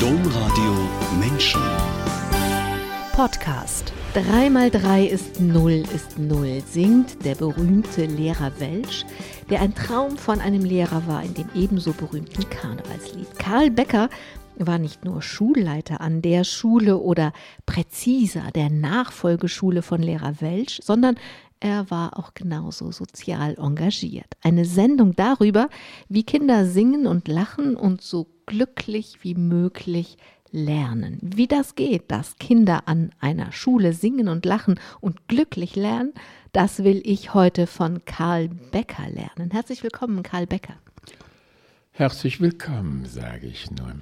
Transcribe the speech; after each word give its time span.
Domradio 0.00 0.74
Menschen. 1.18 1.60
Podcast. 3.12 3.94
3 4.12 4.50
mal 4.50 4.70
3 4.70 5.06
ist 5.06 5.40
0 5.40 5.84
ist 5.94 6.18
0, 6.18 6.62
singt 6.70 7.24
der 7.24 7.34
berühmte 7.34 8.04
Lehrer 8.04 8.52
Welsch, 8.58 9.06
der 9.48 9.62
ein 9.62 9.74
Traum 9.74 10.18
von 10.18 10.40
einem 10.40 10.64
Lehrer 10.64 11.06
war 11.06 11.22
in 11.22 11.32
dem 11.32 11.48
ebenso 11.54 11.92
berühmten 11.92 12.48
Karnevalslied. 12.50 13.38
Karl 13.38 13.70
Becker 13.70 14.10
war 14.58 14.78
nicht 14.78 15.06
nur 15.06 15.22
Schulleiter 15.22 16.02
an 16.02 16.20
der 16.20 16.44
Schule 16.44 16.98
oder 16.98 17.32
präziser 17.64 18.50
der 18.54 18.68
Nachfolgeschule 18.68 19.80
von 19.80 20.02
Lehrer 20.02 20.40
Welsch, 20.40 20.78
sondern 20.82 21.16
er 21.58 21.90
war 21.90 22.18
auch 22.18 22.34
genauso 22.34 22.92
sozial 22.92 23.54
engagiert. 23.58 24.34
Eine 24.42 24.66
Sendung 24.66 25.16
darüber, 25.16 25.70
wie 26.10 26.22
Kinder 26.22 26.66
singen 26.66 27.06
und 27.06 27.28
lachen 27.28 27.76
und 27.76 28.02
so 28.02 28.26
glücklich 28.46 29.18
wie 29.22 29.34
möglich 29.34 30.16
lernen. 30.52 31.18
Wie 31.20 31.48
das 31.48 31.74
geht, 31.74 32.10
dass 32.10 32.36
Kinder 32.36 32.84
an 32.86 33.10
einer 33.20 33.52
Schule 33.52 33.92
singen 33.92 34.28
und 34.28 34.46
lachen 34.46 34.80
und 35.00 35.28
glücklich 35.28 35.76
lernen, 35.76 36.14
das 36.52 36.84
will 36.84 37.02
ich 37.04 37.34
heute 37.34 37.66
von 37.66 38.04
Karl 38.04 38.48
Becker 38.48 39.08
lernen. 39.10 39.50
Herzlich 39.50 39.82
willkommen, 39.82 40.22
Karl 40.22 40.46
Becker. 40.46 40.76
Herzlich 41.90 42.40
willkommen, 42.40 43.04
sage 43.06 43.46
ich 43.46 43.70
nur. 43.70 43.96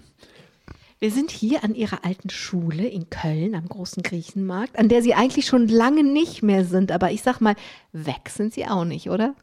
Wir 0.99 1.11
sind 1.11 1.31
hier 1.31 1.65
an 1.65 1.75
Ihrer 1.75 2.05
alten 2.05 2.31
Schule 2.31 2.87
in 2.87 3.11
Köln 3.11 3.55
am 3.55 3.69
großen 3.69 4.03
Griechenmarkt, 4.03 4.79
an 4.79 4.89
der 4.89 5.03
Sie 5.03 5.15
eigentlich 5.15 5.47
schon 5.47 5.69
lange 5.69 6.05
nicht 6.05 6.43
mehr 6.43 6.65
sind. 6.65 6.93
Aber 6.93 7.11
ich 7.11 7.23
sag 7.23 7.41
mal, 7.41 7.57
weg 7.93 8.29
sind 8.29 8.55
Sie 8.55 8.67
auch 8.67 8.85
nicht, 8.85 9.11
oder? 9.11 9.35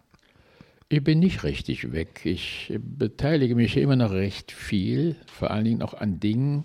Ich 0.91 1.03
bin 1.03 1.19
nicht 1.19 1.43
richtig 1.43 1.93
weg. 1.93 2.21
Ich 2.25 2.73
beteilige 2.79 3.55
mich 3.55 3.77
immer 3.77 3.95
noch 3.95 4.11
recht 4.11 4.51
viel, 4.51 5.15
vor 5.25 5.49
allen 5.51 5.63
Dingen 5.63 5.81
auch 5.81 5.93
an 5.93 6.19
Dingen, 6.19 6.63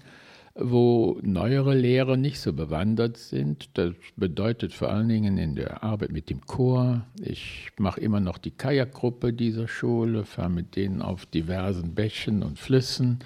wo 0.55 1.19
neuere 1.23 1.75
Lehrer 1.75 2.17
nicht 2.17 2.41
so 2.41 2.53
bewandert 2.53 3.19
sind. 3.19 3.71
Das 3.75 3.93
bedeutet 4.17 4.73
vor 4.73 4.91
allen 4.91 5.09
Dingen 5.09 5.39
in 5.39 5.55
der 5.55 5.85
Arbeit 5.85 6.11
mit 6.11 6.29
dem 6.29 6.45
Chor. 6.45 7.07
Ich 7.21 7.71
mache 7.79 8.01
immer 8.01 8.19
noch 8.19 8.39
die 8.39 8.51
Kajakgruppe 8.51 9.33
dieser 9.33 9.69
Schule, 9.69 10.25
fahre 10.25 10.51
mit 10.51 10.75
denen 10.75 11.03
auf 11.03 11.27
diversen 11.27 11.95
Bächen 11.95 12.43
und 12.43 12.59
Flüssen 12.59 13.21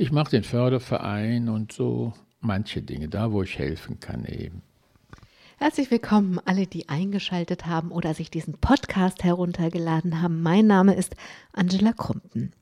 ich 0.00 0.12
mache 0.12 0.30
den 0.30 0.44
Förderverein 0.44 1.48
und 1.48 1.72
so 1.72 2.12
manche 2.38 2.82
Dinge, 2.82 3.08
da 3.08 3.32
wo 3.32 3.42
ich 3.42 3.58
helfen 3.58 3.98
kann 3.98 4.24
eben. 4.26 4.62
Herzlich 5.60 5.90
willkommen 5.90 6.38
alle, 6.44 6.68
die 6.68 6.88
eingeschaltet 6.88 7.66
haben 7.66 7.90
oder 7.90 8.14
sich 8.14 8.30
diesen 8.30 8.58
Podcast 8.58 9.24
heruntergeladen 9.24 10.22
haben. 10.22 10.40
Mein 10.40 10.68
Name 10.68 10.94
ist 10.94 11.16
Angela 11.52 11.92
Krumpen. 11.92 12.52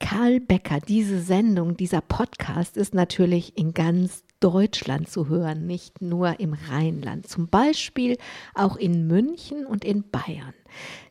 Karl 0.00 0.40
Becker, 0.40 0.80
diese 0.80 1.20
Sendung, 1.22 1.76
dieser 1.76 2.00
Podcast 2.00 2.76
ist 2.76 2.94
natürlich 2.94 3.56
in 3.56 3.74
ganz 3.74 4.24
Deutschland 4.40 5.08
zu 5.08 5.28
hören, 5.28 5.66
nicht 5.66 6.02
nur 6.02 6.40
im 6.40 6.54
Rheinland, 6.54 7.26
zum 7.26 7.48
Beispiel 7.48 8.16
auch 8.54 8.76
in 8.76 9.06
München 9.06 9.66
und 9.66 9.84
in 9.84 10.08
Bayern. 10.10 10.54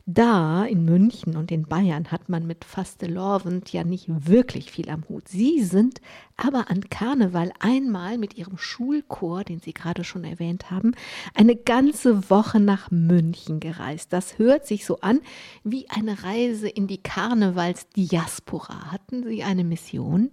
Da 0.08 0.64
in 0.64 0.84
München 0.84 1.36
und 1.36 1.50
in 1.50 1.66
Bayern 1.66 2.12
hat 2.12 2.28
man 2.28 2.46
mit 2.46 2.64
Fastelovend 2.64 3.72
ja 3.72 3.82
nicht 3.82 4.06
wirklich 4.08 4.70
viel 4.70 4.88
am 4.88 5.02
Hut. 5.08 5.26
Sie 5.26 5.64
sind 5.64 6.00
aber 6.36 6.70
an 6.70 6.88
Karneval 6.88 7.52
einmal 7.58 8.16
mit 8.16 8.38
ihrem 8.38 8.56
Schulchor, 8.56 9.42
den 9.42 9.58
Sie 9.60 9.72
gerade 9.72 10.04
schon 10.04 10.22
erwähnt 10.22 10.70
haben, 10.70 10.92
eine 11.34 11.56
ganze 11.56 12.30
Woche 12.30 12.60
nach 12.60 12.92
München 12.92 13.58
gereist. 13.58 14.12
Das 14.12 14.38
hört 14.38 14.64
sich 14.66 14.86
so 14.86 15.00
an 15.00 15.20
wie 15.64 15.90
eine 15.90 16.22
Reise 16.22 16.68
in 16.68 16.86
die 16.86 17.02
Karnevalsdiaspora. 17.02 18.92
Hatten 18.92 19.24
Sie 19.24 19.42
eine 19.42 19.64
Mission? 19.64 20.30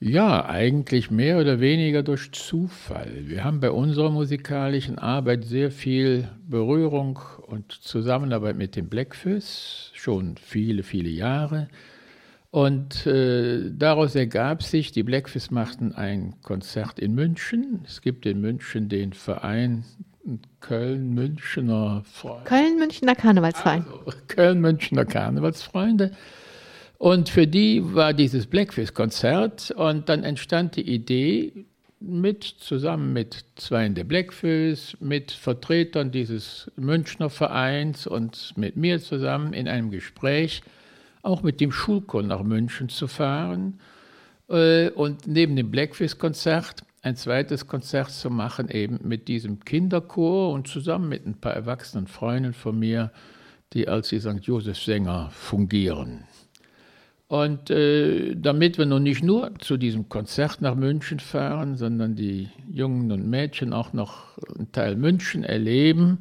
Ja, 0.00 0.46
eigentlich 0.46 1.10
mehr 1.10 1.40
oder 1.40 1.58
weniger 1.58 2.04
durch 2.04 2.30
Zufall. 2.30 3.24
Wir 3.24 3.42
haben 3.42 3.58
bei 3.58 3.72
unserer 3.72 4.10
musikalischen 4.10 4.96
Arbeit 4.96 5.44
sehr 5.44 5.72
viel 5.72 6.28
Berührung 6.46 7.18
und 7.48 7.72
Zusammenarbeit 7.72 8.56
mit 8.56 8.76
dem 8.76 8.88
Blackfish, 8.88 9.90
schon 9.94 10.36
viele, 10.36 10.84
viele 10.84 11.08
Jahre. 11.08 11.66
Und 12.50 13.06
äh, 13.06 13.70
daraus 13.72 14.14
ergab 14.14 14.62
sich, 14.62 14.92
die 14.92 15.02
Blackfish 15.02 15.50
machten 15.50 15.92
ein 15.92 16.34
Konzert 16.42 17.00
in 17.00 17.16
München. 17.16 17.80
Es 17.84 18.00
gibt 18.00 18.24
in 18.24 18.40
München 18.40 18.88
den 18.88 19.12
Verein 19.12 19.84
Köln-Münchener 20.60 22.02
Freunde. 22.04 22.44
Köln-Münchener 22.44 23.14
Karnevalsverein. 23.16 23.84
Also, 23.84 24.18
Köln-Münchener 24.28 25.04
Karnevalsfreunde. 25.04 26.12
Und 26.98 27.28
für 27.28 27.46
die 27.46 27.94
war 27.94 28.12
dieses 28.12 28.46
Blackfish-Konzert 28.46 29.70
und 29.70 30.08
dann 30.08 30.24
entstand 30.24 30.76
die 30.76 30.88
Idee, 30.88 31.64
mit, 32.00 32.44
zusammen 32.44 33.12
mit 33.12 33.44
zwei 33.56 33.88
der 33.88 34.04
Blackfish, 34.04 34.96
mit 35.00 35.32
Vertretern 35.32 36.10
dieses 36.10 36.70
Münchner 36.76 37.30
Vereins 37.30 38.06
und 38.06 38.52
mit 38.56 38.76
mir 38.76 39.00
zusammen 39.00 39.52
in 39.52 39.68
einem 39.68 39.90
Gespräch 39.90 40.62
auch 41.22 41.42
mit 41.42 41.60
dem 41.60 41.72
Schulchor 41.72 42.22
nach 42.22 42.42
München 42.42 42.88
zu 42.88 43.08
fahren 43.08 43.80
äh, 44.48 44.90
und 44.90 45.26
neben 45.26 45.56
dem 45.56 45.70
Blackfish-Konzert 45.70 46.84
ein 47.02 47.16
zweites 47.16 47.66
Konzert 47.66 48.10
zu 48.10 48.30
machen, 48.30 48.70
eben 48.70 49.00
mit 49.02 49.28
diesem 49.28 49.60
Kinderchor 49.64 50.52
und 50.52 50.68
zusammen 50.68 51.08
mit 51.08 51.26
ein 51.26 51.34
paar 51.34 51.52
erwachsenen 51.54 52.06
Freunden 52.06 52.52
von 52.52 52.78
mir, 52.78 53.12
die 53.72 53.88
als 53.88 54.08
die 54.08 54.20
St. 54.20 54.40
Josef-Sänger 54.40 55.30
fungieren. 55.30 56.24
Und 57.28 57.70
äh, 57.70 58.34
damit 58.34 58.78
wir 58.78 58.86
nun 58.86 59.02
nicht 59.02 59.22
nur 59.22 59.52
zu 59.58 59.76
diesem 59.76 60.08
Konzert 60.08 60.62
nach 60.62 60.74
München 60.74 61.20
fahren, 61.20 61.76
sondern 61.76 62.16
die 62.16 62.48
Jungen 62.70 63.12
und 63.12 63.28
Mädchen 63.28 63.72
auch 63.72 63.92
noch 63.92 64.38
einen 64.56 64.72
Teil 64.72 64.96
München 64.96 65.44
erleben, 65.44 66.20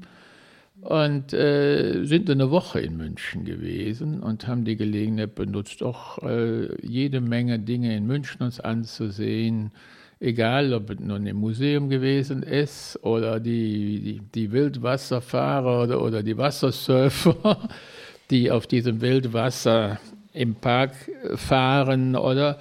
und 0.81 1.33
äh, 1.33 2.05
sind 2.05 2.29
eine 2.29 2.51
Woche 2.51 2.79
in 2.79 2.97
München 2.97 3.45
gewesen 3.45 4.21
und 4.21 4.47
haben 4.47 4.63
die 4.63 4.75
Gelegenheit 4.75 5.35
benutzt, 5.35 5.81
auch 5.81 6.19
äh, 6.19 6.69
jede 6.85 7.19
Menge 7.19 7.59
Dinge 7.59 7.95
in 7.95 8.05
München 8.05 8.43
uns 8.43 8.59
anzusehen, 8.59 9.71
egal 10.19 10.73
ob 10.73 10.89
es 10.91 10.99
nun 10.99 11.25
im 11.25 11.37
Museum 11.37 11.89
gewesen 11.89 12.43
ist 12.43 13.03
oder 13.03 13.39
die, 13.39 13.99
die, 13.99 14.21
die 14.33 14.51
Wildwasserfahrer 14.51 15.83
oder, 15.83 16.01
oder 16.01 16.23
die 16.23 16.37
Wassersurfer, 16.37 17.67
die 18.29 18.51
auf 18.51 18.67
diesem 18.67 19.01
Wildwasser 19.01 19.99
im 20.33 20.55
Park 20.55 20.91
fahren 21.35 22.15
oder 22.15 22.59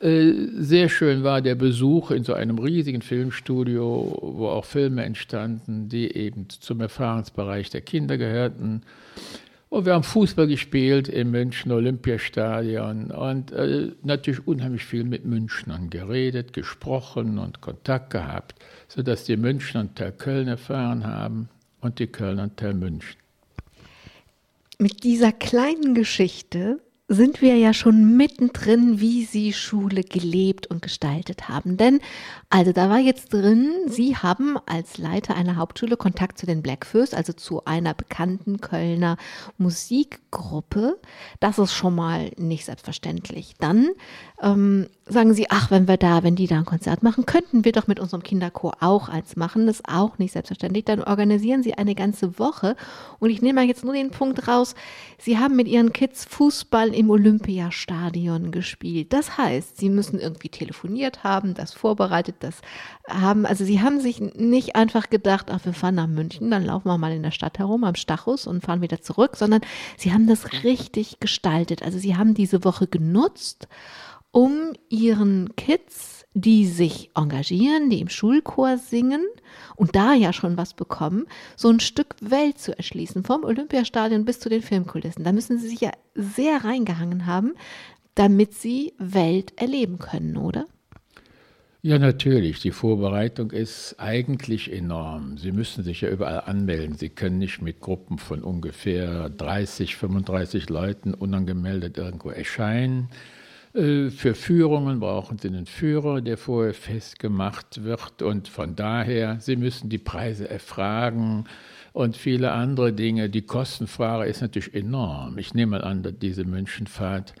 äh, 0.00 0.48
sehr 0.58 0.88
schön 0.88 1.24
war 1.24 1.40
der 1.40 1.54
Besuch 1.54 2.10
in 2.10 2.24
so 2.24 2.34
einem 2.34 2.58
riesigen 2.58 3.00
Filmstudio, 3.00 4.18
wo 4.20 4.48
auch 4.48 4.64
Filme 4.64 5.04
entstanden, 5.04 5.88
die 5.88 6.14
eben 6.14 6.48
zum 6.50 6.80
Erfahrungsbereich 6.80 7.70
der 7.70 7.80
Kinder 7.80 8.18
gehörten. 8.18 8.82
Und 9.70 9.86
wir 9.86 9.94
haben 9.94 10.04
Fußball 10.04 10.46
gespielt 10.46 11.08
im 11.08 11.30
Münchner 11.30 11.76
Olympiastadion 11.76 13.10
und 13.10 13.50
äh, 13.52 13.92
natürlich 14.02 14.46
unheimlich 14.46 14.84
viel 14.84 15.04
mit 15.04 15.24
Münchnern 15.24 15.90
geredet, 15.90 16.52
gesprochen 16.52 17.38
und 17.38 17.60
Kontakt 17.60 18.10
gehabt, 18.10 18.54
sodass 18.88 19.24
die 19.24 19.36
Münchner 19.36 19.80
einen 19.80 19.94
Teil 19.94 20.12
Köln 20.12 20.48
erfahren 20.48 21.06
haben 21.06 21.48
und 21.80 21.98
die 21.98 22.06
Kölner 22.06 22.42
einen 22.42 22.56
Teil 22.56 22.74
München. 22.74 23.16
Mit 24.78 25.02
dieser 25.02 25.32
kleinen 25.32 25.94
Geschichte 25.94 26.80
sind 27.06 27.42
wir 27.42 27.56
ja 27.56 27.74
schon 27.74 28.16
mittendrin, 28.16 28.98
wie 28.98 29.24
Sie 29.24 29.52
Schule 29.52 30.02
gelebt 30.02 30.66
und 30.66 30.80
gestaltet 30.80 31.48
haben. 31.48 31.76
Denn, 31.76 32.00
also 32.48 32.72
da 32.72 32.88
war 32.88 32.98
jetzt 32.98 33.32
drin, 33.32 33.70
Sie 33.86 34.16
haben 34.16 34.56
als 34.64 34.96
Leiter 34.96 35.34
einer 35.34 35.56
Hauptschule 35.56 35.98
Kontakt 35.98 36.38
zu 36.38 36.46
den 36.46 36.62
Blackfurs, 36.62 37.12
also 37.12 37.34
zu 37.34 37.66
einer 37.66 37.92
bekannten 37.92 38.60
Kölner 38.60 39.18
Musikgruppe. 39.58 40.98
Das 41.40 41.58
ist 41.58 41.74
schon 41.74 41.94
mal 41.94 42.30
nicht 42.38 42.64
selbstverständlich. 42.64 43.54
Dann 43.58 43.90
ähm, 44.40 44.88
sagen 45.06 45.34
Sie, 45.34 45.50
ach, 45.50 45.70
wenn 45.70 45.86
wir 45.86 45.98
da, 45.98 46.22
wenn 46.22 46.34
die 46.34 46.46
da 46.46 46.56
ein 46.56 46.64
Konzert 46.64 47.02
machen, 47.02 47.26
könnten 47.26 47.64
wir 47.64 47.72
doch 47.72 47.86
mit 47.86 48.00
unserem 48.00 48.22
Kinderchor 48.22 48.76
auch 48.80 49.08
eins 49.08 49.36
machen. 49.36 49.66
Das 49.66 49.76
ist 49.76 49.88
auch 49.88 50.18
nicht 50.18 50.32
selbstverständlich. 50.32 50.84
Dann 50.84 51.02
organisieren 51.02 51.62
Sie 51.62 51.74
eine 51.74 51.94
ganze 51.94 52.38
Woche. 52.38 52.74
Und 53.18 53.30
ich 53.30 53.42
nehme 53.42 53.60
mal 53.60 53.66
jetzt 53.66 53.84
nur 53.84 53.92
den 53.92 54.10
Punkt 54.10 54.48
raus. 54.48 54.74
Sie 55.18 55.38
haben 55.38 55.56
mit 55.56 55.68
Ihren 55.68 55.92
Kids 55.92 56.24
Fußball 56.24 56.94
im 56.94 57.10
Olympiastadion 57.10 58.50
gespielt. 58.50 59.12
Das 59.12 59.36
heißt, 59.36 59.76
Sie 59.76 59.90
müssen 59.90 60.18
irgendwie 60.18 60.48
telefoniert 60.48 61.22
haben, 61.22 61.54
das 61.54 61.74
vorbereitet, 61.74 62.36
das 62.40 62.62
haben, 63.08 63.44
also 63.44 63.64
Sie 63.64 63.82
haben 63.82 64.00
sich 64.00 64.20
nicht 64.20 64.74
einfach 64.74 65.10
gedacht, 65.10 65.48
ach, 65.50 65.64
wir 65.64 65.74
fahren 65.74 65.96
nach 65.96 66.06
München, 66.06 66.50
dann 66.50 66.64
laufen 66.64 66.88
wir 66.88 66.98
mal 66.98 67.12
in 67.12 67.22
der 67.22 67.30
Stadt 67.30 67.58
herum 67.58 67.84
am 67.84 67.94
Stachus 67.94 68.46
und 68.46 68.64
fahren 68.64 68.80
wieder 68.80 69.02
zurück, 69.02 69.36
sondern 69.36 69.60
Sie 69.98 70.12
haben 70.12 70.26
das 70.26 70.64
richtig 70.64 71.20
gestaltet. 71.20 71.82
Also 71.82 71.98
Sie 71.98 72.16
haben 72.16 72.34
diese 72.34 72.64
Woche 72.64 72.86
genutzt, 72.86 73.68
um 74.34 74.72
ihren 74.88 75.54
Kids, 75.54 76.26
die 76.34 76.66
sich 76.66 77.10
engagieren, 77.14 77.88
die 77.88 78.00
im 78.00 78.08
Schulchor 78.08 78.78
singen 78.78 79.24
und 79.76 79.94
da 79.94 80.12
ja 80.12 80.32
schon 80.32 80.56
was 80.56 80.74
bekommen, 80.74 81.26
so 81.54 81.68
ein 81.68 81.78
Stück 81.78 82.16
Welt 82.20 82.58
zu 82.58 82.76
erschließen, 82.76 83.22
vom 83.22 83.44
Olympiastadion 83.44 84.24
bis 84.24 84.40
zu 84.40 84.48
den 84.48 84.60
Filmkulissen. 84.60 85.22
Da 85.22 85.30
müssen 85.30 85.58
sie 85.58 85.68
sich 85.68 85.80
ja 85.80 85.92
sehr 86.16 86.64
reingehangen 86.64 87.26
haben. 87.26 87.54
damit 88.16 88.54
sie 88.54 88.92
Welt 88.96 89.54
erleben 89.56 89.98
können, 89.98 90.36
oder? 90.36 90.66
Ja, 91.82 91.98
natürlich. 91.98 92.60
Die 92.60 92.70
Vorbereitung 92.70 93.50
ist 93.50 93.96
eigentlich 93.98 94.72
enorm. 94.72 95.36
Sie 95.36 95.50
müssen 95.50 95.82
sich 95.82 96.02
ja 96.02 96.10
überall 96.10 96.42
anmelden. 96.42 96.96
Sie 96.96 97.08
können 97.08 97.38
nicht 97.38 97.60
mit 97.60 97.80
Gruppen 97.80 98.18
von 98.18 98.44
ungefähr 98.44 99.30
30, 99.30 99.96
35 99.96 100.70
Leuten 100.70 101.12
unangemeldet 101.12 101.98
irgendwo 101.98 102.30
erscheinen. 102.30 103.08
Äh, 103.74 104.10
für 104.10 104.34
Führungen 104.34 105.00
brauchen 105.00 105.38
Sie 105.38 105.48
einen 105.48 105.66
Führer, 105.66 106.20
der 106.20 106.38
vorher 106.38 106.74
festgemacht 106.74 107.84
wird. 107.84 108.22
Und 108.22 108.48
von 108.48 108.76
daher, 108.76 109.38
Sie 109.40 109.56
müssen 109.56 109.88
die 109.88 109.98
Preise 109.98 110.48
erfragen 110.48 111.44
und 111.92 112.16
viele 112.16 112.52
andere 112.52 112.92
Dinge. 112.92 113.28
Die 113.28 113.42
Kostenfrage 113.42 114.28
ist 114.28 114.40
natürlich 114.40 114.74
enorm. 114.74 115.38
Ich 115.38 115.54
nehme 115.54 115.78
mal 115.78 115.84
an, 115.84 116.02
dass 116.02 116.18
diese 116.18 116.44
Münchenfahrt 116.44 117.34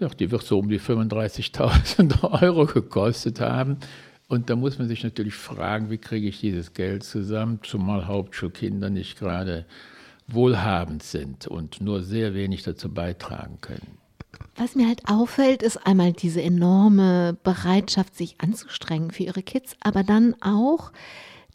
ja, 0.00 0.08
die 0.08 0.30
wird 0.30 0.42
so 0.42 0.58
um 0.58 0.68
die 0.68 0.80
35.000 0.80 2.42
Euro 2.42 2.66
gekostet 2.66 3.40
haben. 3.40 3.78
Und 4.28 4.50
da 4.50 4.56
muss 4.56 4.78
man 4.78 4.88
sich 4.88 5.02
natürlich 5.02 5.34
fragen, 5.34 5.90
wie 5.90 5.98
kriege 5.98 6.28
ich 6.28 6.40
dieses 6.40 6.74
Geld 6.74 7.02
zusammen, 7.02 7.60
zumal 7.62 8.06
Hauptschulkinder 8.06 8.90
nicht 8.90 9.18
gerade 9.18 9.64
wohlhabend 10.26 11.02
sind 11.02 11.46
und 11.46 11.80
nur 11.80 12.02
sehr 12.02 12.34
wenig 12.34 12.62
dazu 12.62 12.92
beitragen 12.92 13.58
können. 13.60 13.98
Was 14.56 14.74
mir 14.74 14.88
halt 14.88 15.08
auffällt, 15.08 15.62
ist 15.62 15.86
einmal 15.86 16.12
diese 16.12 16.42
enorme 16.42 17.36
Bereitschaft, 17.42 18.16
sich 18.16 18.40
anzustrengen 18.40 19.10
für 19.10 19.24
ihre 19.24 19.42
Kids, 19.42 19.76
aber 19.80 20.02
dann 20.02 20.34
auch, 20.42 20.92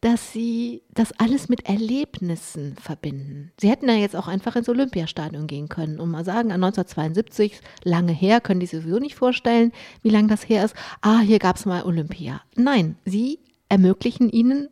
dass 0.02 0.34
sie 0.34 0.84
das 0.94 1.14
alles 1.20 1.48
mit 1.48 1.66
Erlebnissen 1.66 2.76
verbinden. 2.76 3.52
Sie 3.60 3.70
hätten 3.70 3.88
ja 3.88 3.96
jetzt 3.96 4.16
auch 4.16 4.28
einfach 4.28 4.56
ins 4.56 4.68
Olympiastadion 4.68 5.48
gehen 5.48 5.70
können 5.70 6.00
und 6.00 6.12
mal 6.12 6.26
sagen, 6.26 6.52
an 6.52 6.64
1972, 6.64 7.62
lange 7.84 8.12
her, 8.12 8.42
können 8.42 8.60
die 8.60 8.66
sich 8.66 8.82
sowieso 8.82 9.00
nicht 9.00 9.16
vorstellen, 9.16 9.72
wie 10.02 10.10
lange 10.10 10.28
das 10.28 10.48
her 10.48 10.66
ist. 10.66 10.76
Ah, 11.02 11.20
hier 11.20 11.40
gab 11.40 11.56
es 11.56 11.66
mal 11.66 11.84
Olympia. 11.84 12.42
Nein, 12.56 12.98
sie 13.06 13.40
ermöglichen 13.70 14.30
ihnen 14.30 14.68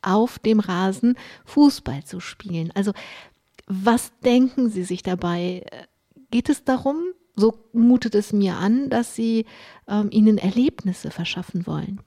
auf 0.00 0.38
dem 0.38 0.60
Rasen 0.60 1.16
Fußball 1.44 2.04
zu 2.04 2.20
spielen. 2.20 2.70
Also 2.74 2.92
was 3.66 4.12
denken 4.20 4.70
Sie 4.70 4.84
sich 4.84 5.02
dabei? 5.02 5.64
Geht 6.30 6.48
es 6.48 6.64
darum, 6.64 7.02
so 7.38 7.54
mutet 7.72 8.14
es 8.14 8.32
mir 8.32 8.56
an, 8.56 8.90
dass 8.90 9.14
Sie 9.14 9.46
ähm, 9.86 10.08
ihnen 10.10 10.38
Erlebnisse 10.38 11.10
verschaffen 11.10 11.66
wollen? 11.66 12.00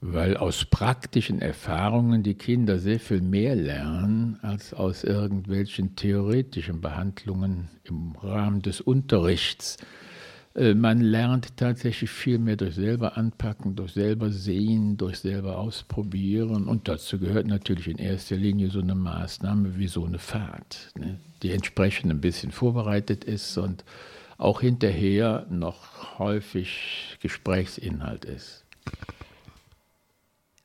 Weil 0.00 0.36
aus 0.36 0.64
praktischen 0.64 1.40
Erfahrungen 1.40 2.22
die 2.22 2.34
Kinder 2.34 2.78
sehr 2.78 3.00
viel 3.00 3.20
mehr 3.20 3.56
lernen 3.56 4.38
als 4.42 4.72
aus 4.72 5.02
irgendwelchen 5.02 5.96
theoretischen 5.96 6.80
Behandlungen 6.80 7.68
im 7.82 8.14
Rahmen 8.16 8.62
des 8.62 8.80
Unterrichts. 8.80 9.76
Äh, 10.58 10.74
man 10.74 11.00
lernt 11.00 11.56
tatsächlich 11.56 12.10
viel 12.10 12.38
mehr 12.38 12.56
durch 12.56 12.74
selber 12.74 13.16
anpacken, 13.16 13.76
durch 13.76 13.92
selber 13.92 14.30
sehen, 14.30 14.96
durch 14.96 15.20
selber 15.20 15.58
ausprobieren. 15.58 16.66
Und 16.66 16.88
dazu 16.88 17.18
gehört 17.18 17.46
natürlich 17.46 17.88
in 17.88 17.98
erster 17.98 18.36
Linie 18.36 18.70
so 18.70 18.80
eine 18.80 18.94
Maßnahme 18.94 19.78
wie 19.78 19.88
so 19.88 20.04
eine 20.04 20.18
Fahrt, 20.18 20.90
ne, 20.98 21.20
die 21.42 21.52
entsprechend 21.52 22.10
ein 22.10 22.20
bisschen 22.20 22.50
vorbereitet 22.50 23.24
ist 23.24 23.56
und 23.56 23.84
auch 24.36 24.60
hinterher 24.60 25.46
noch 25.48 26.18
häufig 26.18 27.18
Gesprächsinhalt 27.20 28.24
ist. 28.24 28.64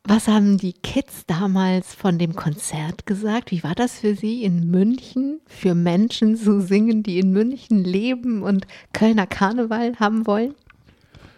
Was 0.05 0.27
haben 0.27 0.57
die 0.57 0.73
Kids 0.73 1.25
damals 1.27 1.95
von 1.95 2.19
dem 2.19 2.35
Konzert 2.35 3.05
gesagt? 3.05 3.51
Wie 3.51 3.63
war 3.63 3.73
das 3.73 3.99
für 3.99 4.15
sie 4.15 4.43
in 4.43 4.69
München, 4.69 5.39
für 5.45 5.75
Menschen 5.75 6.35
zu 6.35 6.59
singen, 6.59 7.03
die 7.03 7.19
in 7.19 7.31
München 7.31 7.85
leben 7.85 8.43
und 8.43 8.67
Kölner 8.91 9.27
Karneval 9.27 9.97
haben 10.01 10.27
wollen? 10.27 10.55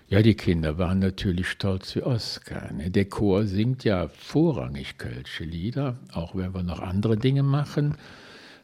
Ja, 0.07 0.23
die 0.23 0.33
Kinder 0.33 0.79
waren 0.79 0.97
natürlich 0.97 1.47
stolz 1.47 1.95
wie 1.95 2.01
Oskar. 2.01 2.73
Ne? 2.73 2.89
Der 2.89 3.05
Chor 3.05 3.45
singt 3.45 3.83
ja 3.83 4.07
vorrangig 4.07 4.97
kölsche 4.97 5.43
Lieder, 5.43 5.99
auch 6.11 6.35
wenn 6.35 6.55
wir 6.55 6.63
noch 6.63 6.79
andere 6.79 7.17
Dinge 7.17 7.43
machen. 7.43 7.93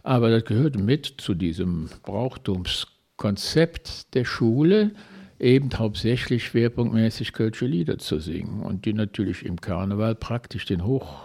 Aber 0.02 0.32
das 0.32 0.46
gehört 0.46 0.80
mit 0.80 1.14
zu 1.20 1.36
diesem 1.36 1.92
Brauchtumskonzept 2.02 4.16
der 4.16 4.26
Schule 4.26 4.94
eben 5.42 5.70
hauptsächlich 5.78 6.46
schwerpunktmäßig 6.46 7.34
kölsche 7.34 7.66
Lieder 7.66 7.98
zu 7.98 8.20
singen 8.20 8.62
und 8.62 8.86
die 8.86 8.94
natürlich 8.94 9.46
im 9.46 9.60
Karneval 9.60 10.16
praktisch 10.16 10.66
den 10.66 10.86
Hoch, 10.86 11.24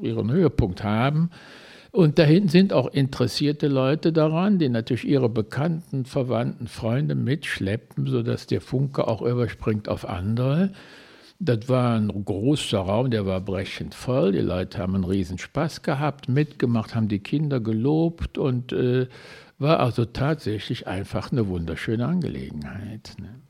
ihren 0.00 0.30
Höhepunkt 0.30 0.84
haben. 0.84 1.30
Und 1.90 2.18
dahin 2.18 2.48
sind 2.48 2.72
auch 2.72 2.88
interessierte 2.88 3.68
Leute 3.68 4.12
daran, 4.12 4.58
die 4.58 4.68
natürlich 4.68 5.06
ihre 5.06 5.28
Bekannten, 5.28 6.04
Verwandten, 6.04 6.66
Freunde 6.66 7.14
mitschleppen, 7.14 8.06
sodass 8.06 8.46
der 8.46 8.60
Funke 8.60 9.08
auch 9.08 9.22
überspringt 9.22 9.88
auf 9.88 10.08
andere. 10.08 10.72
Das 11.38 11.68
war 11.68 11.96
ein 11.96 12.08
großer 12.24 12.78
Raum, 12.78 13.10
der 13.10 13.26
war 13.26 13.40
brechend 13.40 13.94
voll. 13.94 14.32
Die 14.32 14.40
Leute 14.40 14.78
haben 14.78 14.94
einen 14.94 15.04
riesen 15.04 15.38
Spaß 15.38 15.82
gehabt, 15.82 16.28
mitgemacht, 16.28 16.94
haben 16.94 17.08
die 17.08 17.18
Kinder 17.18 17.60
gelobt 17.60 18.38
und 18.38 18.72
äh, 18.72 19.06
war 19.58 19.80
also 19.80 20.04
tatsächlich 20.04 20.86
einfach 20.86 21.32
eine 21.32 21.48
wunderschöne 21.48 22.06
Angelegenheit. 22.06 23.16
Ne? 23.18 23.40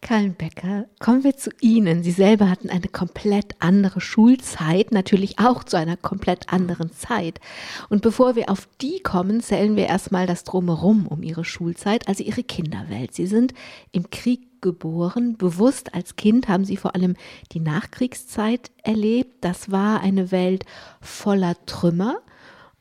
Kallenbecker, 0.00 0.86
kommen 1.00 1.24
wir 1.24 1.36
zu 1.36 1.50
Ihnen. 1.60 2.02
Sie 2.02 2.12
selber 2.12 2.48
hatten 2.48 2.70
eine 2.70 2.88
komplett 2.88 3.56
andere 3.58 4.00
Schulzeit, 4.00 4.92
natürlich 4.92 5.38
auch 5.38 5.64
zu 5.64 5.76
einer 5.76 5.96
komplett 5.96 6.52
anderen 6.52 6.92
Zeit. 6.92 7.40
Und 7.88 8.02
bevor 8.02 8.36
wir 8.36 8.48
auf 8.48 8.68
die 8.80 9.00
kommen, 9.00 9.40
zählen 9.40 9.76
wir 9.76 9.86
erstmal 9.86 10.26
das 10.26 10.44
Drumherum 10.44 11.06
um 11.06 11.22
Ihre 11.22 11.44
Schulzeit, 11.44 12.06
also 12.06 12.22
Ihre 12.22 12.44
Kinderwelt. 12.44 13.12
Sie 13.14 13.26
sind 13.26 13.54
im 13.90 14.08
Krieg 14.10 14.62
geboren. 14.62 15.36
Bewusst 15.36 15.94
als 15.94 16.16
Kind 16.16 16.48
haben 16.48 16.64
Sie 16.64 16.76
vor 16.76 16.94
allem 16.94 17.14
die 17.52 17.60
Nachkriegszeit 17.60 18.70
erlebt. 18.82 19.36
Das 19.40 19.70
war 19.70 20.00
eine 20.00 20.30
Welt 20.30 20.64
voller 21.00 21.54
Trümmer 21.66 22.18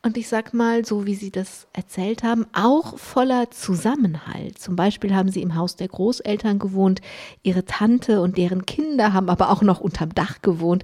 und 0.08 0.18
ich 0.18 0.30
sag 0.30 0.54
mal, 0.54 0.86
so 0.86 1.06
wie 1.06 1.16
Sie 1.16 1.32
das 1.32 1.68
erzählt 1.74 2.24
haben, 2.24 2.48
auch 2.54 2.98
voller 2.98 3.52
Zusammenhalt. 3.52 4.58
Zum 4.58 4.78
Beispiel 4.78 5.14
haben 5.14 5.30
Sie 5.30 5.42
im 5.42 5.56
Haus 5.56 5.76
der 5.76 5.90
Großeltern 5.90 6.60
gewohnt, 6.60 7.02
Ihre 7.44 7.66
Tante 7.66 8.22
und 8.22 8.38
deren 8.38 8.66
Kinder 8.66 9.12
haben 9.12 9.30
aber 9.30 9.52
auch 9.52 9.62
noch 9.62 9.82
unterm 9.82 10.16
Dach 10.16 10.42
gewohnt. 10.42 10.84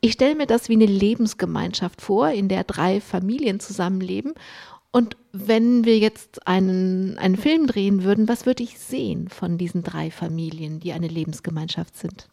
Ich 0.00 0.12
stelle 0.12 0.36
mir 0.36 0.46
das 0.46 0.68
wie 0.68 0.74
eine 0.74 0.86
Lebensgemeinschaft 0.86 2.00
vor, 2.00 2.28
in 2.28 2.48
der 2.48 2.62
drei 2.62 3.00
Familien 3.00 3.58
zusammenleben. 3.58 4.34
Und 4.92 5.16
wenn 5.32 5.84
wir 5.84 5.98
jetzt 5.98 6.46
einen, 6.46 7.18
einen 7.18 7.36
Film 7.36 7.66
drehen 7.66 8.04
würden, 8.04 8.28
was 8.28 8.46
würde 8.46 8.62
ich 8.62 8.78
sehen 8.78 9.28
von 9.28 9.58
diesen 9.58 9.82
drei 9.82 10.12
Familien, 10.12 10.78
die 10.78 10.92
eine 10.92 11.08
Lebensgemeinschaft 11.08 11.96
sind? 11.96 12.28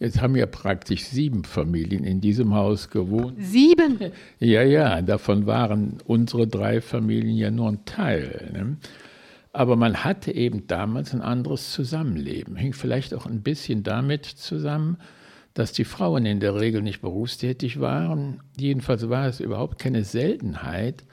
Jetzt 0.00 0.20
haben 0.20 0.36
ja 0.36 0.46
praktisch 0.46 1.04
sieben 1.04 1.42
Familien 1.42 2.04
in 2.04 2.20
diesem 2.20 2.54
Haus 2.54 2.88
gewohnt. 2.88 3.36
Sieben? 3.40 3.98
Ja, 4.38 4.62
ja, 4.62 5.02
davon 5.02 5.46
waren 5.46 5.98
unsere 6.06 6.46
drei 6.46 6.80
Familien 6.80 7.36
ja 7.36 7.50
nur 7.50 7.68
ein 7.68 7.84
Teil. 7.84 8.50
Ne? 8.52 8.76
Aber 9.52 9.74
man 9.74 10.04
hatte 10.04 10.32
eben 10.32 10.68
damals 10.68 11.12
ein 11.12 11.20
anderes 11.20 11.72
Zusammenleben. 11.72 12.54
Hing 12.54 12.74
vielleicht 12.74 13.12
auch 13.12 13.26
ein 13.26 13.42
bisschen 13.42 13.82
damit 13.82 14.24
zusammen, 14.24 14.98
dass 15.54 15.72
die 15.72 15.84
Frauen 15.84 16.26
in 16.26 16.38
der 16.38 16.54
Regel 16.54 16.82
nicht 16.82 17.00
berufstätig 17.00 17.80
waren. 17.80 18.40
Jedenfalls 18.56 19.08
war 19.08 19.26
es 19.26 19.40
überhaupt 19.40 19.80
keine 19.80 20.04
Seltenheit, 20.04 21.04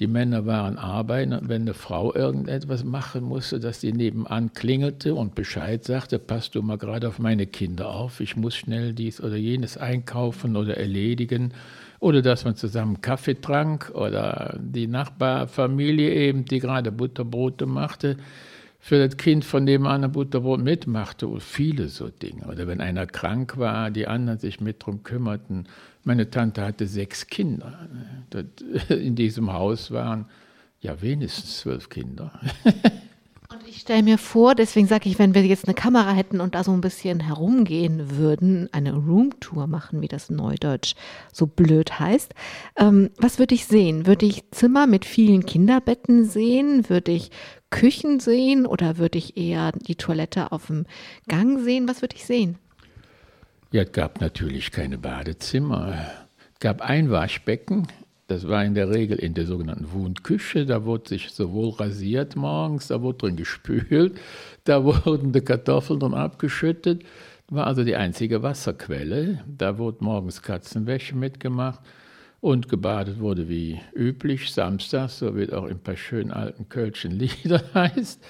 die 0.00 0.06
Männer 0.06 0.46
waren 0.46 0.78
arbeiten 0.78 1.32
und 1.32 1.48
wenn 1.48 1.62
eine 1.62 1.74
Frau 1.74 2.14
irgendetwas 2.14 2.84
machen 2.84 3.24
musste, 3.24 3.58
dass 3.58 3.80
die 3.80 3.92
nebenan 3.92 4.52
klingelte 4.52 5.14
und 5.14 5.34
Bescheid 5.34 5.84
sagte, 5.84 6.20
passt 6.20 6.54
du 6.54 6.62
mal 6.62 6.78
gerade 6.78 7.08
auf 7.08 7.18
meine 7.18 7.46
Kinder 7.46 7.88
auf, 7.88 8.20
ich 8.20 8.36
muss 8.36 8.54
schnell 8.54 8.92
dies 8.92 9.20
oder 9.20 9.36
jenes 9.36 9.76
einkaufen 9.76 10.56
oder 10.56 10.76
erledigen. 10.76 11.52
Oder 12.00 12.22
dass 12.22 12.44
man 12.44 12.54
zusammen 12.54 13.00
Kaffee 13.00 13.34
trank 13.34 13.90
oder 13.92 14.56
die 14.60 14.86
Nachbarfamilie 14.86 16.14
eben, 16.14 16.44
die 16.44 16.60
gerade 16.60 16.92
Butterbrote 16.92 17.66
machte, 17.66 18.18
für 18.78 19.04
das 19.04 19.16
Kind 19.16 19.44
von 19.44 19.64
nebenan 19.64 20.04
ein 20.04 20.12
Butterbrot 20.12 20.60
mitmachte 20.60 21.26
und 21.26 21.42
viele 21.42 21.88
so 21.88 22.08
Dinge. 22.08 22.46
Oder 22.46 22.66
wenn 22.66 22.80
einer 22.80 23.06
krank 23.06 23.58
war, 23.58 23.90
die 23.90 24.06
anderen 24.06 24.38
sich 24.38 24.60
mit 24.60 24.86
drum 24.86 25.02
kümmerten. 25.02 25.66
Meine 26.08 26.30
Tante 26.30 26.64
hatte 26.64 26.86
sechs 26.86 27.26
Kinder. 27.26 27.86
In 28.88 29.14
diesem 29.14 29.52
Haus 29.52 29.90
waren 29.90 30.24
ja 30.80 31.02
wenigstens 31.02 31.58
zwölf 31.58 31.90
Kinder. 31.90 32.32
Und 33.50 33.68
ich 33.68 33.82
stelle 33.82 34.02
mir 34.02 34.16
vor, 34.16 34.54
deswegen 34.54 34.86
sage 34.86 35.10
ich, 35.10 35.18
wenn 35.18 35.34
wir 35.34 35.44
jetzt 35.44 35.66
eine 35.66 35.74
Kamera 35.74 36.12
hätten 36.12 36.40
und 36.40 36.54
da 36.54 36.64
so 36.64 36.72
ein 36.72 36.80
bisschen 36.80 37.20
herumgehen 37.20 38.16
würden, 38.16 38.70
eine 38.72 38.94
Roomtour 38.94 39.66
machen, 39.66 40.00
wie 40.00 40.08
das 40.08 40.30
Neudeutsch 40.30 40.94
so 41.30 41.46
blöd 41.46 41.98
heißt, 41.98 42.34
ähm, 42.76 43.10
was 43.18 43.38
würde 43.38 43.54
ich 43.54 43.66
sehen? 43.66 44.06
Würde 44.06 44.24
ich 44.24 44.50
Zimmer 44.50 44.86
mit 44.86 45.04
vielen 45.04 45.44
Kinderbetten 45.44 46.24
sehen? 46.24 46.88
Würde 46.88 47.12
ich 47.12 47.30
Küchen 47.68 48.18
sehen 48.18 48.64
oder 48.66 48.96
würde 48.96 49.18
ich 49.18 49.36
eher 49.36 49.72
die 49.72 49.96
Toilette 49.96 50.52
auf 50.52 50.68
dem 50.68 50.86
Gang 51.26 51.60
sehen? 51.60 51.86
Was 51.86 52.00
würde 52.00 52.16
ich 52.16 52.24
sehen? 52.24 52.58
Ja, 53.70 53.82
es 53.82 53.92
gab 53.92 54.20
natürlich 54.22 54.70
keine 54.72 54.96
Badezimmer. 54.96 55.94
Es 56.54 56.58
gab 56.60 56.80
ein 56.80 57.10
Waschbecken 57.10 57.86
Das 58.26 58.48
war 58.48 58.64
in 58.64 58.74
der 58.74 58.88
Regel 58.90 59.18
in 59.18 59.34
der 59.34 59.46
sogenannten 59.46 59.92
Wohnküche. 59.92 60.64
Da 60.64 60.84
wurde 60.84 61.08
sich 61.10 61.30
sowohl 61.30 61.70
rasiert 61.72 62.34
morgens, 62.36 62.88
da 62.88 63.02
wurde 63.02 63.18
drin 63.18 63.36
gespült, 63.36 64.18
da 64.64 64.84
wurden 64.84 65.32
die 65.32 65.42
Kartoffeln 65.42 66.00
drin 66.00 66.14
abgeschüttet. 66.14 67.04
War 67.50 67.66
also 67.66 67.84
die 67.84 67.96
einzige 67.96 68.42
Wasserquelle. 68.42 69.44
Da 69.46 69.78
wurde 69.78 70.02
morgens 70.02 70.42
Katzenwäsche 70.42 71.14
mitgemacht 71.16 71.80
und 72.40 72.68
gebadet 72.68 73.20
wurde 73.20 73.48
wie 73.48 73.80
üblich 73.94 74.52
samstags, 74.52 75.18
so 75.18 75.36
wie 75.36 75.42
es 75.42 75.52
auch 75.52 75.64
in 75.64 75.72
ein 75.72 75.82
paar 75.82 75.96
schönen 75.96 76.30
alten 76.30 76.68
Kölschen 76.70 77.12
Lieder 77.12 77.62
heißt. 77.74 78.22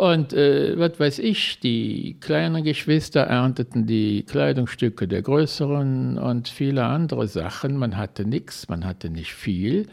Und 0.00 0.32
äh, 0.32 0.78
was 0.78 0.98
weiß 0.98 1.18
ich, 1.18 1.60
die 1.60 2.16
kleinen 2.20 2.64
Geschwister 2.64 3.20
ernteten 3.20 3.86
die 3.86 4.22
Kleidungsstücke 4.22 5.06
der 5.06 5.20
größeren 5.20 6.16
und 6.16 6.48
viele 6.48 6.86
andere 6.86 7.28
Sachen. 7.28 7.76
Man 7.76 7.98
hatte 7.98 8.24
nichts, 8.24 8.70
man 8.70 8.86
hatte 8.86 9.10
nicht 9.10 9.34
viel. 9.34 9.88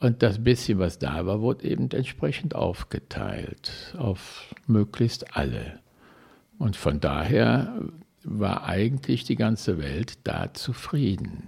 Und 0.00 0.24
das 0.24 0.42
bisschen, 0.42 0.80
was 0.80 0.98
da 0.98 1.24
war, 1.24 1.40
wurde 1.40 1.68
eben 1.68 1.88
entsprechend 1.92 2.56
aufgeteilt 2.56 3.94
auf 3.96 4.52
möglichst 4.66 5.36
alle. 5.36 5.78
Und 6.58 6.74
von 6.74 6.98
daher 6.98 7.80
war 8.24 8.64
eigentlich 8.64 9.22
die 9.22 9.36
ganze 9.36 9.78
Welt 9.78 10.18
da 10.24 10.52
zufrieden. 10.52 11.44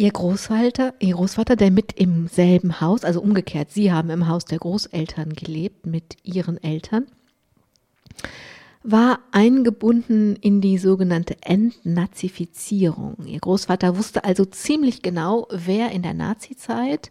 Ihr 0.00 0.12
Großvater, 0.12 0.94
Ihr 1.00 1.16
Großvater, 1.16 1.56
der 1.56 1.72
mit 1.72 1.92
im 1.94 2.28
selben 2.28 2.80
Haus, 2.80 3.02
also 3.02 3.20
umgekehrt, 3.20 3.72
Sie 3.72 3.90
haben 3.90 4.10
im 4.10 4.28
Haus 4.28 4.44
der 4.44 4.60
Großeltern 4.60 5.32
gelebt 5.32 5.86
mit 5.86 6.16
Ihren 6.22 6.62
Eltern, 6.62 7.08
war 8.84 9.18
eingebunden 9.32 10.36
in 10.36 10.60
die 10.60 10.78
sogenannte 10.78 11.42
Entnazifizierung. 11.42 13.16
Ihr 13.26 13.40
Großvater 13.40 13.96
wusste 13.96 14.22
also 14.22 14.44
ziemlich 14.44 15.02
genau, 15.02 15.48
wer 15.50 15.90
in 15.90 16.02
der 16.02 16.14
Nazizeit 16.14 17.10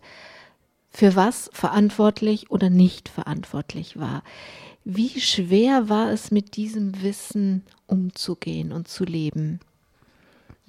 für 0.89 1.17
was 1.17 1.49
verantwortlich 1.51 2.51
oder 2.51 2.69
nicht 2.69 3.09
verantwortlich 3.09 3.99
war. 3.99 4.23
Wie 4.85 5.19
schwer 5.19 5.89
war 5.89 6.09
es, 6.11 6.31
mit 6.31 6.55
diesem 6.55 7.03
Wissen 7.03 7.65
umzugehen 7.85 8.71
und 8.71 8.87
zu 8.87 9.03
leben? 9.03 9.59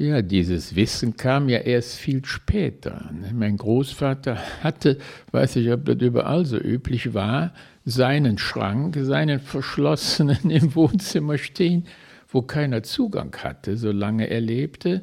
Ja, 0.01 0.23
dieses 0.23 0.77
Wissen 0.77 1.17
kam 1.17 1.49
ja 1.49 1.59
erst 1.59 1.97
viel 1.97 2.25
später. 2.25 3.11
Ne? 3.13 3.33
Mein 3.35 3.57
Großvater 3.57 4.39
hatte, 4.63 4.99
weiß 5.33 5.57
ich, 5.57 5.73
ob 5.73 5.87
das 5.87 5.97
überall 5.97 6.47
so 6.47 6.57
üblich 6.57 7.15
war, 7.15 7.53
seinen 7.85 8.39
Schrank, 8.39 8.97
seinen 9.01 9.41
verschlossenen 9.41 10.51
im 10.51 10.77
Wohnzimmer 10.77 11.37
stehen, 11.37 11.89
wo 12.29 12.43
keiner 12.43 12.85
Zugang 12.85 13.35
hatte, 13.43 13.77
solange 13.77 14.31
er 14.31 14.41
lebte. 14.41 15.03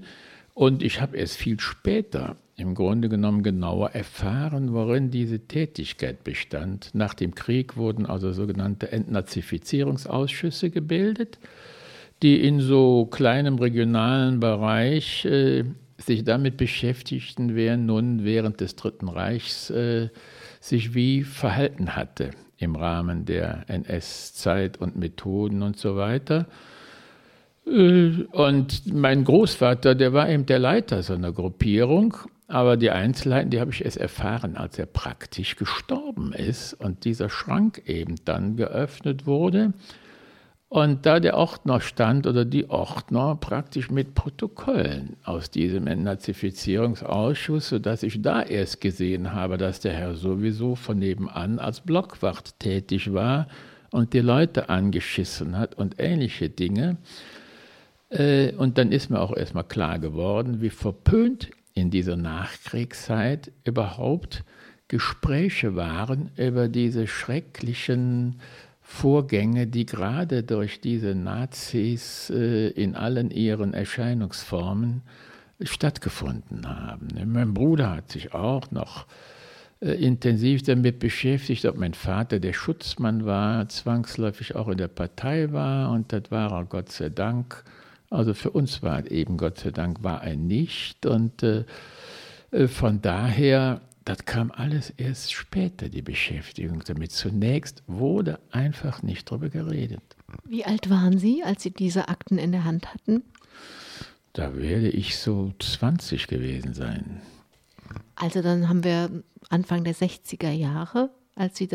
Und 0.54 0.82
ich 0.82 1.02
habe 1.02 1.18
erst 1.18 1.36
viel 1.36 1.60
später 1.60 2.38
im 2.56 2.74
Grunde 2.74 3.10
genommen 3.10 3.44
genauer 3.44 3.92
erfahren, 3.92 4.72
worin 4.72 5.12
diese 5.12 5.40
Tätigkeit 5.40 6.24
bestand. 6.24 6.92
Nach 6.94 7.14
dem 7.14 7.36
Krieg 7.36 7.76
wurden 7.76 8.06
also 8.06 8.32
sogenannte 8.32 8.94
Entnazifizierungsausschüsse 8.94 10.70
gebildet 10.70 11.38
die 12.22 12.42
in 12.46 12.60
so 12.60 13.06
kleinem 13.06 13.58
regionalen 13.58 14.40
Bereich 14.40 15.26
äh, 15.26 15.64
sich 15.98 16.24
damit 16.24 16.58
beschäftigten, 16.58 17.56
wer 17.56 17.78
nun 17.78 18.24
während 18.24 18.62
des 18.62 18.76
Dritten 18.76 19.08
Reichs 19.08 19.70
äh, 19.70 20.10
sich 20.60 20.94
wie 20.94 21.24
verhalten 21.24 21.96
hatte 21.96 22.32
im 22.58 22.76
Rahmen 22.76 23.26
der 23.26 23.66
NS-Zeit 23.68 24.78
und 24.78 24.96
Methoden 24.96 25.62
und 25.62 25.78
so 25.78 25.96
weiter. 25.96 26.48
Äh, 27.68 28.24
und 28.32 28.94
mein 28.94 29.24
Großvater, 29.24 29.96
der 29.96 30.14
war 30.14 30.30
eben 30.30 30.46
der 30.46 30.60
Leiter 30.60 31.04
so 31.04 31.14
einer 31.14 31.32
Gruppierung, 31.32 32.18
aber 32.48 32.78
die 32.78 32.92
Einzelheiten, 32.92 33.50
die 33.50 33.60
habe 33.60 33.72
ich 33.72 33.84
erst 33.84 33.98
erfahren, 33.98 34.56
als 34.56 34.78
er 34.78 34.86
praktisch 34.86 35.56
gestorben 35.56 36.32
ist 36.34 36.74
und 36.74 37.06
dieser 37.06 37.30
Schrank 37.30 37.82
eben 37.88 38.16
dann 38.26 38.56
geöffnet 38.56 39.26
wurde. 39.26 39.74
Und 40.76 41.06
da 41.06 41.22
der 41.22 41.38
Ordner 41.38 41.80
stand 41.80 42.28
oder 42.28 42.44
die 42.44 42.70
Ordner 42.70 43.38
praktisch 43.38 43.90
mit 43.90 44.14
Protokollen 44.14 45.16
aus 45.24 45.50
diesem 45.50 45.88
Entnazifizierungsausschuss, 45.88 47.70
sodass 47.70 48.04
ich 48.04 48.22
da 48.22 48.42
erst 48.42 48.82
gesehen 48.82 49.32
habe, 49.32 49.58
dass 49.58 49.80
der 49.80 49.94
Herr 49.94 50.16
sowieso 50.16 50.76
von 50.76 51.00
nebenan 51.00 51.60
als 51.60 51.80
Blockwacht 51.80 52.60
tätig 52.60 53.14
war 53.14 53.48
und 53.90 54.12
die 54.12 54.20
Leute 54.20 54.68
angeschissen 54.68 55.58
hat 55.58 55.76
und 55.76 55.96
ähnliche 55.98 56.50
Dinge. 56.50 56.98
Äh, 58.10 58.52
und 58.56 58.78
dann 58.78 58.92
ist 58.92 59.10
mir 59.10 59.22
auch 59.22 59.34
erstmal 59.34 59.64
klar 59.64 59.98
geworden, 60.00 60.60
wie 60.60 60.72
verpönt 60.72 61.52
in 61.74 61.90
dieser 61.90 62.18
Nachkriegszeit 62.18 63.50
überhaupt 63.64 64.44
Gespräche 64.90 65.78
waren 65.78 66.32
über 66.36 66.68
diese 66.68 67.08
schrecklichen 67.08 68.42
Vorgänge, 68.88 69.66
die 69.66 69.88
gerade 69.88 70.44
durch 70.44 70.80
diese 70.80 71.16
Nazis 71.16 72.30
äh, 72.30 72.68
in 72.70 72.96
allen 72.96 73.32
ihren 73.32 73.74
Erscheinungsformen 73.74 75.02
stattgefunden 75.60 76.70
haben. 76.70 77.08
Mein 77.26 77.56
Bruder 77.56 77.96
hat 77.96 78.12
sich 78.12 78.36
auch 78.36 78.70
noch 78.70 79.08
äh, 79.82 79.92
intensiv 79.94 80.62
damit 80.62 81.00
beschäftigt, 81.00 81.66
ob 81.66 81.78
mein 81.78 81.96
Vater, 81.96 82.40
der 82.40 82.54
Schutzmann 82.54 83.26
war, 83.26 83.68
zwangsläufig 83.70 84.56
auch 84.56 84.68
in 84.68 84.78
der 84.78 84.88
Partei 84.88 85.52
war 85.52 85.90
und 85.90 86.14
das 86.14 86.30
war 86.30 86.52
er 86.52 86.66
Gott 86.66 86.92
sei 86.92 87.10
Dank. 87.10 87.64
Also 88.12 88.36
für 88.36 88.52
uns 88.52 88.84
war 88.84 89.10
eben 89.10 89.38
Gott 89.38 89.58
sei 89.58 89.72
Dank 89.72 90.04
war 90.04 90.24
er 90.24 90.36
nicht 90.36 91.08
und 91.08 91.42
äh, 91.42 91.66
äh 92.52 92.68
von 92.68 93.02
daher 93.02 93.82
das 94.06 94.26
kam 94.26 94.52
alles 94.52 94.92
erst 94.92 95.34
später, 95.34 95.90
die 95.90 96.04
Beschäftigung 96.04 96.84
damit. 96.86 97.12
Zunächst 97.12 97.84
wurde 97.88 98.40
einfach 98.52 99.02
nicht 99.02 99.30
darüber 99.30 99.50
geredet. 99.50 100.04
Wie 100.44 100.64
alt 100.64 100.92
waren 100.92 101.18
Sie, 101.18 101.44
als 101.44 101.64
Sie 101.64 101.72
diese 101.72 102.08
Akten 102.08 102.38
in 102.38 102.52
der 102.52 102.64
Hand 102.64 102.94
hatten? 102.94 103.24
Da 104.34 104.56
werde 104.56 104.90
ich 104.90 105.18
so 105.18 105.54
20 105.60 106.28
gewesen 106.28 106.76
sein. 106.76 107.22
Also 108.16 108.44
dann 108.44 108.70
haben 108.70 108.84
wir 108.84 109.24
Anfang 109.50 109.84
der 109.84 109.96
60er 109.96 110.52
Jahre, 110.52 111.10
als 111.36 111.58
Sie, 111.58 111.68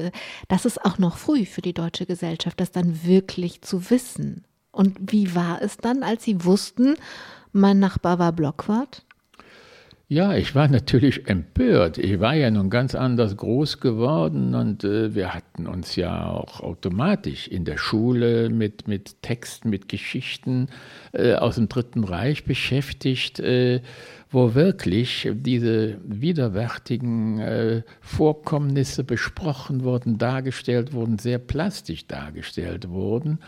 das 0.47 0.65
ist 0.65 0.85
auch 0.85 0.99
noch 0.99 1.17
früh 1.17 1.45
für 1.45 1.63
die 1.63 1.75
deutsche 1.75 2.07
Gesellschaft, 2.07 2.61
das 2.61 2.71
dann 2.71 3.05
wirklich 3.05 3.63
zu 3.63 3.91
wissen. 3.91 4.45
Und 4.71 5.13
wie 5.13 5.35
war 5.35 5.61
es 5.63 5.79
dann, 5.79 6.05
als 6.05 6.25
Sie 6.25 6.45
wussten, 6.45 6.95
mein 7.53 7.81
Nachbar 7.81 8.21
war 8.21 8.33
Blockwart? 8.33 9.05
Ja, 10.12 10.35
ich 10.35 10.57
war 10.57 10.67
natürlich 10.67 11.29
empört. 11.29 11.97
Ich 11.97 12.19
war 12.19 12.35
ja 12.35 12.50
nun 12.50 12.69
ganz 12.69 12.97
anders 12.97 13.37
groß 13.37 13.79
geworden 13.79 14.57
und 14.57 14.83
äh, 14.83 15.14
wir 15.14 15.33
hatten 15.33 15.69
uns 15.69 15.95
ja 15.95 16.26
auch 16.26 16.59
automatisch 16.59 17.47
in 17.47 17.64
der 17.64 17.76
Schule 17.76 18.50
mit, 18.50 18.88
mit 18.88 19.23
Texten, 19.23 19.71
mit 19.71 19.88
Geschichten 19.88 20.67
äh, 21.12 21.35
aus 21.35 21.55
dem 21.55 21.69
Dritten 21.69 22.02
Reich 22.02 22.45
beschäftigt, 22.45 23.38
äh, 23.38 23.83
wo 24.33 24.57
wirklich 24.57 25.31
diese 25.33 25.99
widerwärtigen 26.02 27.38
äh, 27.38 27.83
Vorkommnisse 28.00 29.05
besprochen 29.05 29.85
wurden, 29.85 30.19
dargestellt 30.19 30.93
wurden, 30.93 31.21
sehr 31.21 31.38
plastisch 31.38 32.09
dargestellt 32.09 32.88
wurden. 32.88 33.38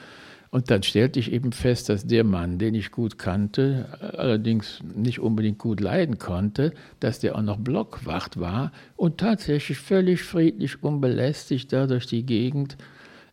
Und 0.53 0.71
dann 0.71 0.83
stellte 0.83 1.19
ich 1.19 1.33
eben 1.33 1.51
fest, 1.51 1.89
dass 1.89 2.07
der 2.07 2.25
Mann, 2.25 2.59
den 2.59 2.75
ich 2.75 2.91
gut 2.91 3.17
kannte, 3.17 3.89
allerdings 4.19 4.83
nicht 4.95 5.19
unbedingt 5.19 5.57
gut 5.57 5.81
leiden 5.81 6.19
konnte, 6.19 6.75
dass 7.01 7.21
der 7.21 7.37
auch 7.37 7.43
noch 7.43 7.57
Blockwacht 7.57 8.39
war 8.39 8.71
und 8.97 9.17
tatsächlich 9.17 9.79
völlig 9.79 10.23
friedlich, 10.23 10.83
unbelästigt 10.83 11.73
da 11.73 11.87
durch 11.87 12.07
die 12.07 12.27
Gegend 12.27 12.77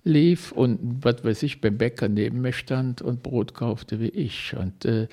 lief 0.06 0.54
und, 0.54 1.04
was 1.04 1.22
weiß 1.26 1.44
ich, 1.44 1.60
beim 1.60 1.78
Bäcker 1.78 2.08
neben 2.08 2.40
mir 2.40 2.54
stand 2.54 3.02
und 3.02 3.22
Brot 3.22 3.54
kaufte 3.54 4.00
wie 4.00 4.08
ich. 4.08 4.56
Und 4.56 4.86
äh, 4.86 5.10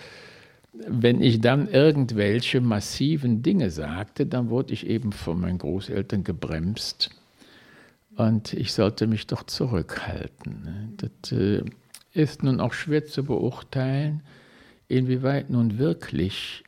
wenn 0.86 1.20
ich 1.20 1.40
dann 1.40 1.68
irgendwelche 1.68 2.60
massiven 2.60 3.42
Dinge 3.42 3.70
sagte, 3.70 4.26
dann 4.26 4.48
wurde 4.48 4.75
ich 4.75 4.86
eben 4.86 5.10
von 5.10 5.40
meinen 5.40 5.58
Großeltern 5.58 6.22
gebremst. 6.22 7.10
Und 8.16 8.52
ich 8.52 8.72
sollte 8.72 9.08
mich 9.08 9.26
doch 9.26 9.42
zurückhalten. 9.42 10.94
Das, 10.98 11.32
äh, 11.32 11.64
ist 12.16 12.42
nun 12.42 12.61
auch 12.61 12.73
schwer 12.73 13.04
zu 13.04 13.25
beurteilen, 13.25 14.23
inwieweit 14.88 15.50
nun 15.50 15.78
wirklich, 15.78 16.64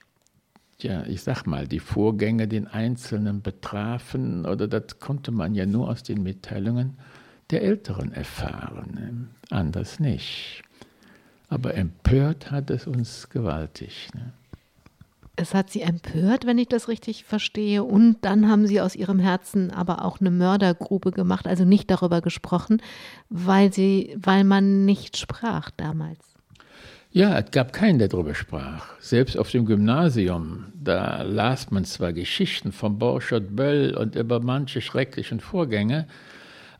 ja, 0.80 1.04
ich 1.06 1.22
sag 1.22 1.46
mal, 1.46 1.66
die 1.66 1.80
Vorgänge 1.80 2.46
den 2.48 2.66
Einzelnen 2.66 3.40
betrafen, 3.42 4.44
oder 4.44 4.68
das 4.68 4.98
konnte 4.98 5.30
man 5.30 5.54
ja 5.54 5.66
nur 5.66 5.88
aus 5.88 6.02
den 6.02 6.22
Mitteilungen 6.22 6.98
der 7.50 7.62
Älteren 7.62 8.12
erfahren, 8.12 8.90
ne? 8.94 9.28
anders 9.50 9.98
nicht. 10.00 10.62
Aber 11.48 11.74
empört 11.74 12.50
hat 12.50 12.68
es 12.70 12.86
uns 12.86 13.30
gewaltig. 13.30 14.10
Ne? 14.14 14.34
Es 15.40 15.54
hat 15.54 15.70
sie 15.70 15.82
empört, 15.82 16.46
wenn 16.46 16.58
ich 16.58 16.66
das 16.66 16.88
richtig 16.88 17.22
verstehe. 17.22 17.84
Und 17.84 18.16
dann 18.22 18.48
haben 18.48 18.66
sie 18.66 18.80
aus 18.80 18.96
ihrem 18.96 19.20
Herzen 19.20 19.70
aber 19.70 20.04
auch 20.04 20.20
eine 20.20 20.32
Mördergrube 20.32 21.12
gemacht, 21.12 21.46
also 21.46 21.64
nicht 21.64 21.88
darüber 21.92 22.20
gesprochen, 22.20 22.82
weil 23.28 23.72
sie, 23.72 24.16
weil 24.20 24.42
man 24.42 24.84
nicht 24.84 25.16
sprach 25.16 25.70
damals. 25.70 26.18
Ja, 27.12 27.38
es 27.38 27.52
gab 27.52 27.72
keinen, 27.72 28.00
der 28.00 28.08
darüber 28.08 28.34
sprach. 28.34 28.86
Selbst 28.98 29.38
auf 29.38 29.50
dem 29.52 29.64
Gymnasium, 29.64 30.72
da 30.74 31.22
las 31.22 31.70
man 31.70 31.84
zwar 31.84 32.12
Geschichten 32.12 32.72
von 32.72 32.98
Borchert 32.98 33.54
Böll 33.54 33.96
und 33.96 34.16
über 34.16 34.40
manche 34.40 34.80
schrecklichen 34.80 35.38
Vorgänge, 35.38 36.08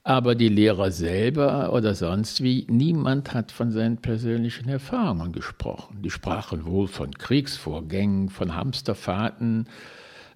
aber 0.08 0.34
die 0.34 0.48
Lehrer 0.48 0.90
selber 0.90 1.70
oder 1.74 1.94
sonst 1.94 2.42
wie, 2.42 2.66
niemand 2.70 3.34
hat 3.34 3.52
von 3.52 3.70
seinen 3.70 3.98
persönlichen 3.98 4.66
Erfahrungen 4.70 5.32
gesprochen. 5.32 6.00
Die 6.00 6.08
sprachen 6.08 6.64
wohl 6.64 6.88
von 6.88 7.12
Kriegsvorgängen, 7.12 8.30
von 8.30 8.56
Hamsterfahrten 8.56 9.68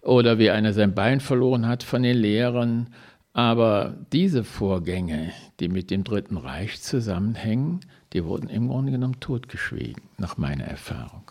oder 0.02 0.38
wie 0.38 0.50
einer 0.50 0.74
sein 0.74 0.94
Bein 0.94 1.20
verloren 1.20 1.66
hat 1.66 1.84
von 1.84 2.02
den 2.02 2.18
Lehrern. 2.18 2.88
Aber 3.32 3.96
diese 4.12 4.44
Vorgänge, 4.44 5.32
die 5.58 5.68
mit 5.68 5.90
dem 5.90 6.04
Dritten 6.04 6.36
Reich 6.36 6.82
zusammenhängen, 6.82 7.80
die 8.12 8.26
wurden 8.26 8.50
im 8.50 8.68
Grunde 8.68 8.92
genommen 8.92 9.20
totgeschwiegen, 9.20 10.02
nach 10.18 10.36
meiner 10.36 10.64
Erfahrung. 10.64 11.30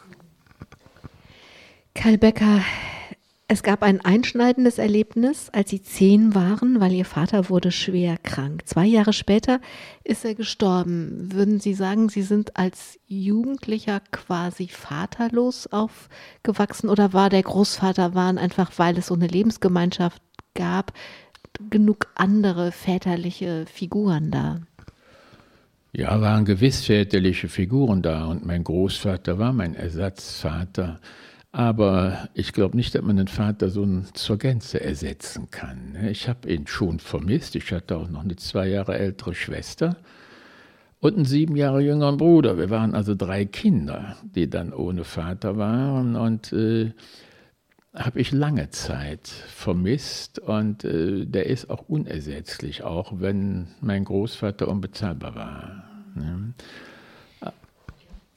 Karl 1.94 2.18
Becker, 2.18 2.62
es 3.52 3.64
gab 3.64 3.84
ein 3.84 4.00
einschneidendes 4.00 4.78
Erlebnis, 4.78 5.50
als 5.50 5.72
Sie 5.72 5.82
zehn 5.82 6.34
waren, 6.34 6.80
weil 6.80 6.94
Ihr 6.94 7.04
Vater 7.04 7.50
wurde 7.50 7.70
schwer 7.70 8.16
krank. 8.18 8.62
Zwei 8.66 8.86
Jahre 8.86 9.12
später 9.12 9.60
ist 10.06 10.24
er 10.24 10.36
gestorben. 10.36 11.34
Würden 11.34 11.60
Sie 11.60 11.74
sagen, 11.74 12.08
Sie 12.08 12.22
sind 12.22 12.56
als 12.56 12.98
Jugendlicher 13.08 14.00
quasi 14.14 14.70
vaterlos 14.70 15.68
aufgewachsen 15.68 16.88
oder 16.90 17.12
war 17.12 17.30
der 17.30 17.44
Großvater, 17.44 18.16
waren 18.16 18.38
einfach, 18.38 18.72
weil 18.78 18.98
es 18.98 19.08
so 19.08 19.16
eine 19.16 19.28
Lebensgemeinschaft 19.28 20.22
gab, 20.54 20.94
genug 21.70 22.08
andere 22.16 22.72
väterliche 22.72 23.66
Figuren 23.66 24.32
da? 24.32 24.62
Ja, 25.92 26.22
waren 26.22 26.46
gewiss 26.46 26.86
väterliche 26.86 27.50
Figuren 27.50 28.02
da 28.02 28.28
und 28.28 28.46
mein 28.46 28.64
Großvater 28.64 29.40
war 29.40 29.52
mein 29.52 29.76
Ersatzvater. 29.76 31.02
Aber 31.52 32.30
ich 32.34 32.54
glaube 32.54 32.78
nicht, 32.78 32.96
dass 32.96 33.02
man 33.02 33.18
den 33.18 33.28
Vater 33.28 33.70
so 33.70 33.86
zur 34.14 34.38
Gänze 34.38 34.80
ersetzen 34.80 35.52
kann. 35.52 35.98
Ich 36.10 36.30
habe 36.30 36.50
ihn 36.50 36.66
schon 36.66 37.00
vermisst. 37.00 37.56
Ich 37.56 37.72
hatte 37.74 37.98
auch 37.98 38.10
noch 38.10 38.24
eine 38.24 38.38
zwei 38.38 38.68
Jahre 38.68 38.98
ältere 38.98 39.36
Schwester 39.36 39.98
und 41.02 41.16
einen 41.16 41.26
sieben 41.26 41.58
Jahre 41.58 41.82
jüngeren 41.82 42.18
Bruder. 42.18 42.58
Wir 42.58 42.70
waren 42.70 42.96
also 42.96 43.16
drei 43.16 43.44
Kinder, 43.46 44.16
die 44.24 44.50
dann 44.50 44.72
ohne 44.72 45.04
Vater 45.04 45.58
waren. 45.58 46.16
Und 46.16 46.54
äh, 46.54 46.94
habe 47.94 48.22
ich 48.22 48.32
lange 48.32 48.70
Zeit 48.70 49.28
vermisst 49.28 50.40
und 50.40 50.86
äh, 50.86 51.26
der 51.26 51.48
ist 51.48 51.70
auch 51.70 51.90
unersetzlich, 51.90 52.84
auch 52.84 53.20
wenn 53.20 53.68
mein 53.82 54.06
Großvater 54.06 54.70
unbezahlbar 54.70 55.36
war. 55.36 55.84
Ne? 56.16 56.54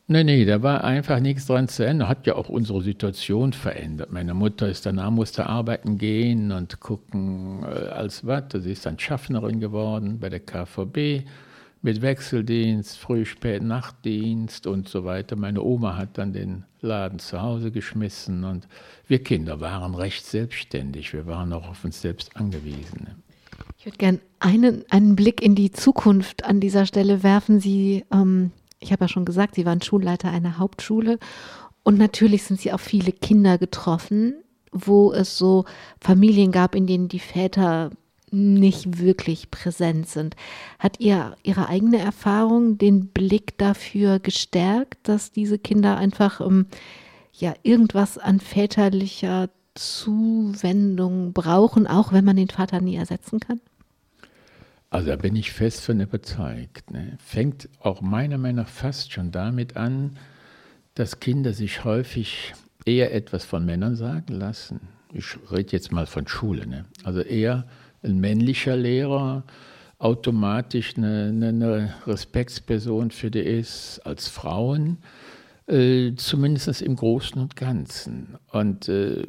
Nee, 0.07 0.23
nee, 0.23 0.45
da 0.45 0.63
war 0.63 0.85
einfach 0.85 1.19
nichts 1.19 1.47
dran 1.47 1.67
zu 1.67 1.83
ändern. 1.85 2.09
Hat 2.09 2.27
ja 2.27 2.35
auch 2.35 2.51
unsere 2.51 2.83
Situation 2.83 3.55
verändert. 3.55 4.13
Meine 4.13 4.35
Mutter 4.35 4.69
ist 4.69 4.85
danach, 4.85 5.11
musste 5.11 5.47
arbeiten 5.47 5.97
gehen 5.97 6.53
und 6.53 6.79
gucken, 6.81 7.63
äh, 7.63 7.89
als 7.89 8.27
was. 8.27 8.45
Sie 8.53 8.73
ist 8.73 8.85
dann 8.85 8.99
Schaffnerin 8.99 9.61
geworden 9.61 10.19
bei 10.21 10.29
der 10.29 10.41
KVB 10.41 11.27
mit 11.81 12.03
Wechseldienst, 12.03 12.99
Früh-, 12.99 13.25
Spät-, 13.25 13.63
Nachtdienst 13.63 14.67
und 14.67 14.89
so 14.89 15.05
weiter. 15.05 15.37
Meine 15.37 15.63
Oma 15.63 15.97
hat 15.97 16.19
dann 16.19 16.35
den 16.35 16.65
Laden 16.83 17.19
zu 17.19 17.41
Hause 17.41 17.71
geschmissen 17.71 18.45
und 18.45 18.69
wir 19.09 19.23
Kinder 19.23 19.61
waren 19.61 19.95
recht 19.95 20.27
selbstständig. 20.27 21.15
Wir 21.15 21.27
waren 21.27 21.53
auch 21.55 21.69
auf 21.69 21.83
uns 21.83 22.03
selbst 22.03 22.37
angewiesen. 22.37 23.09
Ich 23.79 23.87
würde 23.87 23.99
gerne 23.99 24.21
einen, 24.39 24.85
einen 24.91 25.17
Blick 25.17 25.43
in 25.43 25.55
die 25.55 25.73
Zukunft 25.73 26.45
an 26.45 26.61
dieser 26.61 26.87
Stelle 26.87 27.23
werfen. 27.23 27.61
Sie, 27.61 28.05
ähm, 28.13 28.51
ich 28.85 28.93
habe 28.93 29.05
ja 29.05 29.09
schon 29.09 29.25
gesagt, 29.25 29.55
Sie 29.55 29.67
waren 29.67 29.83
Schulleiter 29.83 30.31
einer 30.31 30.59
Hauptschule 30.59 31.19
und 31.83 31.99
natürlich 31.99 32.45
sind 32.45 32.61
Sie 32.61 32.73
auf 32.73 32.81
viele 32.81 33.13
Kinder 33.13 33.59
getroffen, 33.59 34.35
wo 34.73 35.13
es 35.13 35.39
so 35.39 35.65
Familien 36.01 36.53
gab, 36.53 36.75
in 36.75 36.87
denen 36.87 37.09
die 37.09 37.21
Väter 37.21 37.91
nicht 38.31 38.99
wirklich 38.99 39.51
präsent 39.51 40.09
sind. 40.09 40.35
Hat 40.79 41.01
ihr 41.01 41.37
Ihre 41.43 41.69
eigene 41.69 41.99
Erfahrung 41.99 42.79
den 42.79 43.09
Blick 43.09 43.57
dafür 43.59 44.19
gestärkt, 44.19 44.99
dass 45.09 45.33
diese 45.33 45.59
Kinder 45.59 45.97
einfach 45.97 46.41
ähm, 46.41 46.67
ja 47.33 47.55
irgendwas 47.63 48.19
an 48.19 48.41
väterlicher 48.41 49.51
Zuwendung 49.75 51.33
brauchen, 51.33 51.87
auch 51.87 52.13
wenn 52.13 52.25
man 52.25 52.37
den 52.37 52.51
Vater 52.51 52.81
nie 52.81 52.97
ersetzen 52.97 53.41
kann? 53.41 53.61
Also 54.95 55.09
da 55.09 55.17
bin 55.17 55.35
ich 55.35 55.51
fest 55.51 55.81
von 55.81 55.99
überzeugt. 55.99 56.93
Ne? 56.93 57.19
Fängt 57.19 57.69
auch 57.81 58.01
meiner 58.01 58.39
Meinung 58.39 58.65
nach 58.65 58.69
fast 58.69 59.13
schon 59.13 59.33
damit 59.33 59.77
an, 59.77 60.17
dass 60.95 61.19
Kinder 61.19 61.53
sich 61.53 61.83
häufig 61.83 62.55
eher 62.85 63.13
etwas 63.13 63.45
von 63.45 63.67
Männern 63.67 63.97
sagen 63.97 64.35
lassen. 64.35 64.83
Ich 65.13 65.37
rede 65.51 65.73
jetzt 65.73 65.91
mal 65.91 66.07
von 66.07 66.29
Schule. 66.29 66.69
Ne? 66.69 66.85
Also 67.03 67.23
eher 67.23 67.67
ein 68.05 68.21
männlicher 68.21 68.77
Lehrer 68.77 69.43
automatisch 69.99 70.97
eine, 70.97 71.25
eine 71.27 71.95
Respektsperson 72.07 73.11
für 73.11 73.33
die 73.33 73.41
ist 73.41 73.99
als 74.05 74.29
Frauen, 74.29 74.99
äh, 75.67 76.13
zumindest 76.15 76.83
im 76.83 76.95
Großen 76.95 77.43
und 77.43 77.57
Ganzen. 77.57 78.37
Und 78.53 78.89
äh, 78.89 79.27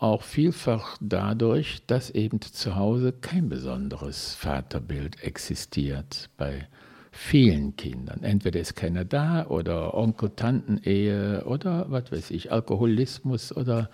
auch 0.00 0.22
vielfach 0.22 0.96
dadurch, 1.00 1.82
dass 1.86 2.10
eben 2.10 2.40
zu 2.40 2.74
Hause 2.74 3.12
kein 3.12 3.48
besonderes 3.48 4.34
Vaterbild 4.34 5.22
existiert 5.22 6.30
bei 6.38 6.66
vielen 7.12 7.76
Kindern. 7.76 8.22
Entweder 8.22 8.60
ist 8.60 8.76
keiner 8.76 9.04
da 9.04 9.46
oder 9.46 9.94
Onkel-Tanten-Ehe 9.94 11.44
oder 11.44 11.86
was 11.90 12.10
weiß 12.10 12.30
ich, 12.30 12.50
Alkoholismus 12.50 13.54
oder 13.54 13.90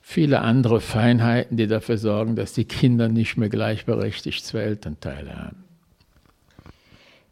viele 0.00 0.42
andere 0.42 0.80
Feinheiten, 0.80 1.56
die 1.56 1.66
dafür 1.66 1.98
sorgen, 1.98 2.36
dass 2.36 2.52
die 2.52 2.66
Kinder 2.66 3.08
nicht 3.08 3.36
mehr 3.36 3.48
gleichberechtigt 3.48 4.44
zwei 4.44 4.60
Elternteile 4.60 5.34
haben. 5.34 5.64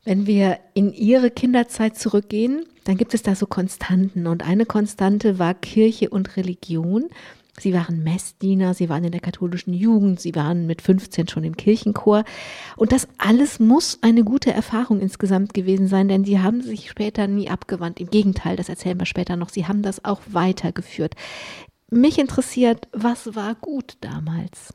Wenn 0.04 0.26
wir 0.26 0.58
in 0.74 0.92
Ihre 0.92 1.30
Kinderzeit 1.30 1.96
zurückgehen, 1.96 2.66
dann 2.84 2.96
gibt 2.96 3.14
es 3.14 3.22
da 3.22 3.36
so 3.36 3.46
Konstanten. 3.46 4.26
Und 4.26 4.44
eine 4.44 4.66
Konstante 4.66 5.38
war 5.38 5.54
Kirche 5.54 6.10
und 6.10 6.36
Religion. 6.36 7.08
Sie 7.58 7.74
waren 7.74 8.02
Messdiener, 8.02 8.72
sie 8.72 8.88
waren 8.88 9.04
in 9.04 9.12
der 9.12 9.20
katholischen 9.20 9.74
Jugend, 9.74 10.20
sie 10.20 10.34
waren 10.34 10.66
mit 10.66 10.80
15 10.80 11.28
schon 11.28 11.44
im 11.44 11.56
Kirchenchor. 11.56 12.24
Und 12.76 12.92
das 12.92 13.06
alles 13.18 13.60
muss 13.60 13.98
eine 14.00 14.24
gute 14.24 14.52
Erfahrung 14.52 15.00
insgesamt 15.00 15.52
gewesen 15.52 15.86
sein, 15.86 16.08
denn 16.08 16.24
sie 16.24 16.40
haben 16.40 16.62
sich 16.62 16.88
später 16.88 17.26
nie 17.26 17.50
abgewandt. 17.50 18.00
Im 18.00 18.08
Gegenteil, 18.08 18.56
das 18.56 18.70
erzählen 18.70 18.98
wir 18.98 19.06
später 19.06 19.36
noch, 19.36 19.50
sie 19.50 19.66
haben 19.66 19.82
das 19.82 20.04
auch 20.04 20.20
weitergeführt. 20.30 21.14
Mich 21.90 22.18
interessiert, 22.18 22.88
was 22.92 23.34
war 23.34 23.54
gut 23.54 23.98
damals? 24.00 24.72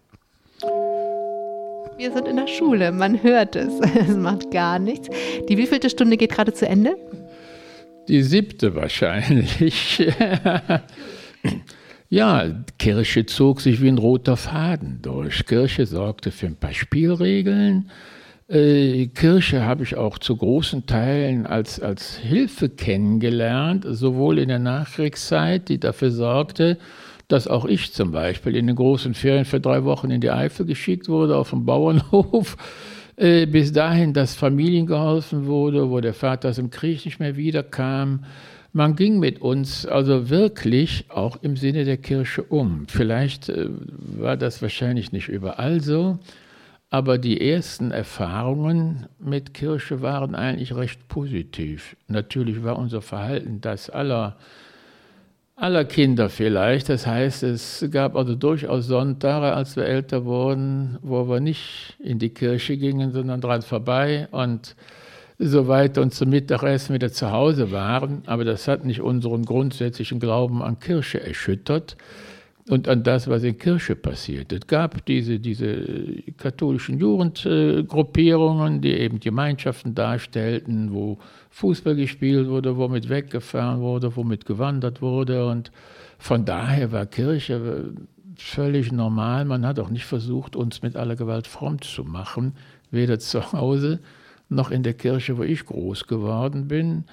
Wir 1.97 2.13
sind 2.13 2.27
in 2.27 2.35
der 2.35 2.47
Schule, 2.47 2.91
man 2.91 3.23
hört 3.23 3.55
es. 3.55 3.73
Es 3.95 4.15
macht 4.15 4.51
gar 4.51 4.77
nichts. 4.77 5.09
Die 5.49 5.57
wievielte 5.57 5.89
Stunde 5.89 6.15
geht 6.15 6.31
gerade 6.31 6.53
zu 6.53 6.67
Ende? 6.67 6.95
Die 8.07 8.21
siebte 8.21 8.75
wahrscheinlich. 8.75 10.07
ja, 12.09 12.45
Kirche 12.79 13.25
zog 13.25 13.61
sich 13.61 13.81
wie 13.81 13.89
ein 13.89 13.97
roter 13.97 14.37
Faden 14.37 14.99
durch. 15.01 15.45
Kirche 15.45 15.85
sorgte 15.85 16.31
für 16.31 16.47
ein 16.47 16.55
paar 16.55 16.73
Spielregeln. 16.73 17.89
Äh, 18.49 19.07
Kirche 19.07 19.65
habe 19.65 19.83
ich 19.83 19.97
auch 19.97 20.17
zu 20.17 20.37
großen 20.37 20.85
Teilen 20.85 21.45
als, 21.45 21.81
als 21.81 22.15
Hilfe 22.17 22.69
kennengelernt, 22.69 23.85
sowohl 23.89 24.39
in 24.39 24.47
der 24.47 24.59
Nachkriegszeit, 24.59 25.67
die 25.67 25.79
dafür 25.79 26.11
sorgte, 26.11 26.77
dass 27.27 27.49
auch 27.49 27.65
ich 27.65 27.91
zum 27.91 28.11
Beispiel 28.11 28.55
in 28.55 28.67
den 28.67 28.77
großen 28.77 29.13
Ferien 29.13 29.43
für 29.43 29.59
drei 29.59 29.83
Wochen 29.83 30.09
in 30.09 30.21
die 30.21 30.31
Eifel 30.31 30.65
geschickt 30.65 31.09
wurde, 31.09 31.35
auf 31.35 31.49
dem 31.49 31.65
Bauernhof, 31.65 32.55
äh, 33.17 33.45
bis 33.47 33.73
dahin, 33.73 34.13
dass 34.13 34.33
Familien 34.33 34.85
geholfen 34.85 35.45
wurde, 35.45 35.89
wo 35.89 35.99
der 35.99 36.13
Vater 36.13 36.47
aus 36.49 36.55
dem 36.55 36.69
Krieg 36.69 37.03
nicht 37.03 37.19
mehr 37.19 37.35
wiederkam. 37.35 38.23
Man 38.77 38.95
ging 38.95 39.17
mit 39.17 39.41
uns 39.41 39.87
also 39.87 40.29
wirklich 40.29 41.05
auch 41.09 41.37
im 41.41 41.57
Sinne 41.57 41.83
der 41.83 41.97
Kirche 41.97 42.43
um. 42.43 42.85
Vielleicht 42.87 43.49
äh, 43.49 43.69
war 44.19 44.37
das 44.37 44.61
wahrscheinlich 44.61 45.11
nicht 45.11 45.29
überall 45.29 45.81
so, 45.81 46.19
aber 46.91 47.17
die 47.17 47.41
ersten 47.41 47.89
Erfahrungen 47.89 49.07
mit 49.17 49.55
Kirche 49.55 50.03
waren 50.03 50.35
eigentlich 50.35 50.75
recht 50.75 51.07
positiv. 51.07 51.95
Natürlich 52.07 52.63
war 52.63 52.77
unser 52.77 53.01
Verhalten 53.01 53.61
das 53.61 53.89
aller 53.89 54.37
aller 55.55 55.85
Kinder 55.85 56.29
vielleicht. 56.29 56.89
Das 56.89 57.07
heißt, 57.07 57.41
es 57.41 57.83
gab 57.89 58.15
also 58.15 58.35
durchaus 58.35 58.85
Sonntage, 58.85 59.55
als 59.55 59.75
wir 59.75 59.85
älter 59.85 60.23
wurden, 60.23 60.99
wo 61.01 61.27
wir 61.27 61.39
nicht 61.39 61.95
in 61.97 62.19
die 62.19 62.29
Kirche 62.29 62.77
gingen, 62.77 63.11
sondern 63.11 63.41
dran 63.41 63.63
vorbei 63.63 64.27
und 64.29 64.75
so 65.39 65.67
weiter 65.67 66.01
und 66.01 66.13
zum 66.13 66.29
Mittagessen 66.29 66.95
wieder 66.95 67.11
zu 67.11 67.31
Hause 67.31 67.71
waren. 67.71 68.23
Aber 68.25 68.43
das 68.43 68.67
hat 68.67 68.85
nicht 68.85 69.01
unseren 69.01 69.45
grundsätzlichen 69.45 70.19
Glauben 70.19 70.61
an 70.61 70.79
Kirche 70.79 71.21
erschüttert. 71.21 71.95
und 72.69 72.89
an 72.89 73.03
das, 73.03 73.29
was 73.29 73.43
in 73.43 73.57
Kirche 73.57 73.95
passiert. 73.95 74.51
Es 74.51 74.67
gab 74.67 75.05
diese, 75.05 75.39
diese 75.39 76.21
katholischen 76.37 76.99
Jugendgruppierungen, 76.99 78.81
die 78.81 78.91
eben 78.91 79.21
Gemeinschaften 79.21 79.95
darstellten, 79.95 80.91
wo 80.91 81.17
Fußball 81.51 81.95
gespielt 81.95 82.49
wurde, 82.49 82.75
wo 82.75 82.89
mit 82.89 83.07
weggefahren 83.07 83.79
wurde, 83.79 84.15
wo 84.17 84.23
mit 84.25 84.45
gewandert 84.45 85.01
wurde. 85.01 85.47
Und 85.47 85.71
von 86.17 86.43
daher 86.43 86.91
war 86.91 87.05
Kirche 87.05 87.93
völlig 88.35 88.91
normal. 88.91 89.45
Man 89.45 89.65
hat 89.65 89.79
auch 89.79 89.89
nicht 89.89 90.05
versucht, 90.05 90.57
uns 90.57 90.81
mit 90.81 90.97
aller 90.97 91.15
Gewalt 91.15 91.47
fromm 91.47 91.81
zu 91.81 92.03
machen, 92.03 92.53
weder 92.91 93.17
zu 93.17 93.53
Hause 93.53 93.99
noch 94.49 94.71
in 94.71 94.83
der 94.83 94.93
Kirche, 94.93 95.37
wo 95.37 95.43
ich 95.43 95.65
groß 95.65 96.07
geworden 96.07 96.67
bin. 96.67 97.05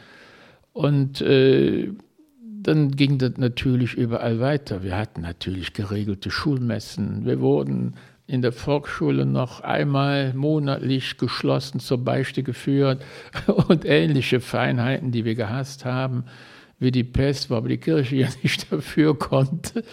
Und 0.72 1.20
äh, 1.20 1.92
dann 2.40 2.90
ging 2.92 3.18
das 3.18 3.36
natürlich 3.36 3.94
überall 3.94 4.40
weiter. 4.40 4.82
Wir 4.82 4.96
hatten 4.96 5.20
natürlich 5.20 5.72
geregelte 5.72 6.30
Schulmessen. 6.30 7.24
Wir 7.24 7.40
wurden 7.40 7.94
in 8.26 8.40
der 8.40 8.52
Volksschule 8.52 9.26
noch 9.26 9.60
einmal 9.60 10.32
monatlich 10.32 11.18
geschlossen 11.18 11.78
zur 11.78 11.98
Beichte 12.02 12.42
geführt 12.42 13.04
und 13.68 13.84
ähnliche 13.84 14.40
Feinheiten, 14.40 15.12
die 15.12 15.24
wir 15.24 15.34
gehasst 15.34 15.84
haben, 15.84 16.24
wie 16.78 16.90
die 16.90 17.04
Pest, 17.04 17.50
wo 17.50 17.56
aber 17.56 17.68
die 17.68 17.78
Kirche 17.78 18.16
ja 18.16 18.28
nicht 18.42 18.72
dafür 18.72 19.18
konnte. 19.18 19.84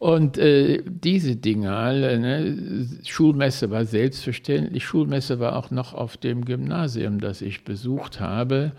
Und 0.00 0.38
äh, 0.38 0.82
diese 0.86 1.36
Dinge 1.36 1.76
alle, 1.76 2.18
ne? 2.18 2.88
Schulmesse 3.04 3.68
war 3.70 3.84
selbstverständlich, 3.84 4.82
Schulmesse 4.82 5.40
war 5.40 5.56
auch 5.56 5.70
noch 5.70 5.92
auf 5.92 6.16
dem 6.16 6.46
Gymnasium, 6.46 7.20
das 7.20 7.42
ich 7.42 7.64
besucht 7.64 8.18
habe, 8.18 8.72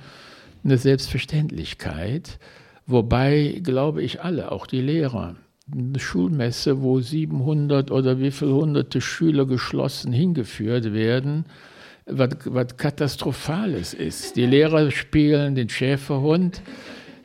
eine 0.64 0.80
Selbstverständlichkeit. 0.80 2.40
Wobei, 2.88 3.62
glaube 3.62 4.02
ich, 4.02 4.24
alle, 4.24 4.52
auch 4.52 4.66
die 4.66 4.82
Lehrer, 4.82 5.36
eine 5.72 6.00
Schulmesse, 6.00 6.82
wo 6.82 7.00
700 7.00 7.92
oder 7.92 8.20
wie 8.20 8.32
viele 8.32 8.56
hunderte 8.56 9.00
Schüler 9.00 9.46
geschlossen 9.46 10.12
hingeführt 10.12 10.92
werden, 10.92 11.46
was, 12.08 12.32
was 12.46 12.78
Katastrophales 12.78 13.94
ist. 13.94 14.38
Die 14.38 14.48
Lehrer 14.48 14.90
spielen 14.90 15.54
den 15.54 15.70
Schäferhund 15.70 16.64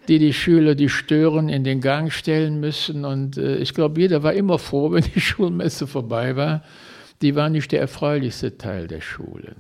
die 0.09 0.19
die 0.19 0.33
Schüler, 0.33 0.75
die 0.75 0.89
stören, 0.89 1.49
in 1.49 1.65
den 1.65 1.81
Gang 1.81 2.13
stellen 2.13 2.61
müssen. 2.61 3.05
Und 3.05 3.37
äh, 3.37 3.57
ich 3.57 3.75
glaube, 3.75 4.01
jeder 4.01 4.23
war 4.23 4.33
immer 4.33 4.59
froh, 4.59 4.91
wenn 4.93 5.05
die 5.15 5.21
Schulmesse 5.21 5.87
vorbei 5.87 6.37
war. 6.37 6.63
Die 7.23 7.35
war 7.35 7.49
nicht 7.49 7.73
der 7.73 7.81
erfreulichste 7.81 8.59
Teil 8.59 8.89
der 8.89 9.01
Schule. 9.01 9.57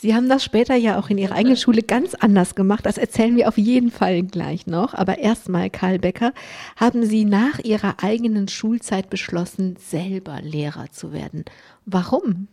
Sie 0.00 0.14
haben 0.14 0.28
das 0.28 0.44
später 0.44 0.76
ja 0.76 0.96
auch 0.96 1.10
in 1.10 1.18
Ihrer 1.18 1.34
eigenen 1.34 1.56
Schule 1.56 1.82
ganz 1.82 2.14
anders 2.14 2.54
gemacht. 2.54 2.86
Das 2.86 2.98
erzählen 2.98 3.34
wir 3.34 3.48
auf 3.48 3.58
jeden 3.58 3.90
Fall 3.90 4.22
gleich 4.22 4.68
noch. 4.68 4.94
Aber 4.94 5.18
erstmal, 5.18 5.70
Karl 5.70 5.98
Becker, 5.98 6.32
haben 6.76 7.04
Sie 7.04 7.24
nach 7.24 7.58
Ihrer 7.58 7.96
eigenen 8.00 8.46
Schulzeit 8.46 9.10
beschlossen, 9.10 9.74
selber 9.76 10.40
Lehrer 10.40 10.92
zu 10.92 11.12
werden. 11.12 11.44
Warum? 11.84 12.46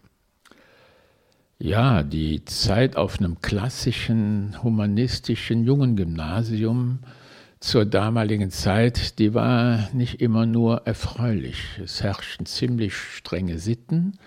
Ja, 1.60 2.02
die 2.02 2.44
Zeit 2.46 2.98
auf 2.98 3.20
einem 3.20 3.40
klassischen 3.42 4.62
humanistischen 4.64 5.66
jungen 5.66 5.96
Gymnasium 5.96 7.00
zur 7.66 7.84
damaligen 7.84 8.52
Zeit, 8.52 9.18
die 9.18 9.34
war 9.34 9.90
nicht 9.92 10.22
immer 10.22 10.46
nur 10.46 10.86
erfreulich. 10.86 11.80
Es 11.84 12.04
herrschten 12.04 12.46
ziemlich 12.46 12.94
strenge 12.94 13.58
Sitten, 13.58 14.20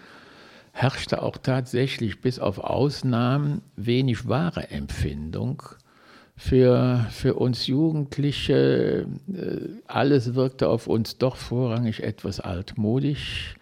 herrschte 0.73 1.23
auch 1.23 1.37
tatsächlich 1.37 2.21
bis 2.21 2.41
auf 2.41 2.59
Ausnahmen 2.59 3.63
wenig 3.77 4.29
wahre 4.29 4.73
Empfindung. 4.73 5.63
Für, 6.37 7.07
für 7.11 7.35
uns 7.35 7.69
Jugendliche, 7.69 9.07
äh, 9.33 9.59
alles 9.87 10.35
wirkte 10.35 10.69
auf 10.69 10.89
uns 10.89 11.19
doch 11.19 11.37
vorrangig 11.37 12.03
etwas 12.03 12.41
altmodisch. 12.41 13.55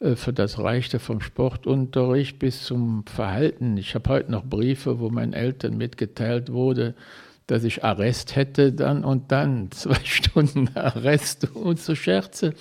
Äh, 0.00 0.16
für 0.16 0.32
das 0.32 0.58
reichte 0.58 0.98
vom 0.98 1.20
Sportunterricht 1.20 2.38
bis 2.38 2.64
zum 2.64 3.04
Verhalten. 3.06 3.76
Ich 3.76 3.94
habe 3.94 4.08
heute 4.08 4.30
noch 4.30 4.44
Briefe, 4.44 4.98
wo 4.98 5.10
meinen 5.10 5.34
Eltern 5.34 5.76
mitgeteilt 5.76 6.50
wurde, 6.50 6.94
dass 7.46 7.64
ich 7.64 7.84
Arrest 7.84 8.36
hätte 8.36 8.72
dann 8.72 9.04
und 9.04 9.30
dann, 9.32 9.70
zwei 9.72 10.02
Stunden 10.04 10.70
Arrest 10.74 11.48
und 11.54 11.80
so 11.80 11.94
Scherze. 11.94 12.54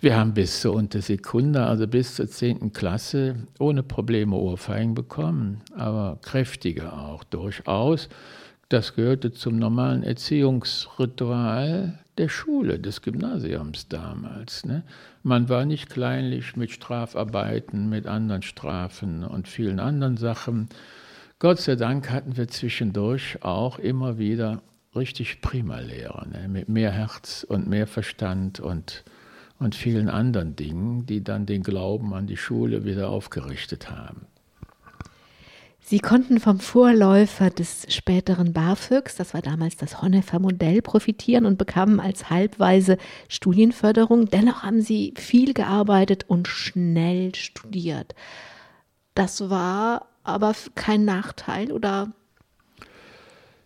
Wir 0.00 0.16
haben 0.18 0.34
bis 0.34 0.60
zur 0.60 0.74
Untersekunde, 0.74 1.64
also 1.64 1.86
bis 1.86 2.16
zur 2.16 2.28
10. 2.28 2.74
Klasse, 2.74 3.36
ohne 3.58 3.82
Probleme 3.82 4.36
Ohrfeigen 4.36 4.94
bekommen, 4.94 5.62
aber 5.74 6.18
kräftige 6.20 6.92
auch 6.92 7.24
durchaus. 7.24 8.10
Das 8.68 8.94
gehörte 8.94 9.32
zum 9.32 9.58
normalen 9.58 10.02
Erziehungsritual 10.02 11.98
der 12.18 12.28
Schule, 12.28 12.78
des 12.78 13.02
Gymnasiums 13.02 13.88
damals. 13.88 14.64
Ne? 14.64 14.82
Man 15.22 15.48
war 15.48 15.64
nicht 15.64 15.90
kleinlich 15.90 16.56
mit 16.56 16.70
Strafarbeiten, 16.70 17.88
mit 17.88 18.06
anderen 18.06 18.42
Strafen 18.42 19.24
und 19.24 19.48
vielen 19.48 19.80
anderen 19.80 20.16
Sachen, 20.16 20.68
Gott 21.38 21.60
sei 21.60 21.76
Dank 21.76 22.10
hatten 22.10 22.36
wir 22.36 22.48
zwischendurch 22.48 23.42
auch 23.42 23.78
immer 23.78 24.18
wieder 24.18 24.62
richtig 24.94 25.40
prima 25.40 25.80
Lehrer, 25.80 26.26
ne? 26.26 26.48
mit 26.48 26.68
mehr 26.68 26.92
Herz 26.92 27.44
und 27.48 27.68
mehr 27.68 27.86
Verstand 27.86 28.60
und, 28.60 29.04
und 29.58 29.74
vielen 29.74 30.08
anderen 30.08 30.56
Dingen, 30.56 31.06
die 31.06 31.24
dann 31.24 31.46
den 31.46 31.62
Glauben 31.62 32.14
an 32.14 32.26
die 32.26 32.36
Schule 32.36 32.84
wieder 32.84 33.08
aufgerichtet 33.08 33.90
haben. 33.90 34.26
Sie 35.86 35.98
konnten 35.98 36.40
vom 36.40 36.60
Vorläufer 36.60 37.50
des 37.50 37.84
späteren 37.94 38.54
BAföGs, 38.54 39.16
das 39.16 39.34
war 39.34 39.42
damals 39.42 39.76
das 39.76 40.00
Honnefer 40.00 40.38
Modell, 40.38 40.80
profitieren 40.80 41.44
und 41.44 41.58
bekamen 41.58 42.00
als 42.00 42.30
halbweise 42.30 42.96
Studienförderung. 43.28 44.30
Dennoch 44.30 44.62
haben 44.62 44.80
Sie 44.80 45.12
viel 45.14 45.52
gearbeitet 45.52 46.24
und 46.26 46.48
schnell 46.48 47.34
studiert. 47.34 48.14
Das 49.14 49.50
war 49.50 50.08
aber 50.24 50.54
kein 50.74 51.04
Nachteil 51.04 51.70
oder? 51.70 52.12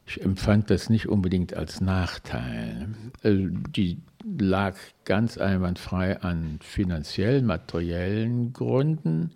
Ich 0.07 0.23
empfand 0.23 0.71
das 0.71 0.88
nicht 0.88 1.09
unbedingt 1.09 1.55
als 1.55 1.81
Nachteil. 1.81 2.88
Also 3.23 3.49
die 3.49 3.99
lag 4.38 4.75
ganz 5.05 5.37
einwandfrei 5.37 6.21
an 6.23 6.59
finanziellen, 6.62 7.44
materiellen 7.44 8.53
Gründen, 8.55 9.33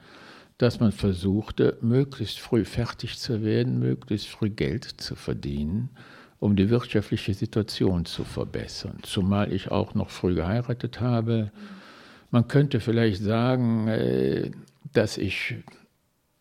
dass 0.57 0.81
man 0.81 0.93
versuchte, 0.93 1.77
möglichst 1.83 2.39
früh 2.39 2.65
fertig 2.65 3.19
zu 3.19 3.43
werden, 3.43 3.81
möglichst 3.81 4.29
früh 4.29 4.49
Geld 4.49 4.85
zu 4.85 5.15
verdienen, 5.15 5.91
um 6.39 6.57
die 6.57 6.71
wirtschaftliche 6.71 7.35
Situation 7.35 8.05
zu 8.05 8.25
verbessern. 8.25 8.99
Zumal 9.03 9.53
ich 9.53 9.71
auch 9.71 9.95
noch 9.95 10.09
früh 10.09 10.35
geheiratet 10.35 11.01
habe. 11.01 11.53
Man 12.31 12.49
könnte 12.49 12.81
vielleicht 12.81 13.23
sagen, 13.23 13.89
äh, 13.89 14.53
dass 14.93 15.19
ich 15.19 15.57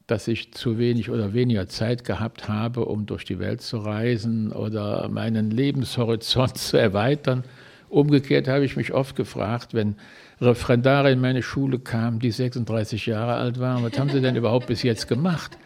dass 0.08 0.28
ich 0.28 0.54
zu 0.54 0.78
wenig 0.78 1.10
oder 1.10 1.34
weniger 1.34 1.68
Zeit 1.68 2.04
gehabt 2.04 2.48
habe, 2.48 2.86
um 2.86 3.06
durch 3.06 3.26
die 3.26 3.40
Welt 3.40 3.62
zu 3.62 3.78
reisen 3.78 4.52
oder 4.52 5.08
meinen 5.10 5.52
Lebenshorizont 5.52 6.58
zu 6.58 6.78
erweitern. 6.78 7.44
Umgekehrt 7.90 8.48
habe 8.48 8.64
ich 8.64 8.78
mich 8.78 8.94
oft 8.94 9.16
gefragt, 9.16 9.74
wenn 9.74 9.96
Referendare 10.40 11.12
in 11.12 11.22
meine 11.22 11.44
Schule 11.44 11.78
kamen, 11.78 12.20
die 12.20 12.32
36 12.32 13.06
Jahre 13.06 13.34
alt 13.34 13.60
waren, 13.60 13.84
was 13.84 13.98
haben 14.00 14.10
sie 14.10 14.22
denn 14.22 14.36
überhaupt 14.36 14.68
bis 14.68 14.82
jetzt 14.82 15.08
gemacht? 15.08 15.58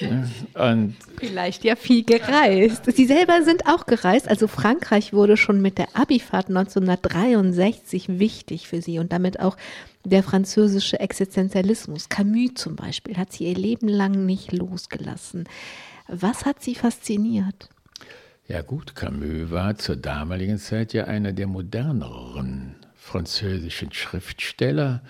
Und 0.00 0.96
Vielleicht 1.18 1.64
ja 1.64 1.76
viel 1.76 2.04
gereist. 2.04 2.84
Sie 2.86 3.06
selber 3.06 3.42
sind 3.42 3.66
auch 3.66 3.86
gereist. 3.86 4.28
Also 4.28 4.48
Frankreich 4.48 5.12
wurde 5.12 5.36
schon 5.36 5.62
mit 5.62 5.78
der 5.78 5.88
Abifahrt 5.94 6.48
1963 6.48 8.18
wichtig 8.18 8.66
für 8.66 8.82
Sie 8.82 8.98
und 8.98 9.12
damit 9.12 9.38
auch 9.40 9.56
der 10.04 10.22
französische 10.22 11.00
Existenzialismus. 11.00 12.08
Camus 12.08 12.54
zum 12.54 12.76
Beispiel 12.76 13.16
hat 13.16 13.32
sie 13.32 13.44
ihr 13.44 13.54
Leben 13.54 13.88
lang 13.88 14.26
nicht 14.26 14.52
losgelassen. 14.52 15.44
Was 16.08 16.44
hat 16.44 16.62
sie 16.62 16.74
fasziniert? 16.74 17.68
Ja 18.46 18.60
gut, 18.60 18.94
Camus 18.94 19.50
war 19.50 19.76
zur 19.76 19.96
damaligen 19.96 20.58
Zeit 20.58 20.92
ja 20.92 21.04
einer 21.04 21.32
der 21.32 21.46
moderneren 21.46 22.76
französischen 22.94 23.92
Schriftsteller 23.92 25.02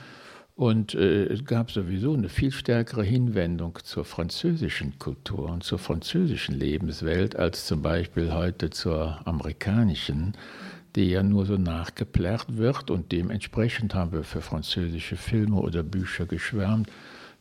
und 0.55 0.95
äh, 0.95 1.25
es 1.27 1.45
gab 1.45 1.71
sowieso 1.71 2.15
eine 2.15 2.29
viel 2.29 2.53
stärkere 2.53 3.03
Hinwendung 3.03 3.79
zur 3.83 4.05
französischen 4.05 4.99
Kultur 4.99 5.51
und 5.51 5.65
zur 5.65 5.79
französischen 5.79 6.55
Lebenswelt 6.55 7.37
als 7.37 7.67
zum 7.67 7.83
Beispiel 7.83 8.33
heute 8.33 8.71
zur 8.71 9.27
amerikanischen 9.27 10.37
die 10.95 11.11
ja 11.11 11.23
nur 11.23 11.45
so 11.45 11.57
nachgeplärrt 11.57 12.57
wird 12.57 12.91
und 12.91 13.11
dementsprechend 13.11 13.95
haben 13.95 14.13
wir 14.13 14.23
für 14.23 14.41
französische 14.41 15.17
Filme 15.17 15.57
oder 15.57 15.83
Bücher 15.83 16.27
geschwärmt. 16.27 16.89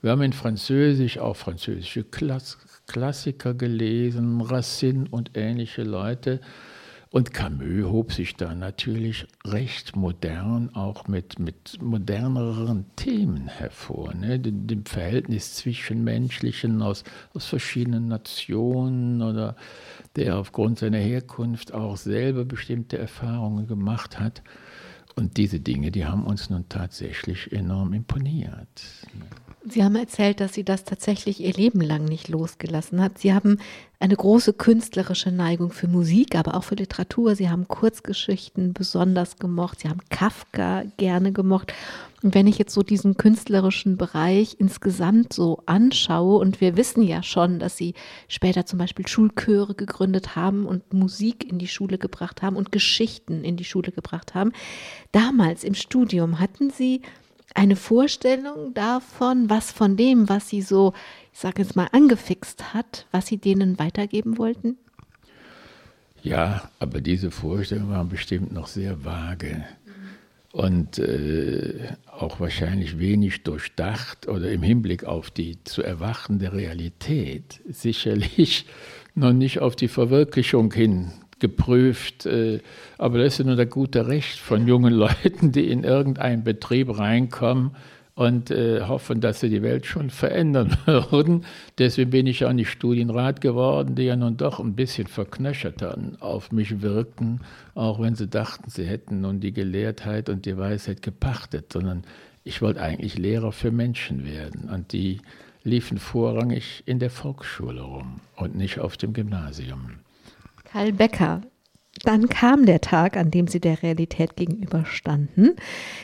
Wir 0.02 0.12
haben 0.12 0.23
in 0.23 0.34
Französisch 0.34 1.17
auch 1.19 1.36
französische 1.36 2.04
Klass 2.04 2.58
Klassiker 2.86 3.54
gelesen, 3.54 4.41
Racine 4.41 5.06
und 5.10 5.32
ähnliche 5.36 5.84
Leute. 5.84 6.41
Und 7.13 7.32
Camus 7.32 7.91
hob 7.91 8.12
sich 8.12 8.38
da 8.38 8.56
natürlich 8.56 9.28
recht 9.45 9.95
modern, 9.95 10.73
auch 10.73 11.08
mit, 11.08 11.38
mit 11.38 11.80
moderneren 11.80 12.88
Themen 12.95 13.47
hervor. 13.49 14.15
Ne? 14.15 14.39
Dem, 14.39 14.84
Verhältnis 14.88 15.54
zwischen 15.54 16.04
Menschlichen 16.04 16.82
aus, 16.82 17.04
aus 17.36 17.45
verschiedenen 17.45 18.08
Nationen 18.08 19.21
oder 19.21 19.56
der 20.15 20.39
aufgrund 20.39 20.80
seiner 20.80 20.97
Herkunft 20.97 21.71
auch 21.71 21.97
selber 21.97 22.45
bestimmte 22.45 22.97
Erfahrungen 22.97 23.67
gemacht 23.67 24.19
hat. 24.19 24.41
Und 25.15 25.38
diese 25.38 25.60
Dinge, 25.60 25.91
die 25.91 26.08
haben 26.08 26.26
uns 26.26 26.49
nun 26.49 26.67
tatsächlich 26.67 27.52
enorm 27.52 27.93
imponiert. 27.93 28.82
Sie 29.65 29.82
haben 29.82 29.95
erzählt, 29.95 30.41
dass 30.41 30.54
Sie 30.54 30.65
das 30.65 30.84
tatsächlich 30.84 31.39
Ihr 31.39 31.54
Leben 31.54 31.80
lang 31.80 32.04
nicht 32.04 32.28
losgelassen 32.28 33.02
hat. 33.02 33.17
Sie 33.17 33.34
haben 33.34 33.60
eine 33.97 34.15
große 34.15 34.52
künstlerische 34.52 35.32
Neigung 35.32 35.71
für 35.71 35.88
Musik, 35.88 36.36
aber 36.36 36.56
auch 36.56 36.65
für 36.65 36.76
Literatur. 36.76 37.36
Sie 37.36 37.49
haben 37.49 37.69
Kurzgeschichten 37.69 38.73
besonders 38.73 39.38
gemocht. 39.38 39.80
Sie 39.80 39.88
haben 39.88 40.02
Kafka 40.10 40.84
gerne 40.97 41.32
gemocht. 41.32 41.73
Und 42.23 42.36
wenn 42.36 42.47
ich 42.47 42.58
jetzt 42.58 42.73
so 42.73 42.84
diesen 42.84 43.15
künstlerischen 43.15 43.95
Bereich 43.95 44.58
insgesamt 44.60 45.32
so 45.32 45.63
anschaue, 45.65 46.39
und 46.39 46.60
wir 46.60 46.76
wissen 46.76 47.02
ja 47.02 47.23
schon, 47.23 47.60
dass 47.60 47.78
Sie 47.78 47.93
später 48.28 48.65
zum 48.65 48.80
Beispiel 48.80 49.08
Schulchöre 49.08 49.76
gegründet 49.76 50.36
haben 50.36 50.65
und 50.65 50.91
Musik 50.91 51.49
in 51.49 51.58
die 51.58 51.67
Schule 51.69 51.97
gebracht 51.97 52.41
haben 52.41 52.58
und 52.58 52.73
Geschichten 52.73 53.45
in 53.45 53.56
die 53.56 53.65
Schule 53.65 53.93
gebracht 53.93 54.36
haben. 54.36 54.52
Damals 55.13 55.63
im 55.63 55.73
Studium 55.73 56.39
hatten 56.39 56.69
Sie 56.69 57.02
eine 57.53 57.75
Vorstellung 57.75 58.73
davon, 58.73 59.49
was 59.49 59.71
von 59.71 59.97
dem, 59.97 60.29
was 60.29 60.49
Sie 60.49 60.61
so, 60.61 60.93
ich 61.31 61.39
sage 61.39 61.61
jetzt 61.61 61.75
mal, 61.75 61.89
angefixt 61.91 62.73
hat, 62.73 63.05
was 63.11 63.27
Sie 63.27 63.37
denen 63.37 63.79
weitergeben 63.79 64.37
wollten? 64.37 64.77
Ja, 66.21 66.69
aber 66.79 67.01
diese 67.01 67.31
Vorstellungen 67.31 67.91
waren 67.91 68.09
bestimmt 68.09 68.53
noch 68.53 68.67
sehr 68.67 69.03
vage 69.03 69.63
und 70.53 70.99
äh, 70.99 71.95
auch 72.05 72.39
wahrscheinlich 72.39 72.99
wenig 72.99 73.43
durchdacht 73.43 74.27
oder 74.27 74.51
im 74.51 74.61
Hinblick 74.61 75.03
auf 75.03 75.31
die 75.31 75.61
zu 75.63 75.81
erwachende 75.81 76.53
Realität 76.53 77.59
sicherlich 77.67 78.67
noch 79.15 79.33
nicht 79.33 79.59
auf 79.59 79.75
die 79.75 79.87
Verwirklichung 79.87 80.71
hin 80.71 81.11
geprüft. 81.43 82.25
Äh, 82.25 82.62
aber 82.97 83.19
das 83.19 83.38
ist 83.38 83.45
nur 83.45 83.58
der 83.58 83.65
gute 83.65 84.08
Recht 84.08 84.39
von 84.39 84.65
jungen 84.65 84.93
Leuten, 85.06 85.51
die 85.51 85.69
in 85.69 85.84
irgendeinen 85.84 86.45
Betrieb 86.45 86.97
reinkommen 86.97 87.71
und 88.15 88.49
äh, 88.49 88.82
hoffen, 88.82 89.19
dass 89.19 89.41
sie 89.41 89.49
die 89.49 89.62
Welt 89.62 89.86
schon 89.86 90.10
verändern 90.10 90.77
würden. 90.86 91.45
Deswegen 91.77 92.12
bin 92.12 92.27
ich 92.27 92.45
auch 92.45 92.53
nicht 92.53 92.69
Studienrat 92.69 93.41
geworden, 93.41 93.95
die 93.95 94.03
ja 94.03 94.15
nun 94.15 94.38
doch 94.38 94.62
ein 94.62 94.73
bisschen 94.73 95.08
verknöcherter 95.08 95.97
auf 96.21 96.53
mich 96.53 96.82
wirkten, 96.82 97.41
auch 97.75 97.99
wenn 97.99 98.15
sie 98.15 98.27
dachten, 98.27 98.69
sie 98.69 98.86
hätten 98.86 99.19
nun 99.19 99.41
die 99.41 99.51
Gelehrtheit 99.51 100.29
und 100.29 100.45
die 100.45 100.58
Weisheit 100.58 101.01
gepachtet, 101.01 101.73
sondern 101.73 102.03
ich 102.45 102.62
wollte 102.62 102.82
eigentlich 102.82 103.17
Lehrer 103.17 103.51
für 103.51 103.71
Menschen 103.71 104.25
werden 104.25 104.69
und 104.69 104.93
die 104.93 105.19
liefen 105.63 105.97
vorrangig 105.97 106.84
in 106.86 106.99
der 106.99 107.10
Volksschule 107.10 107.82
rum 107.82 108.21
und 108.38 108.56
nicht 108.56 108.79
auf 108.79 108.95
dem 108.95 109.12
Gymnasium. 109.13 110.02
Karl 110.73 110.91
Becker. 110.91 111.41
Dann 112.03 112.29
kam 112.29 112.65
der 112.65 112.81
Tag, 112.81 113.15
an 113.15 113.29
dem 113.29 113.47
sie 113.47 113.59
der 113.59 113.83
Realität 113.83 114.36
gegenüberstanden. 114.36 115.51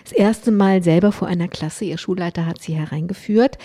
Das 0.03 0.11
erste 0.11 0.51
Mal 0.51 0.83
selber 0.83 1.11
vor 1.11 1.27
einer 1.27 1.47
Klasse. 1.47 1.85
Ihr 1.85 1.97
Schulleiter 1.97 2.45
hat 2.45 2.61
sie 2.61 2.73
hereingeführt. 2.73 3.57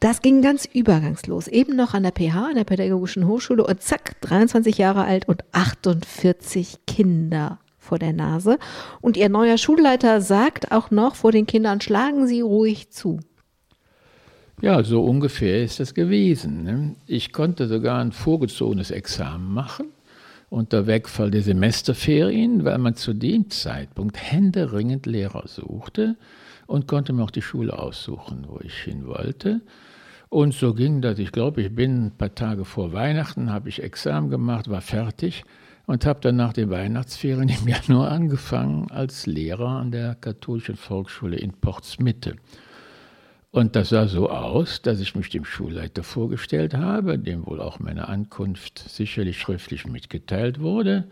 Das 0.00 0.20
ging 0.20 0.42
ganz 0.42 0.66
übergangslos. 0.66 1.48
Eben 1.48 1.76
noch 1.76 1.94
an 1.94 2.02
der 2.02 2.12
PH, 2.12 2.48
an 2.48 2.56
der 2.56 2.64
Pädagogischen 2.64 3.26
Hochschule 3.26 3.64
und 3.66 3.80
zack, 3.80 4.20
23 4.20 4.76
Jahre 4.76 5.06
alt 5.06 5.26
und 5.26 5.44
48 5.52 6.80
Kinder 6.86 7.58
vor 7.78 7.98
der 7.98 8.12
Nase. 8.12 8.58
Und 9.00 9.16
ihr 9.16 9.30
neuer 9.30 9.56
Schulleiter 9.56 10.20
sagt 10.20 10.72
auch 10.72 10.90
noch 10.90 11.14
vor 11.14 11.32
den 11.32 11.46
Kindern, 11.46 11.80
schlagen 11.80 12.26
Sie 12.26 12.42
ruhig 12.42 12.90
zu. 12.90 13.18
Ja, 14.60 14.84
so 14.84 15.02
ungefähr 15.02 15.64
ist 15.64 15.80
das 15.80 15.94
gewesen. 15.94 16.64
Ne? 16.64 16.96
Ich 17.06 17.32
konnte 17.32 17.66
sogar 17.66 18.02
ein 18.02 18.12
vorgezogenes 18.12 18.90
Examen 18.90 19.50
machen 19.50 19.93
unter 20.54 20.86
Wegfall 20.86 21.32
der 21.32 21.42
Semesterferien, 21.42 22.64
weil 22.64 22.78
man 22.78 22.94
zu 22.94 23.12
dem 23.12 23.50
Zeitpunkt 23.50 24.16
händeringend 24.16 25.04
Lehrer 25.04 25.48
suchte 25.48 26.16
und 26.68 26.86
konnte 26.86 27.12
mir 27.12 27.24
auch 27.24 27.32
die 27.32 27.42
Schule 27.42 27.76
aussuchen, 27.76 28.44
wo 28.46 28.60
ich 28.62 28.74
hin 28.74 29.04
wollte. 29.08 29.62
Und 30.28 30.54
so 30.54 30.72
ging 30.72 31.00
das. 31.00 31.18
Ich 31.18 31.32
glaube, 31.32 31.60
ich 31.60 31.74
bin 31.74 32.06
ein 32.06 32.10
paar 32.12 32.36
Tage 32.36 32.64
vor 32.64 32.92
Weihnachten, 32.92 33.50
habe 33.50 33.68
ich 33.68 33.82
Examen 33.82 34.30
gemacht, 34.30 34.70
war 34.70 34.80
fertig 34.80 35.44
und 35.86 36.06
habe 36.06 36.20
dann 36.20 36.36
nach 36.36 36.52
den 36.52 36.70
Weihnachtsferien 36.70 37.48
im 37.48 37.66
Januar 37.66 38.12
angefangen 38.12 38.92
als 38.92 39.26
Lehrer 39.26 39.70
an 39.70 39.90
der 39.90 40.14
katholischen 40.14 40.76
Volksschule 40.76 41.36
in 41.36 41.52
Portsmitte. 41.52 42.36
Und 43.54 43.76
das 43.76 43.90
sah 43.90 44.08
so 44.08 44.30
aus, 44.30 44.82
dass 44.82 44.98
ich 44.98 45.14
mich 45.14 45.30
dem 45.30 45.44
Schulleiter 45.44 46.02
vorgestellt 46.02 46.74
habe, 46.74 47.20
dem 47.20 47.46
wohl 47.46 47.60
auch 47.60 47.78
meine 47.78 48.08
Ankunft 48.08 48.80
sicherlich 48.80 49.38
schriftlich 49.38 49.86
mitgeteilt 49.86 50.58
wurde, 50.58 51.04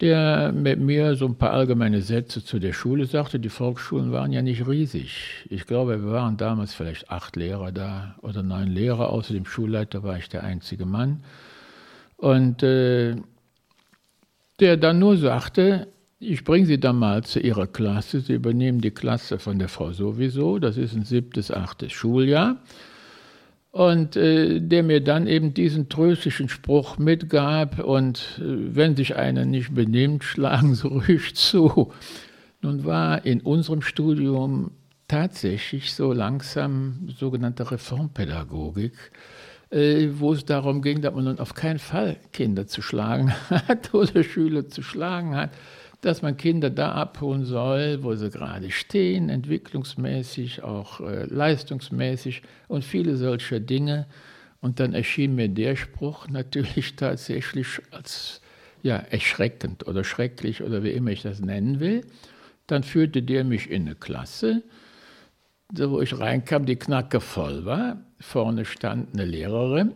der 0.00 0.50
mit 0.50 0.80
mir 0.80 1.14
so 1.14 1.24
ein 1.26 1.36
paar 1.36 1.52
allgemeine 1.52 2.02
Sätze 2.02 2.44
zu 2.44 2.58
der 2.58 2.72
Schule 2.72 3.06
sagte. 3.06 3.38
Die 3.38 3.48
Volksschulen 3.48 4.10
waren 4.10 4.32
ja 4.32 4.42
nicht 4.42 4.66
riesig. 4.66 5.46
Ich 5.50 5.64
glaube, 5.68 6.02
wir 6.02 6.10
waren 6.10 6.36
damals 6.36 6.74
vielleicht 6.74 7.10
acht 7.10 7.36
Lehrer 7.36 7.70
da 7.70 8.16
oder 8.22 8.42
neun 8.42 8.66
Lehrer. 8.66 9.10
Außer 9.10 9.32
dem 9.32 9.46
Schulleiter 9.46 10.02
war 10.02 10.18
ich 10.18 10.28
der 10.28 10.42
einzige 10.42 10.84
Mann. 10.84 11.22
Und 12.16 12.64
äh, 12.64 13.14
der 14.58 14.76
dann 14.78 14.98
nur 14.98 15.16
sagte, 15.16 15.86
ich 16.22 16.44
bringe 16.44 16.66
Sie 16.66 16.78
dann 16.78 16.96
mal 16.96 17.24
zu 17.24 17.40
Ihrer 17.40 17.66
Klasse. 17.66 18.20
Sie 18.20 18.34
übernehmen 18.34 18.80
die 18.80 18.92
Klasse 18.92 19.38
von 19.38 19.58
der 19.58 19.68
Frau 19.68 19.92
sowieso. 19.92 20.58
Das 20.58 20.76
ist 20.76 20.94
ein 20.94 21.04
siebtes, 21.04 21.50
achtes 21.50 21.92
Schuljahr. 21.92 22.62
Und 23.72 24.16
äh, 24.16 24.60
der 24.60 24.82
mir 24.82 25.02
dann 25.02 25.26
eben 25.26 25.54
diesen 25.54 25.88
tröstlichen 25.88 26.48
Spruch 26.48 26.98
mitgab. 26.98 27.80
Und 27.80 28.38
äh, 28.38 28.42
wenn 28.74 28.94
sich 28.94 29.16
einer 29.16 29.44
nicht 29.44 29.74
benimmt, 29.74 30.24
schlagen 30.24 30.74
Sie 30.74 30.86
ruhig 30.88 31.34
zu. 31.34 31.92
Nun 32.60 32.84
war 32.84 33.26
in 33.26 33.40
unserem 33.40 33.82
Studium 33.82 34.70
tatsächlich 35.08 35.92
so 35.92 36.12
langsam 36.12 37.08
sogenannte 37.18 37.70
Reformpädagogik, 37.70 38.92
äh, 39.70 40.08
wo 40.12 40.34
es 40.34 40.44
darum 40.44 40.82
ging, 40.82 41.02
dass 41.02 41.14
man 41.14 41.24
nun 41.24 41.40
auf 41.40 41.54
keinen 41.54 41.80
Fall 41.80 42.16
Kinder 42.32 42.68
zu 42.68 42.80
schlagen 42.80 43.32
hat 43.50 43.92
oder 43.92 44.22
Schüler 44.22 44.68
zu 44.68 44.82
schlagen 44.82 45.34
hat 45.34 45.50
dass 46.02 46.20
man 46.20 46.36
Kinder 46.36 46.68
da 46.68 46.92
abholen 46.92 47.44
soll, 47.44 48.02
wo 48.02 48.14
sie 48.14 48.28
gerade 48.28 48.70
stehen, 48.72 49.28
entwicklungsmäßig, 49.28 50.62
auch 50.62 51.00
äh, 51.00 51.24
leistungsmäßig 51.24 52.42
und 52.68 52.84
viele 52.84 53.16
solcher 53.16 53.60
Dinge. 53.60 54.06
Und 54.60 54.80
dann 54.80 54.94
erschien 54.94 55.36
mir 55.36 55.48
der 55.48 55.76
Spruch 55.76 56.28
natürlich 56.28 56.96
tatsächlich 56.96 57.80
als 57.92 58.40
ja, 58.82 58.96
erschreckend 58.96 59.86
oder 59.86 60.02
schrecklich 60.02 60.62
oder 60.62 60.82
wie 60.82 60.90
immer 60.90 61.10
ich 61.10 61.22
das 61.22 61.40
nennen 61.40 61.78
will. 61.78 62.04
Dann 62.66 62.82
führte 62.82 63.22
der 63.22 63.44
mich 63.44 63.70
in 63.70 63.82
eine 63.82 63.94
Klasse, 63.94 64.64
wo 65.72 66.00
ich 66.00 66.18
reinkam, 66.18 66.66
die 66.66 66.76
knacke 66.76 67.20
voll 67.20 67.64
war. 67.64 68.00
Vorne 68.18 68.64
stand 68.64 69.14
eine 69.14 69.24
Lehrerin 69.24 69.94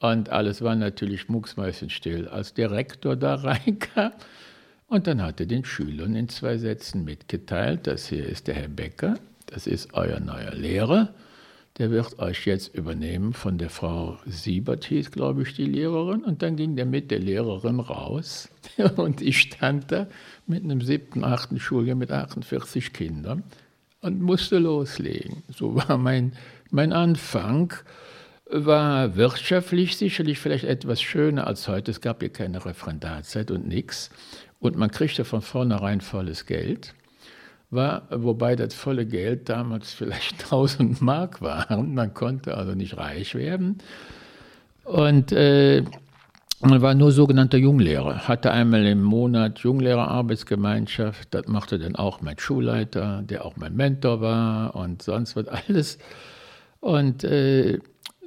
und 0.00 0.30
alles 0.30 0.62
war 0.62 0.76
natürlich 0.76 1.28
mucksmäuschenstill. 1.28 2.26
Als 2.28 2.54
der 2.54 2.70
Rektor 2.70 3.16
da 3.16 3.34
reinkam, 3.36 4.12
und 4.88 5.06
dann 5.06 5.22
hat 5.22 5.40
er 5.40 5.46
den 5.46 5.64
Schülern 5.64 6.14
in 6.14 6.28
zwei 6.28 6.58
Sätzen 6.58 7.04
mitgeteilt, 7.04 7.86
das 7.86 8.08
hier 8.08 8.26
ist 8.26 8.46
der 8.46 8.54
Herr 8.54 8.68
Becker, 8.68 9.18
das 9.46 9.66
ist 9.66 9.94
euer 9.94 10.20
neuer 10.20 10.54
Lehrer, 10.54 11.14
der 11.78 11.90
wird 11.90 12.18
euch 12.18 12.46
jetzt 12.46 12.74
übernehmen 12.74 13.34
von 13.34 13.58
der 13.58 13.68
Frau 13.68 14.18
Siebert, 14.24 14.86
hieß, 14.86 15.10
glaube 15.10 15.42
ich, 15.42 15.54
die 15.54 15.66
Lehrerin. 15.66 16.24
Und 16.24 16.42
dann 16.42 16.56
ging 16.56 16.74
der 16.74 16.86
mit 16.86 17.10
der 17.10 17.18
Lehrerin 17.18 17.80
raus. 17.80 18.48
Und 18.96 19.20
ich 19.20 19.38
stand 19.40 19.92
da 19.92 20.06
mit 20.46 20.64
einem 20.64 20.80
siebten, 20.80 21.22
achten 21.22 21.60
Schuljahr 21.60 21.96
mit 21.96 22.10
48 22.10 22.94
Kindern 22.94 23.42
und 24.00 24.22
musste 24.22 24.58
loslegen. 24.58 25.42
So 25.54 25.74
war 25.74 25.98
mein, 25.98 26.32
mein 26.70 26.92
Anfang. 26.92 27.74
War 28.48 29.16
wirtschaftlich 29.16 29.96
sicherlich 29.96 30.38
vielleicht 30.38 30.64
etwas 30.64 31.02
schöner 31.02 31.48
als 31.48 31.66
heute. 31.66 31.90
Es 31.90 32.00
gab 32.00 32.20
hier 32.20 32.28
keine 32.28 32.64
Referendarzeit 32.64 33.50
und 33.50 33.66
nichts 33.66 34.10
und 34.60 34.76
man 34.76 34.90
kriegte 34.90 35.24
von 35.24 35.42
vornherein 35.42 36.00
volles 36.00 36.46
Geld. 36.46 36.94
War, 37.70 38.06
wobei 38.10 38.54
das 38.54 38.74
volle 38.74 39.06
Geld 39.06 39.48
damals 39.48 39.92
vielleicht 39.92 40.42
1000 40.44 41.02
Mark 41.02 41.42
waren. 41.42 41.94
Man 41.94 42.14
konnte 42.14 42.56
also 42.56 42.74
nicht 42.74 42.96
reich 42.96 43.34
werden. 43.34 43.78
Und 44.84 45.32
äh, 45.32 45.82
man 46.60 46.80
war 46.80 46.94
nur 46.94 47.12
sogenannter 47.12 47.58
Junglehrer, 47.58 48.28
hatte 48.28 48.50
einmal 48.50 48.86
im 48.86 49.02
Monat 49.02 49.58
Junglehrerarbeitsgemeinschaft. 49.58 51.34
Das 51.34 51.48
machte 51.48 51.78
dann 51.78 51.96
auch 51.96 52.22
mein 52.22 52.38
Schulleiter, 52.38 53.22
der 53.22 53.44
auch 53.44 53.56
mein 53.56 53.74
Mentor 53.76 54.20
war 54.20 54.74
und 54.74 55.02
sonst 55.02 55.36
was 55.36 55.48
alles. 55.48 55.98
Und 56.80 57.24
äh, 57.24 57.78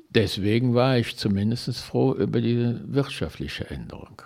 deswegen 0.10 0.76
war 0.76 0.98
ich 0.98 1.18
zumindest 1.18 1.76
froh 1.80 2.14
über 2.14 2.42
diese 2.42 2.82
wirtschaftliche 2.86 3.70
Änderung. 3.70 4.22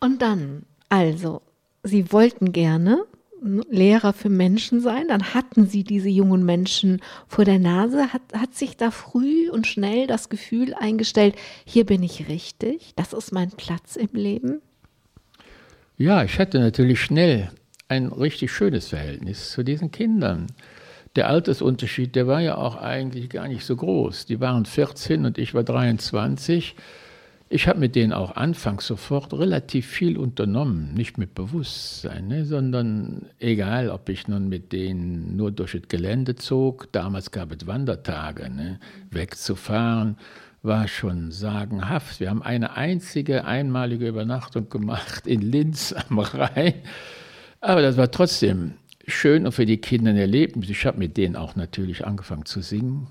Und 0.00 0.22
dann 0.22 0.64
also, 0.92 1.40
Sie 1.82 2.12
wollten 2.12 2.52
gerne 2.52 3.06
Lehrer 3.40 4.12
für 4.12 4.28
Menschen 4.28 4.82
sein, 4.82 5.08
dann 5.08 5.32
hatten 5.32 5.66
Sie 5.66 5.84
diese 5.84 6.10
jungen 6.10 6.44
Menschen 6.44 7.00
vor 7.26 7.46
der 7.46 7.58
Nase. 7.58 8.12
Hat, 8.12 8.20
hat 8.36 8.54
sich 8.54 8.76
da 8.76 8.90
früh 8.90 9.48
und 9.48 9.66
schnell 9.66 10.06
das 10.06 10.28
Gefühl 10.28 10.74
eingestellt, 10.74 11.34
hier 11.64 11.86
bin 11.86 12.02
ich 12.02 12.28
richtig, 12.28 12.92
das 12.94 13.14
ist 13.14 13.32
mein 13.32 13.52
Platz 13.52 13.96
im 13.96 14.10
Leben? 14.12 14.60
Ja, 15.96 16.24
ich 16.24 16.38
hatte 16.38 16.60
natürlich 16.60 17.00
schnell 17.00 17.50
ein 17.88 18.08
richtig 18.08 18.52
schönes 18.52 18.88
Verhältnis 18.88 19.50
zu 19.50 19.62
diesen 19.62 19.92
Kindern. 19.92 20.48
Der 21.16 21.28
Altersunterschied, 21.28 22.14
der 22.14 22.26
war 22.26 22.42
ja 22.42 22.58
auch 22.58 22.76
eigentlich 22.76 23.30
gar 23.30 23.48
nicht 23.48 23.64
so 23.64 23.76
groß. 23.76 24.26
Die 24.26 24.40
waren 24.40 24.66
14 24.66 25.24
und 25.24 25.38
ich 25.38 25.54
war 25.54 25.64
23. 25.64 26.76
Ich 27.54 27.68
habe 27.68 27.80
mit 27.80 27.96
denen 27.96 28.14
auch 28.14 28.36
anfangs 28.36 28.86
sofort 28.86 29.34
relativ 29.34 29.86
viel 29.86 30.16
unternommen, 30.16 30.94
nicht 30.94 31.18
mit 31.18 31.34
Bewusstsein, 31.34 32.28
ne, 32.28 32.46
sondern 32.46 33.26
egal, 33.40 33.90
ob 33.90 34.08
ich 34.08 34.26
nun 34.26 34.48
mit 34.48 34.72
denen 34.72 35.36
nur 35.36 35.52
durch 35.52 35.72
das 35.72 35.86
Gelände 35.86 36.34
zog, 36.34 36.90
damals 36.92 37.30
gab 37.30 37.52
es 37.52 37.66
Wandertage, 37.66 38.48
ne, 38.48 38.80
wegzufahren, 39.10 40.16
war 40.62 40.88
schon 40.88 41.30
sagenhaft. 41.30 42.20
Wir 42.20 42.30
haben 42.30 42.42
eine 42.42 42.74
einzige 42.74 43.44
einmalige 43.44 44.08
Übernachtung 44.08 44.70
gemacht 44.70 45.26
in 45.26 45.42
Linz 45.42 45.94
am 46.08 46.20
Rhein, 46.20 46.76
aber 47.60 47.82
das 47.82 47.98
war 47.98 48.10
trotzdem 48.10 48.76
schön 49.06 49.44
und 49.44 49.52
für 49.52 49.66
die 49.66 49.76
Kinder 49.76 50.12
ein 50.12 50.16
Erlebnis. 50.16 50.70
Ich 50.70 50.86
habe 50.86 50.98
mit 50.98 51.18
denen 51.18 51.36
auch 51.36 51.54
natürlich 51.54 52.06
angefangen 52.06 52.46
zu 52.46 52.62
singen 52.62 53.08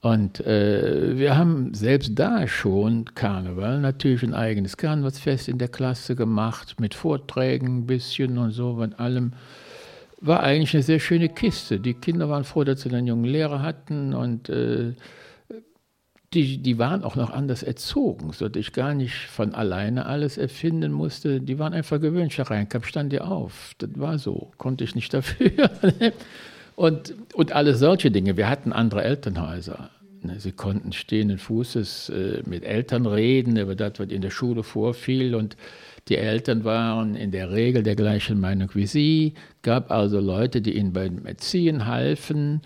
und 0.00 0.40
äh, 0.46 1.18
wir 1.18 1.36
haben 1.36 1.74
selbst 1.74 2.12
da 2.14 2.46
schon 2.46 3.06
Karneval, 3.14 3.80
natürlich 3.80 4.22
ein 4.22 4.34
eigenes 4.34 4.76
Karnevalsfest 4.76 5.48
in 5.48 5.58
der 5.58 5.68
Klasse 5.68 6.14
gemacht, 6.14 6.78
mit 6.80 6.94
Vorträgen 6.94 7.78
ein 7.78 7.86
bisschen 7.86 8.38
und 8.38 8.52
so, 8.52 8.74
mit 8.74 9.00
allem. 9.00 9.32
War 10.20 10.42
eigentlich 10.42 10.74
eine 10.74 10.82
sehr 10.82 10.98
schöne 10.98 11.28
Kiste. 11.28 11.78
Die 11.78 11.94
Kinder 11.94 12.28
waren 12.28 12.44
froh, 12.44 12.64
dass 12.64 12.82
sie 12.82 12.90
einen 12.90 13.06
jungen 13.06 13.24
Lehrer 13.24 13.62
hatten 13.62 14.14
und 14.14 14.48
äh, 14.48 14.94
die, 16.34 16.58
die 16.58 16.78
waren 16.78 17.02
auch 17.02 17.16
noch 17.16 17.30
anders 17.30 17.62
erzogen, 17.62 18.32
sodass 18.32 18.60
ich 18.60 18.72
gar 18.72 18.94
nicht 18.94 19.14
von 19.14 19.54
alleine 19.54 20.06
alles 20.06 20.38
erfinden 20.38 20.92
musste. 20.92 21.40
Die 21.40 21.58
waren 21.58 21.72
einfach 21.72 22.00
gewöhnt. 22.00 22.34
Reinkam, 22.38 22.82
stand 22.82 23.12
dir 23.12 23.26
auf. 23.26 23.72
Das 23.78 23.90
war 23.94 24.18
so, 24.18 24.52
konnte 24.58 24.84
ich 24.84 24.94
nicht 24.94 25.12
dafür. 25.14 25.50
Und, 26.76 27.14
und 27.34 27.52
alle 27.52 27.74
solche 27.74 28.10
Dinge. 28.10 28.36
Wir 28.36 28.48
hatten 28.48 28.72
andere 28.72 29.02
Elternhäuser. 29.02 29.90
Ne, 30.22 30.38
sie 30.38 30.52
konnten 30.52 30.92
stehenden 30.92 31.38
Fußes 31.38 32.10
äh, 32.10 32.42
mit 32.46 32.64
Eltern 32.64 33.06
reden 33.06 33.56
über 33.56 33.74
das, 33.74 33.94
was 33.98 34.08
in 34.08 34.22
der 34.22 34.30
Schule 34.30 34.62
vorfiel. 34.62 35.34
Und 35.34 35.56
die 36.08 36.16
Eltern 36.16 36.64
waren 36.64 37.16
in 37.16 37.32
der 37.32 37.50
Regel 37.50 37.82
der 37.82 37.96
gleichen 37.96 38.38
Meinung 38.38 38.70
wie 38.74 38.86
sie. 38.86 39.34
gab 39.62 39.90
also 39.90 40.20
Leute, 40.20 40.60
die 40.60 40.76
ihnen 40.76 40.92
beim 40.92 41.26
Erziehen 41.26 41.86
halfen. 41.86 42.60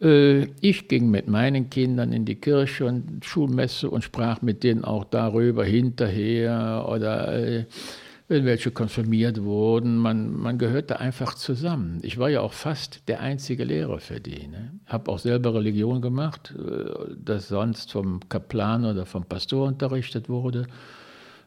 Äh, 0.00 0.48
ich 0.60 0.88
ging 0.88 1.10
mit 1.10 1.26
meinen 1.26 1.70
Kindern 1.70 2.12
in 2.12 2.24
die 2.26 2.36
Kirche 2.36 2.84
und 2.84 3.24
Schulmesse 3.24 3.88
und 3.88 4.04
sprach 4.04 4.42
mit 4.42 4.62
denen 4.62 4.84
auch 4.84 5.04
darüber 5.04 5.64
hinterher 5.64 6.86
oder 6.88 7.32
äh, 7.32 7.64
welche 8.28 8.70
konfirmiert 8.70 9.42
wurden. 9.42 9.96
Man, 9.96 10.32
man 10.32 10.58
gehörte 10.58 10.98
einfach 10.98 11.34
zusammen. 11.34 12.00
Ich 12.02 12.18
war 12.18 12.28
ja 12.28 12.40
auch 12.40 12.52
fast 12.52 13.08
der 13.08 13.20
einzige 13.20 13.64
Lehrer 13.64 14.00
für 14.00 14.20
die. 14.20 14.48
Ne? 14.48 14.72
Habe 14.86 15.12
auch 15.12 15.18
selber 15.18 15.54
Religion 15.54 16.00
gemacht, 16.00 16.54
äh, 16.58 17.14
das 17.16 17.48
sonst 17.48 17.92
vom 17.92 18.20
Kaplan 18.28 18.84
oder 18.84 19.06
vom 19.06 19.24
Pastor 19.24 19.68
unterrichtet 19.68 20.28
wurde. 20.28 20.66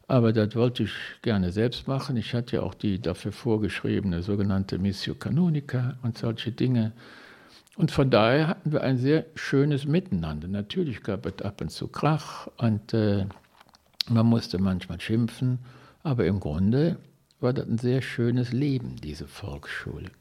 Aber 0.07 0.33
das 0.33 0.55
wollte 0.55 0.83
ich 0.83 0.93
gerne 1.21 1.51
selbst 1.51 1.87
machen. 1.87 2.17
Ich 2.17 2.33
hatte 2.33 2.55
ja 2.55 2.61
auch 2.63 2.73
die 2.73 2.99
dafür 2.99 3.31
vorgeschriebene 3.31 4.23
sogenannte 4.23 4.79
Missio 4.79 5.13
Canonica 5.13 5.99
und 6.01 6.17
solche 6.17 6.51
Dinge. 6.51 6.93
Und 7.75 7.91
von 7.91 8.09
daher 8.09 8.47
hatten 8.47 8.71
wir 8.71 8.81
ein 8.81 8.97
sehr 8.97 9.25
schönes 9.35 9.85
Miteinander. 9.85 10.47
Natürlich 10.47 11.03
gab 11.03 11.25
es 11.25 11.45
ab 11.45 11.61
und 11.61 11.69
zu 11.69 11.87
Krach 11.89 12.47
und 12.57 12.93
äh, 12.93 13.25
man 14.09 14.25
musste 14.25 14.57
manchmal 14.57 14.99
schimpfen. 14.99 15.59
Aber 16.03 16.25
im 16.25 16.39
Grunde 16.39 16.97
war 17.39 17.53
das 17.53 17.67
ein 17.67 17.77
sehr 17.77 18.01
schönes 18.01 18.51
Leben, 18.51 18.95
diese 19.01 19.27
Volksschule. 19.27 20.11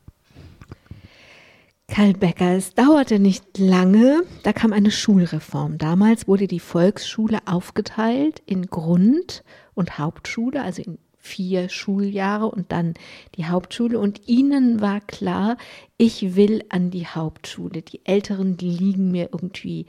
Karl 1.88 2.12
Becker, 2.12 2.54
es 2.54 2.74
dauerte 2.74 3.18
nicht 3.18 3.58
lange, 3.58 4.22
da 4.42 4.52
kam 4.52 4.72
eine 4.72 4.90
Schulreform. 4.90 5.78
Damals 5.78 6.28
wurde 6.28 6.46
die 6.46 6.60
Volksschule 6.60 7.38
aufgeteilt 7.46 8.42
in 8.44 8.66
Grund- 8.66 9.42
und 9.74 9.98
Hauptschule, 9.98 10.62
also 10.62 10.82
in 10.82 10.98
vier 11.16 11.68
Schuljahre 11.68 12.46
und 12.46 12.72
dann 12.72 12.94
die 13.36 13.46
Hauptschule. 13.46 13.98
Und 13.98 14.28
ihnen 14.28 14.80
war 14.80 15.00
klar, 15.00 15.56
ich 15.96 16.36
will 16.36 16.62
an 16.68 16.90
die 16.90 17.06
Hauptschule. 17.06 17.82
Die 17.82 18.04
Älteren, 18.04 18.56
die 18.56 18.70
liegen 18.70 19.10
mir 19.10 19.30
irgendwie, 19.32 19.86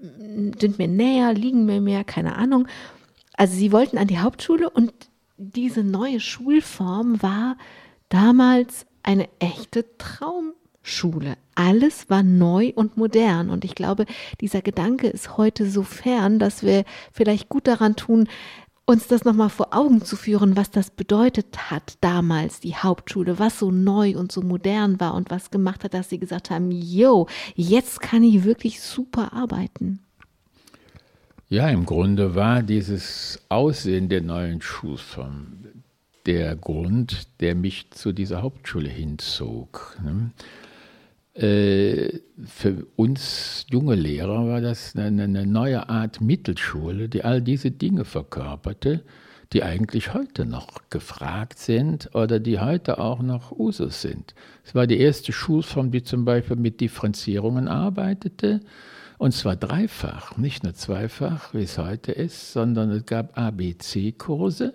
sind 0.00 0.78
mir 0.78 0.88
näher, 0.88 1.34
liegen 1.34 1.66
mir 1.66 1.80
mehr, 1.80 2.04
keine 2.04 2.36
Ahnung. 2.36 2.68
Also 3.36 3.56
sie 3.56 3.72
wollten 3.72 3.98
an 3.98 4.06
die 4.06 4.18
Hauptschule 4.18 4.70
und 4.70 4.92
diese 5.36 5.82
neue 5.82 6.20
Schulform 6.20 7.22
war 7.22 7.56
damals 8.08 8.86
eine 9.02 9.28
echte 9.38 9.84
Traumschule. 9.98 11.36
Alles 11.54 12.08
war 12.10 12.22
neu 12.22 12.72
und 12.74 12.96
modern. 12.96 13.50
Und 13.50 13.64
ich 13.64 13.74
glaube, 13.74 14.06
dieser 14.40 14.62
Gedanke 14.62 15.08
ist 15.08 15.36
heute 15.36 15.68
so 15.68 15.82
fern, 15.82 16.38
dass 16.38 16.62
wir 16.62 16.84
vielleicht 17.12 17.48
gut 17.48 17.66
daran 17.66 17.96
tun, 17.96 18.28
uns 18.86 19.06
das 19.06 19.24
nochmal 19.24 19.48
vor 19.48 19.68
Augen 19.74 20.02
zu 20.02 20.14
führen, 20.14 20.56
was 20.56 20.70
das 20.70 20.90
bedeutet 20.90 21.70
hat 21.70 21.94
damals, 22.02 22.60
die 22.60 22.76
Hauptschule, 22.76 23.38
was 23.38 23.58
so 23.58 23.70
neu 23.70 24.16
und 24.16 24.30
so 24.30 24.42
modern 24.42 25.00
war 25.00 25.14
und 25.14 25.30
was 25.30 25.50
gemacht 25.50 25.84
hat, 25.84 25.94
dass 25.94 26.10
sie 26.10 26.18
gesagt 26.18 26.50
haben, 26.50 26.70
yo, 26.70 27.26
jetzt 27.54 28.02
kann 28.02 28.22
ich 28.22 28.44
wirklich 28.44 28.82
super 28.82 29.32
arbeiten. 29.32 30.00
Ja, 31.48 31.68
im 31.68 31.84
Grunde 31.84 32.34
war 32.34 32.62
dieses 32.62 33.38
Aussehen 33.48 34.08
der 34.08 34.22
neuen 34.22 34.62
Schulform 34.62 35.58
der 36.24 36.56
Grund, 36.56 37.28
der 37.40 37.54
mich 37.54 37.90
zu 37.90 38.12
dieser 38.12 38.42
Hauptschule 38.42 38.88
hinzog. 38.88 39.98
Ne? 40.02 40.30
Äh, 41.34 42.20
für 42.46 42.86
uns 42.96 43.66
junge 43.70 43.94
Lehrer 43.94 44.46
war 44.46 44.60
das 44.62 44.96
eine, 44.96 45.24
eine, 45.24 45.46
neue 45.46 45.88
Art 45.88 46.22
Mittelschule, 46.22 47.10
die 47.10 47.24
all 47.24 47.42
diese 47.42 47.70
Dinge 47.70 48.06
verkörperte, 48.06 49.02
die 49.52 49.62
eigentlich 49.62 50.14
heute 50.14 50.46
noch 50.46 50.88
gefragt 50.88 51.58
sind 51.58 52.14
oder 52.14 52.40
die 52.40 52.58
heute 52.58 52.98
auch 52.98 53.20
noch 53.20 53.52
Usus 53.52 54.00
sind. 54.00 54.34
Es 54.64 54.74
war 54.74 54.86
die 54.86 54.98
erste 54.98 55.32
Schulform, 55.32 55.90
die 55.90 56.02
zum 56.02 56.24
Beispiel 56.24 56.56
mit 56.56 56.80
Differenzierungen 56.80 57.68
arbeitete 57.68 58.60
und 59.24 59.32
zwar 59.32 59.56
dreifach, 59.56 60.36
nicht 60.36 60.64
nur 60.64 60.74
zweifach, 60.74 61.54
wie 61.54 61.62
es 61.62 61.78
heute 61.78 62.12
ist, 62.12 62.52
sondern 62.52 62.90
es 62.90 63.06
gab 63.06 63.38
ABC-Kurse. 63.38 64.74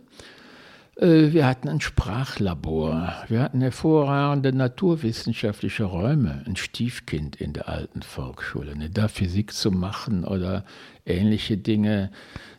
Äh, 0.95 1.33
wir 1.33 1.45
hatten 1.45 1.69
ein 1.69 1.81
Sprachlabor, 1.81 3.13
wir 3.27 3.43
hatten 3.43 3.61
hervorragende 3.61 4.51
naturwissenschaftliche 4.51 5.83
Räume, 5.83 6.43
ein 6.47 6.55
Stiefkind 6.55 7.35
in 7.35 7.53
der 7.53 7.69
alten 7.69 8.01
Volksschule. 8.01 8.73
Da 8.91 9.07
Physik 9.07 9.53
zu 9.53 9.69
machen 9.69 10.25
oder 10.25 10.65
ähnliche 11.05 11.57
Dinge, 11.57 12.09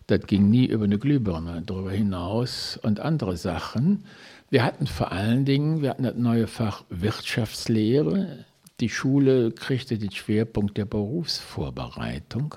das 0.07 0.20
ging 0.29 0.48
nie 0.48 0.66
über 0.66 0.85
eine 0.85 1.00
Glühbirne 1.00 1.61
darüber 1.66 1.90
hinaus 1.90 2.79
und 2.81 3.00
andere 3.00 3.37
Sachen. 3.37 4.05
Wir 4.48 4.62
hatten 4.62 4.87
vor 4.87 5.11
allen 5.11 5.44
Dingen, 5.44 5.83
wir 5.83 5.90
hatten 5.90 6.05
das 6.05 6.14
neue 6.14 6.46
Fach 6.46 6.85
Wirtschaftslehre, 6.88 8.44
die 8.80 8.88
Schule 8.88 9.52
kriegte 9.52 9.98
den 9.98 10.10
Schwerpunkt 10.10 10.76
der 10.78 10.86
Berufsvorbereitung, 10.86 12.54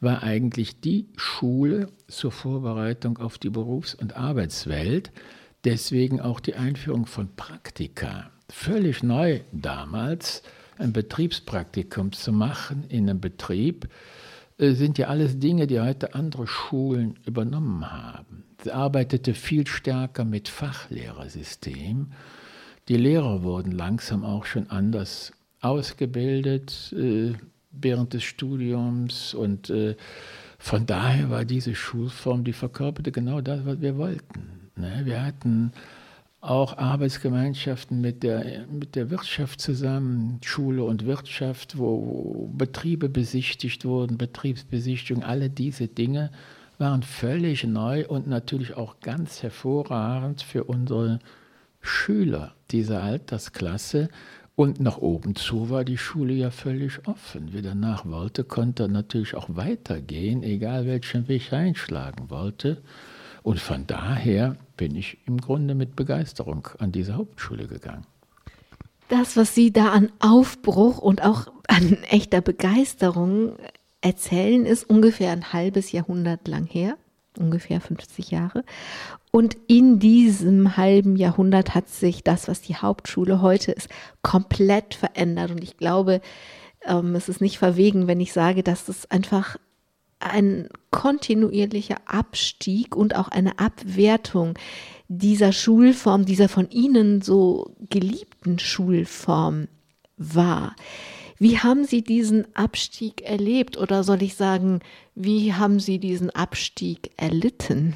war 0.00 0.22
eigentlich 0.22 0.80
die 0.80 1.08
Schule 1.16 1.88
zur 2.06 2.30
Vorbereitung 2.30 3.18
auf 3.18 3.38
die 3.38 3.50
Berufs- 3.50 3.94
und 3.94 4.16
Arbeitswelt. 4.16 5.10
Deswegen 5.64 6.20
auch 6.20 6.38
die 6.38 6.54
Einführung 6.54 7.06
von 7.06 7.34
Praktika. 7.34 8.30
Völlig 8.48 9.02
neu 9.02 9.40
damals, 9.52 10.42
ein 10.78 10.92
Betriebspraktikum 10.92 12.12
zu 12.12 12.32
machen 12.32 12.84
in 12.88 13.08
einem 13.08 13.20
Betrieb, 13.20 13.88
äh, 14.58 14.72
sind 14.72 14.98
ja 14.98 15.08
alles 15.08 15.38
Dinge, 15.38 15.66
die 15.66 15.80
heute 15.80 16.14
andere 16.14 16.46
Schulen 16.46 17.18
übernommen 17.26 17.90
haben. 17.90 18.44
Sie 18.62 18.70
arbeitete 18.70 19.34
viel 19.34 19.66
stärker 19.66 20.24
mit 20.24 20.48
Fachlehrersystem. 20.48 22.12
Die 22.88 22.96
Lehrer 22.96 23.42
wurden 23.42 23.72
langsam 23.72 24.24
auch 24.24 24.44
schon 24.44 24.70
anders 24.70 25.32
ausgebildet 25.60 26.94
äh, 26.96 27.34
während 27.72 28.12
des 28.14 28.24
Studiums 28.24 29.34
und 29.34 29.70
äh, 29.70 29.96
von 30.58 30.86
daher 30.86 31.30
war 31.30 31.44
diese 31.44 31.74
Schulform, 31.74 32.44
die 32.44 32.52
verkörperte 32.52 33.12
genau 33.12 33.40
das, 33.40 33.64
was 33.66 33.80
wir 33.80 33.96
wollten. 33.98 34.70
Ne? 34.76 35.02
Wir 35.04 35.24
hatten 35.24 35.72
auch 36.40 36.78
Arbeitsgemeinschaften 36.78 38.00
mit 38.00 38.22
der, 38.22 38.66
mit 38.70 38.94
der 38.94 39.10
Wirtschaft 39.10 39.60
zusammen, 39.60 40.38
Schule 40.44 40.84
und 40.84 41.04
Wirtschaft, 41.04 41.76
wo 41.76 42.50
Betriebe 42.56 43.08
besichtigt 43.08 43.84
wurden, 43.84 44.16
Betriebsbesichtigung, 44.16 45.24
alle 45.24 45.50
diese 45.50 45.88
Dinge 45.88 46.30
waren 46.78 47.02
völlig 47.02 47.64
neu 47.64 48.06
und 48.06 48.26
natürlich 48.26 48.74
auch 48.74 49.00
ganz 49.00 49.42
hervorragend 49.42 50.42
für 50.42 50.64
unsere 50.64 51.18
Schüler 51.80 52.54
dieser 52.70 53.02
Altersklasse, 53.02 54.08
und 54.56 54.80
nach 54.80 54.96
oben 54.96 55.36
zu 55.36 55.68
war 55.68 55.84
die 55.84 55.98
Schule 55.98 56.32
ja 56.32 56.50
völlig 56.50 57.06
offen. 57.06 57.48
Wer 57.52 57.60
danach 57.60 58.06
wollte, 58.06 58.42
konnte 58.42 58.88
natürlich 58.88 59.34
auch 59.34 59.48
weitergehen, 59.50 60.42
egal 60.42 60.86
welchen 60.86 61.28
Weg 61.28 61.52
er 61.52 61.58
einschlagen 61.58 62.30
wollte. 62.30 62.82
Und 63.42 63.60
von 63.60 63.86
daher 63.86 64.56
bin 64.78 64.96
ich 64.96 65.18
im 65.26 65.40
Grunde 65.40 65.74
mit 65.74 65.94
Begeisterung 65.94 66.68
an 66.78 66.90
diese 66.90 67.16
Hauptschule 67.16 67.68
gegangen. 67.68 68.06
Das, 69.08 69.36
was 69.36 69.54
Sie 69.54 69.72
da 69.72 69.90
an 69.90 70.10
Aufbruch 70.18 70.98
und 70.98 71.22
auch 71.22 71.46
an 71.68 71.98
echter 72.10 72.40
Begeisterung 72.40 73.56
erzählen, 74.00 74.64
ist 74.64 74.88
ungefähr 74.88 75.32
ein 75.32 75.52
halbes 75.52 75.92
Jahrhundert 75.92 76.48
lang 76.48 76.64
her, 76.64 76.96
ungefähr 77.38 77.80
50 77.80 78.30
Jahre. 78.30 78.64
Und 79.30 79.56
in 79.66 79.98
diesem 79.98 80.76
halben 80.76 81.16
Jahrhundert 81.16 81.74
hat 81.74 81.88
sich 81.88 82.24
das, 82.24 82.48
was 82.48 82.62
die 82.62 82.76
Hauptschule 82.76 83.42
heute 83.42 83.72
ist, 83.72 83.88
komplett 84.22 84.94
verändert. 84.94 85.50
Und 85.50 85.62
ich 85.62 85.76
glaube, 85.76 86.20
ähm, 86.84 87.14
es 87.14 87.28
ist 87.28 87.40
nicht 87.40 87.58
verwegen, 87.58 88.06
wenn 88.06 88.20
ich 88.20 88.32
sage, 88.32 88.62
dass 88.62 88.88
es 88.88 89.10
einfach 89.10 89.56
ein 90.18 90.68
kontinuierlicher 90.90 91.96
Abstieg 92.06 92.96
und 92.96 93.14
auch 93.14 93.28
eine 93.28 93.58
Abwertung 93.58 94.54
dieser 95.08 95.52
Schulform, 95.52 96.24
dieser 96.24 96.48
von 96.48 96.70
Ihnen 96.70 97.20
so 97.20 97.76
geliebten 97.90 98.58
Schulform 98.58 99.68
war. 100.16 100.74
Wie 101.38 101.58
haben 101.58 101.84
Sie 101.84 102.02
diesen 102.02 102.46
Abstieg 102.54 103.22
erlebt 103.22 103.76
oder 103.76 104.04
soll 104.04 104.22
ich 104.22 104.34
sagen, 104.34 104.80
wie 105.14 105.52
haben 105.52 105.80
Sie 105.80 105.98
diesen 105.98 106.30
Abstieg 106.30 107.10
erlitten? 107.16 107.94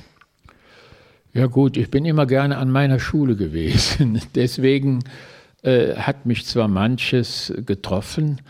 Ja 1.32 1.46
gut, 1.46 1.76
ich 1.76 1.90
bin 1.90 2.04
immer 2.04 2.26
gerne 2.26 2.58
an 2.58 2.70
meiner 2.70 2.98
Schule 2.98 3.36
gewesen. 3.36 4.20
Deswegen 4.34 5.04
äh, 5.62 5.94
hat 5.94 6.26
mich 6.26 6.44
zwar 6.44 6.68
manches 6.68 7.52
getroffen, 7.64 8.40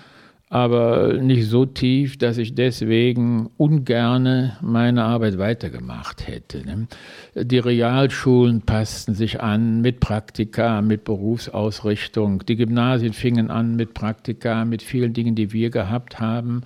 aber 0.50 1.12
nicht 1.14 1.46
so 1.46 1.64
tief, 1.64 2.18
dass 2.18 2.36
ich 2.36 2.56
deswegen 2.56 3.50
ungerne 3.56 4.56
meine 4.60 5.04
Arbeit 5.04 5.38
weitergemacht 5.38 6.26
hätte. 6.26 6.64
Ne? 6.66 6.88
Die 7.36 7.60
Realschulen 7.60 8.60
passten 8.62 9.14
sich 9.14 9.40
an 9.40 9.80
mit 9.80 10.00
Praktika, 10.00 10.82
mit 10.82 11.04
Berufsausrichtung. 11.04 12.44
Die 12.46 12.56
Gymnasien 12.56 13.12
fingen 13.12 13.48
an 13.48 13.76
mit 13.76 13.94
Praktika, 13.94 14.64
mit 14.64 14.82
vielen 14.82 15.12
Dingen, 15.12 15.36
die 15.36 15.52
wir 15.52 15.70
gehabt 15.70 16.18
haben. 16.18 16.62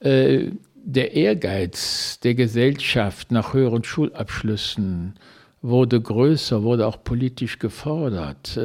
Äh, 0.00 0.50
der 0.74 1.14
Ehrgeiz 1.14 2.20
der 2.20 2.34
Gesellschaft 2.34 3.32
nach 3.32 3.54
höheren 3.54 3.84
Schulabschlüssen 3.84 5.14
wurde 5.62 5.98
größer, 5.98 6.62
wurde 6.62 6.86
auch 6.86 7.02
politisch 7.02 7.58
gefordert. 7.58 8.58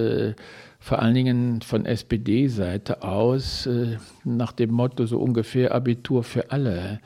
Vor 0.84 1.02
allen 1.02 1.14
Dingen 1.14 1.62
von 1.62 1.86
SPD-Seite 1.86 3.04
aus 3.04 3.68
äh, 3.68 3.96
nach 4.26 4.52
dem 4.52 4.72
Motto 4.72 5.06
so 5.06 5.18
ungefähr 5.18 5.74
Abitur 5.74 6.26
für 6.26 6.52
alle, 6.52 7.00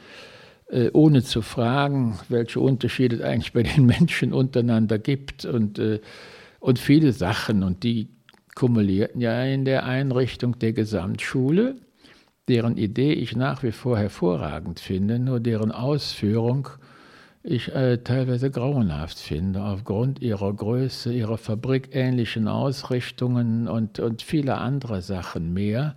äh, 0.68 0.90
ohne 0.94 1.22
zu 1.22 1.44
fragen, 1.44 2.18
welche 2.28 2.60
Unterschiede 2.60 3.18
es 3.18 3.22
eigentlich 3.22 3.54
bei 3.54 3.62
den 3.62 3.86
Menschen 3.86 4.34
untereinander 4.34 4.98
gibt. 4.98 5.46
Und, 5.46 5.78
äh, 5.78 6.00
und 6.60 6.80
viele 6.80 7.12
Sachen. 7.12 7.62
Und 7.62 7.84
die 7.84 8.08
kumulierten 8.56 9.22
ja 9.22 9.44
in 9.44 9.64
der 9.64 9.86
Einrichtung 9.86 10.58
der 10.58 10.74
Gesamtschule, 10.74 11.76
deren 12.48 12.78
Idee 12.78 13.14
ich 13.14 13.36
nach 13.36 13.62
wie 13.62 13.72
vor 13.72 14.00
hervorragend 14.00 14.80
finde, 14.80 15.20
nur 15.20 15.40
deren 15.40 15.72
Ausführung 15.72 16.68
ich 17.50 17.74
äh, 17.74 17.98
teilweise 18.00 18.52
grauenhaft 18.52 19.20
finde, 19.20 19.64
aufgrund 19.64 20.22
ihrer 20.22 20.54
Größe, 20.54 21.14
ihrer 21.14 21.38
fabrikähnlichen 21.38 22.50
Ausrichtungen 22.50 23.70
und, 23.70 24.00
und 24.00 24.22
vieler 24.22 24.60
anderer 24.60 25.02
Sachen 25.02 25.54
mehr. 25.54 25.95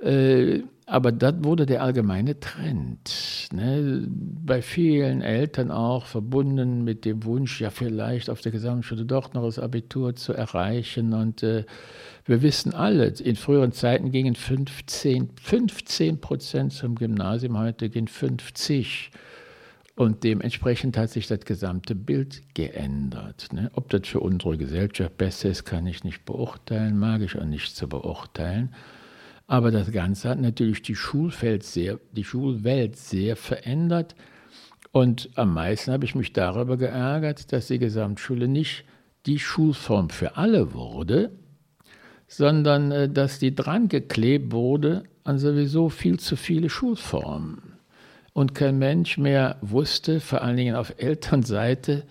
Äh, 0.00 0.60
aber 0.86 1.12
das 1.12 1.34
wurde 1.44 1.66
der 1.66 1.82
allgemeine 1.82 2.40
Trend. 2.40 3.48
Ne? 3.52 4.06
Bei 4.08 4.62
vielen 4.62 5.20
Eltern 5.20 5.70
auch 5.70 6.06
verbunden 6.06 6.84
mit 6.84 7.04
dem 7.04 7.24
Wunsch, 7.24 7.60
ja 7.60 7.68
vielleicht 7.68 8.30
auf 8.30 8.40
der 8.40 8.50
Gesamtschule 8.50 9.04
doch 9.04 9.34
noch 9.34 9.44
das 9.44 9.58
Abitur 9.58 10.16
zu 10.16 10.32
erreichen. 10.32 11.12
Und 11.12 11.42
äh, 11.42 11.66
wir 12.24 12.40
wissen 12.40 12.72
alle, 12.72 13.08
in 13.08 13.36
früheren 13.36 13.72
Zeiten 13.72 14.10
gingen 14.10 14.34
15, 14.34 15.32
15 15.38 16.18
Prozent 16.18 16.72
zum 16.72 16.94
Gymnasium, 16.94 17.58
heute 17.58 17.90
gehen 17.90 18.08
50 18.08 19.10
Prozent. 19.10 19.31
Und 19.94 20.24
dementsprechend 20.24 20.96
hat 20.96 21.10
sich 21.10 21.26
das 21.26 21.40
gesamte 21.40 21.94
Bild 21.94 22.54
geändert. 22.54 23.52
Ne? 23.52 23.70
Ob 23.74 23.90
das 23.90 24.08
für 24.08 24.20
unsere 24.20 24.56
Gesellschaft 24.56 25.18
besser 25.18 25.50
ist, 25.50 25.64
kann 25.64 25.86
ich 25.86 26.02
nicht 26.02 26.24
beurteilen, 26.24 26.98
mag 26.98 27.20
ich 27.20 27.38
auch 27.38 27.44
nicht 27.44 27.76
zu 27.76 27.88
beurteilen. 27.88 28.74
Aber 29.46 29.70
das 29.70 29.92
Ganze 29.92 30.30
hat 30.30 30.40
natürlich 30.40 30.80
die 30.80 30.94
Schulwelt 30.94 31.62
sehr, 31.62 32.00
die 32.12 32.24
Schulwelt 32.24 32.96
sehr 32.96 33.36
verändert. 33.36 34.14
Und 34.92 35.28
am 35.34 35.52
meisten 35.52 35.92
habe 35.92 36.06
ich 36.06 36.14
mich 36.14 36.32
darüber 36.32 36.78
geärgert, 36.78 37.52
dass 37.52 37.66
die 37.66 37.78
Gesamtschule 37.78 38.48
nicht 38.48 38.84
die 39.26 39.38
Schulform 39.38 40.08
für 40.08 40.38
alle 40.38 40.72
wurde, 40.72 41.32
sondern 42.28 42.92
äh, 42.92 43.08
dass 43.10 43.38
die 43.38 43.54
dran 43.54 43.88
geklebt 43.88 44.52
wurde 44.52 45.04
an 45.24 45.38
sowieso 45.38 45.90
viel 45.90 46.18
zu 46.18 46.36
viele 46.36 46.70
Schulformen 46.70 47.71
und 48.32 48.54
kein 48.54 48.78
Mensch 48.78 49.18
mehr 49.18 49.56
wusste, 49.60 50.20
vor 50.20 50.42
allen 50.42 50.56
Dingen 50.56 50.74
auf 50.74 50.94
Elternseite, 50.98 52.04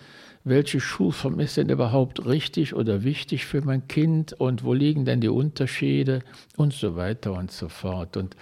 welche 0.44 0.80
Schulform 0.80 1.40
ist 1.40 1.58
denn 1.58 1.70
überhaupt 1.70 2.26
richtig 2.26 2.74
oder 2.74 3.04
wichtig 3.04 3.46
für 3.46 3.62
mein 3.62 3.88
Kind 3.88 4.34
und 4.34 4.64
wo 4.64 4.74
liegen 4.74 5.06
denn 5.06 5.22
die 5.22 5.30
Unterschiede 5.30 6.24
und 6.58 6.74
so 6.74 6.96
weiter 6.96 7.34
und 7.34 7.52
so 7.52 7.70
fort. 7.70 8.18
Und 8.18 8.36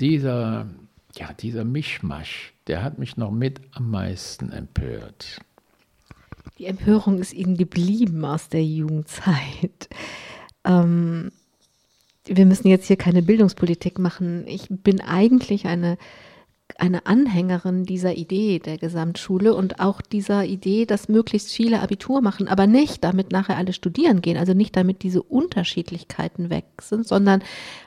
dieser, 0.00 0.66
ja, 1.16 1.32
dieser 1.32 1.64
Mischmasch, 1.64 2.52
der 2.66 2.82
hat 2.82 2.98
mich 2.98 3.16
noch 3.16 3.30
mit 3.30 3.60
am 3.72 3.90
meisten 3.90 4.52
empört. 4.52 5.40
Die 6.58 6.66
Empörung 6.66 7.18
ist 7.18 7.32
Ihnen 7.32 7.56
geblieben 7.56 8.24
aus 8.24 8.48
der 8.48 8.64
Jugendzeit. 8.64 9.88
Ähm, 10.64 11.30
wir 12.24 12.46
müssen 12.46 12.68
jetzt 12.68 12.86
hier 12.86 12.96
keine 12.96 13.22
Bildungspolitik 13.22 13.98
machen. 13.98 14.46
Ich 14.46 14.66
bin 14.68 15.00
eigentlich 15.00 15.66
eine 15.66 15.96
eine 16.76 17.06
Anhängerin 17.06 17.84
dieser 17.84 18.14
Idee 18.14 18.58
der 18.58 18.78
Gesamtschule 18.78 19.54
und 19.54 19.80
auch 19.80 20.00
dieser 20.00 20.44
Idee, 20.44 20.86
dass 20.86 21.08
möglichst 21.08 21.50
viele 21.50 21.80
Abitur 21.80 22.20
machen, 22.20 22.46
aber 22.46 22.66
nicht 22.66 23.02
damit 23.02 23.32
nachher 23.32 23.56
alle 23.56 23.72
studieren 23.72 24.20
gehen, 24.20 24.36
also 24.36 24.54
nicht 24.54 24.76
damit 24.76 25.02
diese 25.02 25.22
Unterschiedlichkeiten 25.22 26.50
weg 26.50 26.66
sind, 26.80 27.06
sondern 27.06 27.42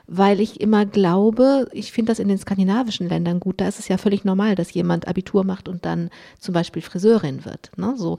weil 0.06 0.40
ich 0.40 0.60
immer 0.60 0.84
glaube, 0.84 1.68
ich 1.72 1.92
finde 1.92 2.12
das 2.12 2.18
in 2.18 2.28
den 2.28 2.38
skandinavischen 2.38 3.08
Ländern 3.08 3.40
gut, 3.40 3.60
da 3.60 3.68
ist 3.68 3.78
es 3.78 3.88
ja 3.88 3.96
völlig 3.96 4.24
normal, 4.24 4.56
dass 4.56 4.74
jemand 4.74 5.08
Abitur 5.08 5.44
macht 5.44 5.68
und 5.68 5.86
dann 5.86 6.10
zum 6.38 6.52
Beispiel 6.52 6.82
Friseurin 6.82 7.44
wird. 7.44 7.70
Ne? 7.76 7.94
So, 7.96 8.18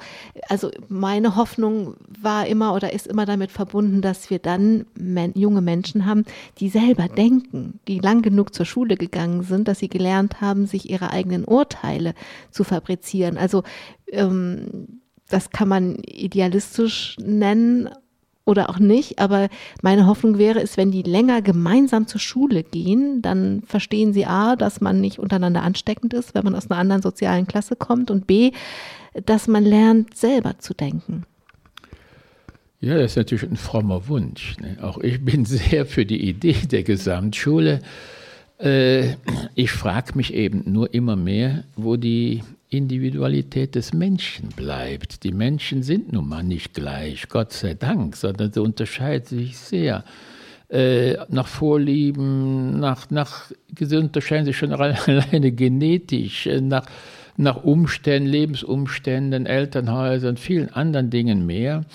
also 0.50 0.72
meine 0.88 1.36
Hoffnung 1.36 1.96
war 2.08 2.48
immer 2.48 2.74
oder 2.74 2.94
ist 2.94 3.06
immer 3.06 3.26
damit 3.26 3.52
verbunden, 3.52 4.02
dass 4.02 4.30
wir 4.30 4.40
dann 4.40 4.86
men 4.96 5.34
junge 5.36 5.62
Menschen 5.62 6.06
haben, 6.06 6.26
die 6.60 6.70
selber 6.70 7.08
denken, 7.08 7.80
die 7.88 8.00
lang 8.00 8.22
genug 8.22 8.54
zur 8.54 8.66
Schule 8.66 8.96
gegangen 8.96 9.44
sind, 9.44 9.68
dass 9.68 9.80
sie 9.80 9.90
gelernt 9.90 10.42
haben, 10.42 10.53
sich 10.66 10.90
ihre 10.90 11.12
eigenen 11.12 11.46
Urteile 11.46 12.14
zu 12.52 12.64
fabrizieren. 12.64 13.38
Also 13.38 13.64
ähm, 14.12 15.02
das 15.30 15.50
kann 15.50 15.68
man 15.68 15.96
idealistisch 16.04 17.18
nennen, 17.20 17.90
oder 18.46 18.70
auch 18.70 18.80
nicht. 18.80 19.20
Aber 19.20 19.50
meine 19.82 20.08
Hoffnung 20.08 20.38
wäre 20.38 20.62
es, 20.62 20.78
wenn 20.78 20.92
die 20.92 21.04
länger 21.04 21.42
gemeinsam 21.42 22.08
zur 22.08 22.20
Schule 22.20 22.64
gehen, 22.64 23.22
dann 23.22 23.62
verstehen 23.66 24.14
sie 24.14 24.26
A, 24.26 24.56
dass 24.56 24.82
man 24.82 25.00
nicht 25.02 25.20
untereinander 25.20 25.64
ansteckend 25.64 26.14
ist, 26.14 26.36
wenn 26.36 26.44
man 26.44 26.56
aus 26.56 26.70
einer 26.70 26.80
anderen 26.80 27.02
sozialen 27.02 27.48
Klasse 27.48 27.76
kommt 27.76 28.12
und 28.12 28.28
B, 28.28 28.52
dass 29.26 29.48
man 29.48 29.64
lernt, 29.64 30.16
selber 30.18 30.60
zu 30.60 30.74
denken. 30.74 31.24
Ja, 32.80 32.96
das 32.96 33.12
ist 33.12 33.18
natürlich 33.18 33.50
ein 33.50 33.56
frommer 33.56 34.10
Wunsch. 34.10 34.58
Ne? 34.60 34.78
Auch 34.82 34.98
ich 34.98 35.24
bin 35.24 35.46
sehr 35.46 35.86
für 35.86 36.06
die 36.06 36.28
Idee 36.28 36.56
der 36.70 36.84
Gesamtschule. 36.84 37.80
Äh, 38.60 39.16
ich 39.56 39.72
frage 39.72 40.14
mich 40.16 40.34
eben 40.34 40.64
nur 40.72 40.94
immer 40.94 41.16
mehr, 41.16 41.64
wo 41.76 41.96
die 41.96 42.44
Individualität 42.70 43.76
des 43.76 43.94
Menschen 43.94 44.50
bleibt. 44.50 45.24
Die 45.24 45.32
Menschen 45.32 45.84
sind 45.84 46.12
nun 46.12 46.28
mal 46.28 46.44
nicht 46.44 46.74
gleich, 46.74 47.30
Gott 47.30 47.54
sei 47.54 47.74
Dank, 47.74 48.16
sondern 48.16 48.52
sie 48.52 48.62
unterscheiden 48.62 49.26
sich 49.26 49.58
sehr. 49.58 50.04
Äh, 50.70 51.18
nach 51.30 51.48
Vorlieben, 51.48 52.80
nach, 52.80 53.12
nach, 53.12 53.52
sie 53.80 53.98
unterscheiden 53.98 54.46
sich 54.46 54.58
schon 54.58 54.72
alleine 54.74 55.52
genetisch, 55.52 56.48
äh, 56.48 56.62
nach, 56.62 56.86
nach 57.38 57.64
Umständen, 57.64 58.30
Lebensumständen, 58.30 59.46
Elternhäusern, 59.46 60.38
vielen 60.38 60.70
anderen 60.70 61.10
Dingen 61.12 61.46
mehr. 61.46 61.86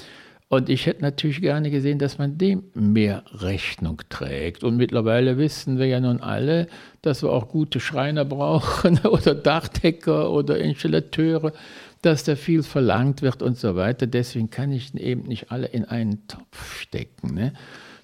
Und 0.51 0.71
ich 0.71 0.87
hätte 0.87 1.03
natürlich 1.03 1.43
gerne 1.43 1.71
gesehen, 1.71 1.99
dass 1.99 2.17
man 2.17 2.39
dem 2.39 2.65
mehr 2.73 3.23
Rechnung 3.33 4.01
trägt. 4.09 4.65
Und 4.65 4.79
mittlerweile 4.79 5.37
wissen 5.37 5.79
wir 5.79 5.87
ja 5.87 6.01
nun 6.01 6.21
alle, 6.21 6.69
dass 7.03 7.23
wir 7.23 7.31
auch 7.31 7.49
gute 7.49 7.81
Schreiner 7.81 8.25
brauchen 8.25 8.99
oder 9.05 9.35
Dachdecker 9.35 10.31
oder 10.31 10.59
Installateure, 10.59 11.53
dass 12.01 12.25
da 12.25 12.35
viel 12.35 12.63
verlangt 12.63 13.21
wird 13.21 13.43
und 13.43 13.59
so 13.59 13.77
weiter. 13.77 14.07
Deswegen 14.07 14.49
kann 14.49 14.73
ich 14.73 14.95
eben 14.95 15.25
nicht 15.25 15.53
alle 15.53 15.67
in 15.67 15.85
einen 15.85 16.27
Topf 16.29 16.81
stecken. 16.81 17.35
Ne? 17.35 17.53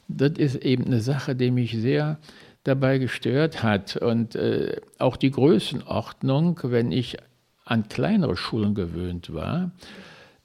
Das 0.08 0.32
ist 0.32 0.56
eben 0.56 0.84
eine 0.84 1.00
Sache, 1.00 1.34
die 1.34 1.50
mich 1.50 1.72
sehr 1.72 2.18
dabei 2.64 2.98
gestört 2.98 3.62
hat. 3.62 3.96
Und 3.96 4.34
äh, 4.34 4.80
auch 4.98 5.16
die 5.16 5.30
Größenordnung, 5.30 6.60
wenn 6.64 6.92
ich 6.92 7.16
an 7.64 7.88
kleinere 7.88 8.36
Schulen 8.36 8.74
gewöhnt 8.74 9.32
war, 9.32 9.70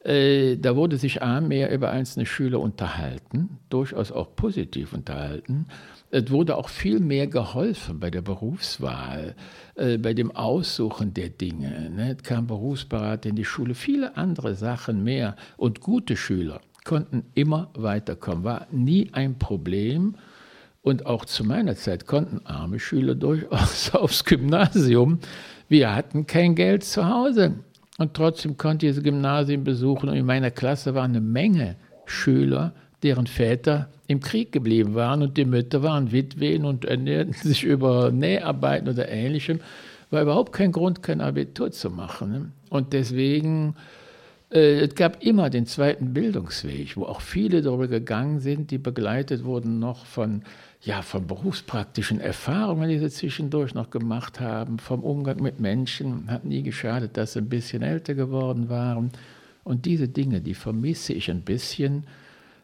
da 0.09 0.75
wurde 0.75 0.97
sich 0.97 1.21
A 1.21 1.39
mehr 1.39 1.71
über 1.71 1.91
einzelne 1.91 2.25
Schüler 2.25 2.59
unterhalten, 2.59 3.59
durchaus 3.69 4.11
auch 4.11 4.35
positiv 4.35 4.93
unterhalten. 4.93 5.67
Es 6.09 6.31
wurde 6.31 6.57
auch 6.57 6.69
viel 6.69 6.99
mehr 6.99 7.27
geholfen 7.27 7.99
bei 7.99 8.09
der 8.09 8.23
Berufswahl, 8.23 9.35
äh, 9.75 9.99
bei 9.99 10.15
dem 10.15 10.35
Aussuchen 10.35 11.13
der 11.13 11.29
Dinge. 11.29 11.91
Ne? 11.91 12.15
Es 12.17 12.23
kam 12.23 12.47
Berufsberater 12.47 13.29
in 13.29 13.35
die 13.35 13.45
Schule, 13.45 13.75
viele 13.75 14.17
andere 14.17 14.55
Sachen 14.55 15.03
mehr. 15.03 15.35
Und 15.57 15.81
gute 15.81 16.17
Schüler 16.17 16.61
konnten 16.85 17.25
immer 17.35 17.69
weiterkommen, 17.75 18.43
war 18.43 18.65
nie 18.71 19.09
ein 19.11 19.37
Problem. 19.37 20.15
Und 20.81 21.05
auch 21.05 21.25
zu 21.25 21.43
meiner 21.43 21.75
Zeit 21.75 22.07
konnten 22.07 22.43
arme 22.47 22.79
Schüler 22.79 23.13
durchaus 23.13 23.91
aufs 23.93 24.25
Gymnasium. 24.25 25.19
Wir 25.67 25.95
hatten 25.95 26.25
kein 26.25 26.55
Geld 26.55 26.83
zu 26.83 27.07
Hause. 27.07 27.53
Und 27.99 28.13
trotzdem 28.13 28.55
konnte 28.55 28.85
ich 28.85 28.93
diese 28.93 29.03
Gymnasien 29.03 29.65
besuchen. 29.65 30.07
Und 30.07 30.15
in 30.15 30.25
meiner 30.25 30.51
Klasse 30.51 30.95
waren 30.95 31.11
eine 31.11 31.21
Menge 31.21 31.75
Schüler, 32.05 32.71
deren 33.03 33.27
Väter 33.27 33.89
im 34.07 34.21
Krieg 34.21 34.53
geblieben 34.53 34.95
waren 34.95 35.21
und 35.21 35.37
die 35.37 35.43
Mütter 35.43 35.83
waren 35.83 36.11
Witwen 36.11 36.63
und 36.63 36.85
ernährten 36.85 37.33
sich 37.43 37.63
über 37.63 38.09
Näharbeiten 38.09 38.87
oder 38.87 39.09
Ähnlichem. 39.09 39.59
War 40.11 40.21
überhaupt 40.21 40.53
kein 40.53 40.71
Grund, 40.71 41.03
kein 41.03 41.19
Abitur 41.19 41.71
zu 41.71 41.89
machen. 41.89 42.31
Ne? 42.31 42.51
Und 42.69 42.93
deswegen, 42.93 43.75
äh, 44.49 44.79
es 44.79 44.95
gab 44.95 45.21
immer 45.21 45.49
den 45.49 45.65
zweiten 45.65 46.13
Bildungsweg, 46.13 46.95
wo 46.95 47.03
auch 47.03 47.19
viele 47.19 47.61
darüber 47.61 47.89
gegangen 47.89 48.39
sind, 48.39 48.71
die 48.71 48.77
begleitet 48.77 49.43
wurden 49.43 49.79
noch 49.79 50.05
von, 50.05 50.43
ja, 50.81 51.01
von 51.01 51.27
berufspraktischen 51.27 52.21
Erfahrungen, 52.21 52.89
die 52.89 52.99
sie 52.99 53.09
zwischendurch 53.09 53.73
noch 53.73 53.89
gemacht 53.89 54.39
haben, 54.39 54.79
vom 54.79 55.03
Umgang 55.03 55.41
mit 55.41 55.59
Menschen. 55.59 56.31
Hat 56.31 56.45
nie 56.45 56.63
geschadet, 56.63 57.17
dass 57.17 57.33
sie 57.33 57.39
ein 57.39 57.49
bisschen 57.49 57.81
älter 57.81 58.13
geworden 58.13 58.69
waren. 58.69 59.11
Und 59.63 59.85
diese 59.85 60.07
Dinge, 60.07 60.39
die 60.39 60.53
vermisse 60.53 61.13
ich 61.13 61.29
ein 61.29 61.41
bisschen 61.41 62.05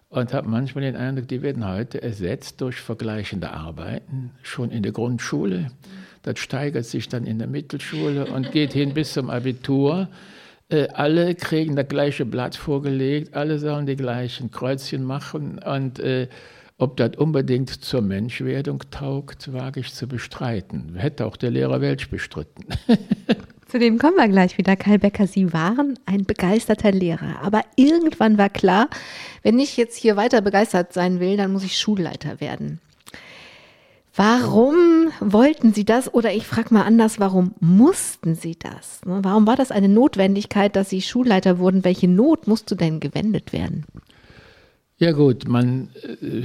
und 0.09 0.33
habe 0.33 0.47
manchmal 0.47 0.85
den 0.85 0.95
Eindruck, 0.95 1.27
die 1.27 1.41
werden 1.41 1.67
heute 1.67 2.01
ersetzt 2.01 2.61
durch 2.61 2.77
vergleichende 2.77 3.51
Arbeiten, 3.51 4.31
schon 4.43 4.71
in 4.71 4.81
der 4.81 4.93
Grundschule. 4.93 5.71
Das 6.21 6.39
steigert 6.39 6.85
sich 6.85 7.09
dann 7.09 7.25
in 7.25 7.37
der 7.37 7.49
Mittelschule 7.49 8.27
und 8.27 8.51
geht 8.51 8.71
hin 8.71 8.93
bis 8.93 9.13
zum 9.13 9.29
Abitur. 9.29 10.07
Äh, 10.69 10.87
alle 10.87 11.35
kriegen 11.35 11.75
das 11.75 11.89
gleiche 11.89 12.25
Blatt 12.25 12.55
vorgelegt, 12.55 13.35
alle 13.35 13.59
sollen 13.59 13.85
die 13.85 13.97
gleichen 13.97 14.51
Kreuzchen 14.51 15.03
machen 15.03 15.59
und 15.59 15.99
äh, 15.99 16.27
ob 16.77 16.97
das 16.97 17.11
unbedingt 17.17 17.69
zur 17.69 18.01
Menschwerdung 18.01 18.83
taugt, 18.91 19.53
wage 19.53 19.79
ich 19.79 19.93
zu 19.93 20.07
bestreiten. 20.07 20.95
Hätte 20.95 21.25
auch 21.25 21.37
der 21.37 21.51
Lehrer 21.51 21.81
Welsch 21.81 22.09
bestritten. 22.09 22.65
Zu 23.67 23.79
dem 23.79 23.97
kommen 23.97 24.17
wir 24.17 24.27
gleich 24.27 24.57
wieder. 24.57 24.75
Karl 24.75 24.99
Becker, 24.99 25.25
Sie 25.25 25.51
waren 25.51 25.97
ein 26.05 26.25
begeisterter 26.25 26.91
Lehrer. 26.91 27.41
Aber 27.41 27.61
irgendwann 27.75 28.37
war 28.37 28.49
klar, 28.49 28.89
wenn 29.41 29.59
ich 29.59 29.75
jetzt 29.75 29.97
hier 29.97 30.15
weiter 30.15 30.41
begeistert 30.41 30.93
sein 30.93 31.19
will, 31.19 31.35
dann 31.35 31.51
muss 31.51 31.63
ich 31.63 31.77
Schulleiter 31.77 32.39
werden. 32.39 32.79
Warum 34.15 35.11
wollten 35.19 35.73
Sie 35.73 35.83
das? 35.83 36.13
Oder 36.13 36.31
ich 36.33 36.47
frage 36.47 36.73
mal 36.73 36.83
anders, 36.83 37.19
warum 37.19 37.53
mussten 37.59 38.35
Sie 38.35 38.55
das? 38.57 39.01
Ne, 39.03 39.19
warum 39.23 39.45
war 39.45 39.57
das 39.57 39.71
eine 39.71 39.89
Notwendigkeit, 39.89 40.75
dass 40.75 40.89
Sie 40.89 41.01
Schulleiter 41.01 41.57
wurden? 41.59 41.83
Welche 41.83 42.07
Not 42.07 42.47
musste 42.47 42.77
denn 42.77 43.01
gewendet 43.01 43.51
werden? 43.51 43.83
Ja 44.97 45.11
gut, 45.11 45.47
man, 45.47 45.89
äh, 46.03 46.43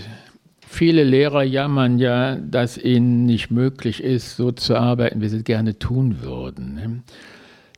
viele 0.66 1.04
Lehrer 1.04 1.44
jammern 1.44 1.98
ja, 1.98 2.34
dass 2.34 2.78
ihnen 2.78 3.24
nicht 3.24 3.50
möglich 3.50 4.02
ist, 4.02 4.36
so 4.36 4.50
zu 4.50 4.76
arbeiten, 4.76 5.20
wie 5.20 5.28
sie 5.28 5.38
es 5.38 5.44
gerne 5.44 5.78
tun 5.78 6.20
würden. 6.22 6.74
Ne? 6.74 7.02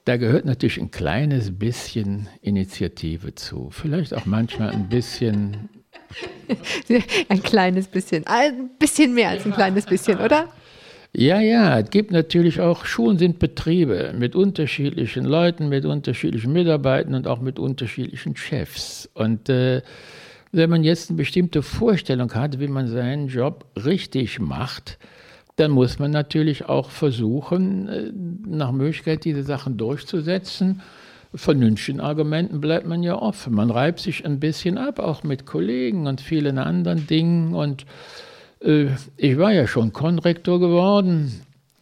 Da 0.07 0.16
gehört 0.16 0.47
natürlich 0.47 0.81
ein 0.81 0.91
kleines 0.91 1.59
bisschen 1.59 2.29
Initiative 2.41 3.35
zu. 3.35 3.68
Vielleicht 3.70 4.14
auch 4.14 4.25
manchmal 4.25 4.70
ein 4.70 4.89
bisschen. 4.89 5.68
ein 7.29 7.43
kleines 7.43 7.87
bisschen. 7.87 8.27
Ein 8.27 8.70
bisschen 8.79 9.14
mehr 9.14 9.29
als 9.29 9.45
ein 9.45 9.53
kleines 9.53 9.85
bisschen, 9.85 10.18
oder? 10.18 10.49
Ja, 11.14 11.41
ja, 11.41 11.79
es 11.79 11.91
gibt 11.91 12.11
natürlich 12.11 12.61
auch, 12.61 12.87
Schulen 12.87 13.18
sind 13.18 13.39
Betriebe 13.39 14.14
mit 14.18 14.35
unterschiedlichen 14.35 15.25
Leuten, 15.25 15.68
mit 15.68 15.85
unterschiedlichen 15.85 16.55
Mitarbeitern 16.55 17.14
und 17.14 17.27
auch 17.27 17.41
mit 17.41 17.59
unterschiedlichen 17.59 18.35
Chefs. 18.35 19.11
Und 19.12 19.51
äh, 19.51 19.83
wenn 20.53 20.70
man 20.70 20.84
jetzt 20.84 21.11
eine 21.11 21.16
bestimmte 21.16 21.62
Vorstellung 21.62 22.32
hat, 22.34 22.61
wie 22.61 22.68
man 22.68 22.86
seinen 22.86 23.28
Job 23.28 23.64
richtig 23.74 24.38
macht, 24.38 24.98
dann 25.57 25.70
muss 25.70 25.98
man 25.98 26.11
natürlich 26.11 26.66
auch 26.66 26.90
versuchen, 26.90 27.88
äh, 27.88 28.12
nach 28.46 28.72
Möglichkeit 28.72 29.24
diese 29.24 29.42
Sachen 29.42 29.76
durchzusetzen. 29.76 30.82
Vernünftigen 31.34 32.00
Argumenten 32.00 32.61
bleibt 32.61 32.86
man 32.86 33.03
ja 33.03 33.16
offen. 33.16 33.55
Man 33.55 33.70
reibt 33.70 34.00
sich 34.00 34.26
ein 34.26 34.38
bisschen 34.38 34.76
ab, 34.76 34.98
auch 34.98 35.22
mit 35.22 35.46
Kollegen 35.46 36.07
und 36.07 36.20
vielen 36.20 36.59
anderen 36.59 37.07
Dingen. 37.07 37.55
Und 37.55 37.86
äh, 38.61 38.88
ich 39.16 39.38
war 39.38 39.53
ja 39.53 39.66
schon 39.66 39.94
Konrektor 39.94 40.61
geworden. 40.61 41.40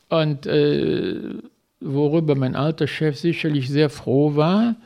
Und 0.09 0.47
äh, 0.47 1.17
worüber 1.81 2.37
mein 2.37 2.55
alter 2.55 2.87
Chef 2.87 3.19
sicherlich 3.19 3.69
sehr 3.69 3.91
froh 3.91 4.37
war, 4.37 4.77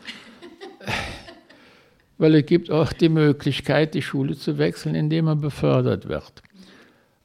weil 2.24 2.36
es 2.36 2.46
gibt 2.46 2.70
auch 2.70 2.90
die 2.94 3.10
Möglichkeit, 3.10 3.92
die 3.92 4.00
Schule 4.00 4.34
zu 4.34 4.56
wechseln, 4.56 4.94
indem 4.94 5.26
man 5.26 5.42
befördert 5.42 6.08
wird. 6.08 6.42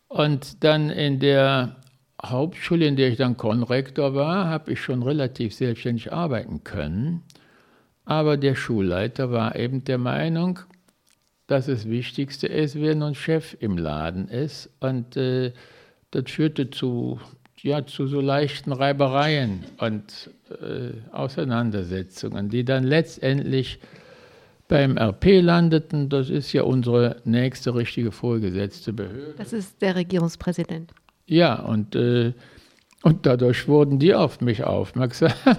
Und 0.09 0.61
dann 0.65 0.89
in 0.89 1.21
der 1.21 1.77
Hauptschule, 2.21 2.85
in 2.85 2.97
der 2.97 3.07
ich 3.07 3.15
dann 3.15 3.37
Konrektor 3.37 4.13
war, 4.13 4.49
habe 4.49 4.73
ich 4.73 4.81
schon 4.81 5.01
relativ 5.01 5.55
selbstständig 5.55 6.11
arbeiten 6.11 6.65
können. 6.65 7.23
Aber 8.03 8.35
der 8.35 8.55
Schulleiter 8.55 9.31
war 9.31 9.55
eben 9.55 9.85
der 9.85 9.99
Meinung, 9.99 10.59
dass 11.47 11.67
das 11.67 11.89
Wichtigste 11.89 12.47
ist, 12.47 12.75
wer 12.75 12.93
nun 12.93 13.15
Chef 13.15 13.55
im 13.61 13.77
Laden 13.77 14.27
ist. 14.27 14.69
Und 14.81 15.15
äh, 15.15 15.53
das 16.11 16.29
führte 16.29 16.71
zu, 16.71 17.21
ja, 17.61 17.85
zu 17.85 18.05
so 18.05 18.19
leichten 18.19 18.73
Reibereien 18.73 19.63
und 19.77 20.29
äh, 20.49 20.91
Auseinandersetzungen, 21.13 22.49
die 22.49 22.65
dann 22.65 22.83
letztendlich 22.83 23.79
beim 24.69 24.97
RP 24.97 25.41
landeten. 25.41 26.07
Das 26.07 26.29
ist 26.29 26.53
ja 26.53 26.63
unsere 26.63 27.17
nächste 27.25 27.75
richtige 27.75 28.13
vorgesetzte 28.13 28.93
Behörde. 28.93 29.33
Das 29.37 29.51
ist 29.51 29.81
der 29.81 29.97
Regierungspräsident. 29.97 30.93
Ja, 31.25 31.59
und, 31.59 31.95
äh, 31.95 32.31
und 33.03 33.25
dadurch 33.25 33.67
wurden 33.67 33.99
die 33.99 34.15
auf 34.15 34.39
mich 34.39 34.63
aufmerksam. 34.63 35.33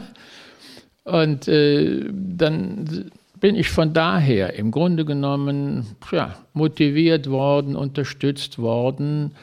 Und 1.03 1.49
äh, 1.49 2.05
dann 2.13 3.11
bin 3.41 3.57
ich 3.57 3.71
von 3.71 3.95
daher 3.95 4.55
im 4.55 4.71
Grunde 4.71 5.05
genommen 5.07 5.97
ja, 6.13 6.37
motiviert 6.53 7.29
worden, 7.29 7.75
unterstützt 7.75 8.59
worden, 8.59 9.35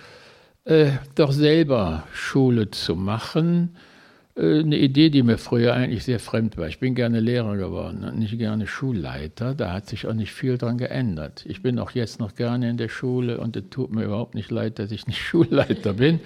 äh, 0.65 0.91
doch 1.15 1.31
selber 1.31 2.03
Schule 2.13 2.69
zu 2.69 2.95
machen 2.95 3.75
eine 4.37 4.77
Idee, 4.77 5.09
die 5.09 5.23
mir 5.23 5.37
früher 5.37 5.73
eigentlich 5.73 6.03
sehr 6.03 6.19
fremd 6.19 6.57
war. 6.57 6.67
Ich 6.67 6.79
bin 6.79 6.93
gerne 6.93 7.19
Lehrer 7.19 7.57
geworden 7.57 8.03
und 8.03 8.19
nicht 8.19 8.37
gerne 8.37 8.67
Schulleiter. 8.67 9.55
Da 9.55 9.73
hat 9.73 9.87
sich 9.87 10.05
auch 10.05 10.13
nicht 10.13 10.31
viel 10.31 10.57
dran 10.57 10.77
geändert. 10.77 11.43
Ich 11.47 11.63
bin 11.63 11.79
auch 11.79 11.91
jetzt 11.91 12.19
noch 12.19 12.35
gerne 12.35 12.69
in 12.69 12.77
der 12.77 12.89
Schule 12.89 13.39
und 13.39 13.55
es 13.55 13.63
tut 13.71 13.91
mir 13.91 14.03
überhaupt 14.03 14.35
nicht 14.35 14.51
leid, 14.51 14.77
dass 14.77 14.91
ich 14.91 15.07
nicht 15.07 15.21
Schulleiter 15.21 15.93
bin. 15.93 16.19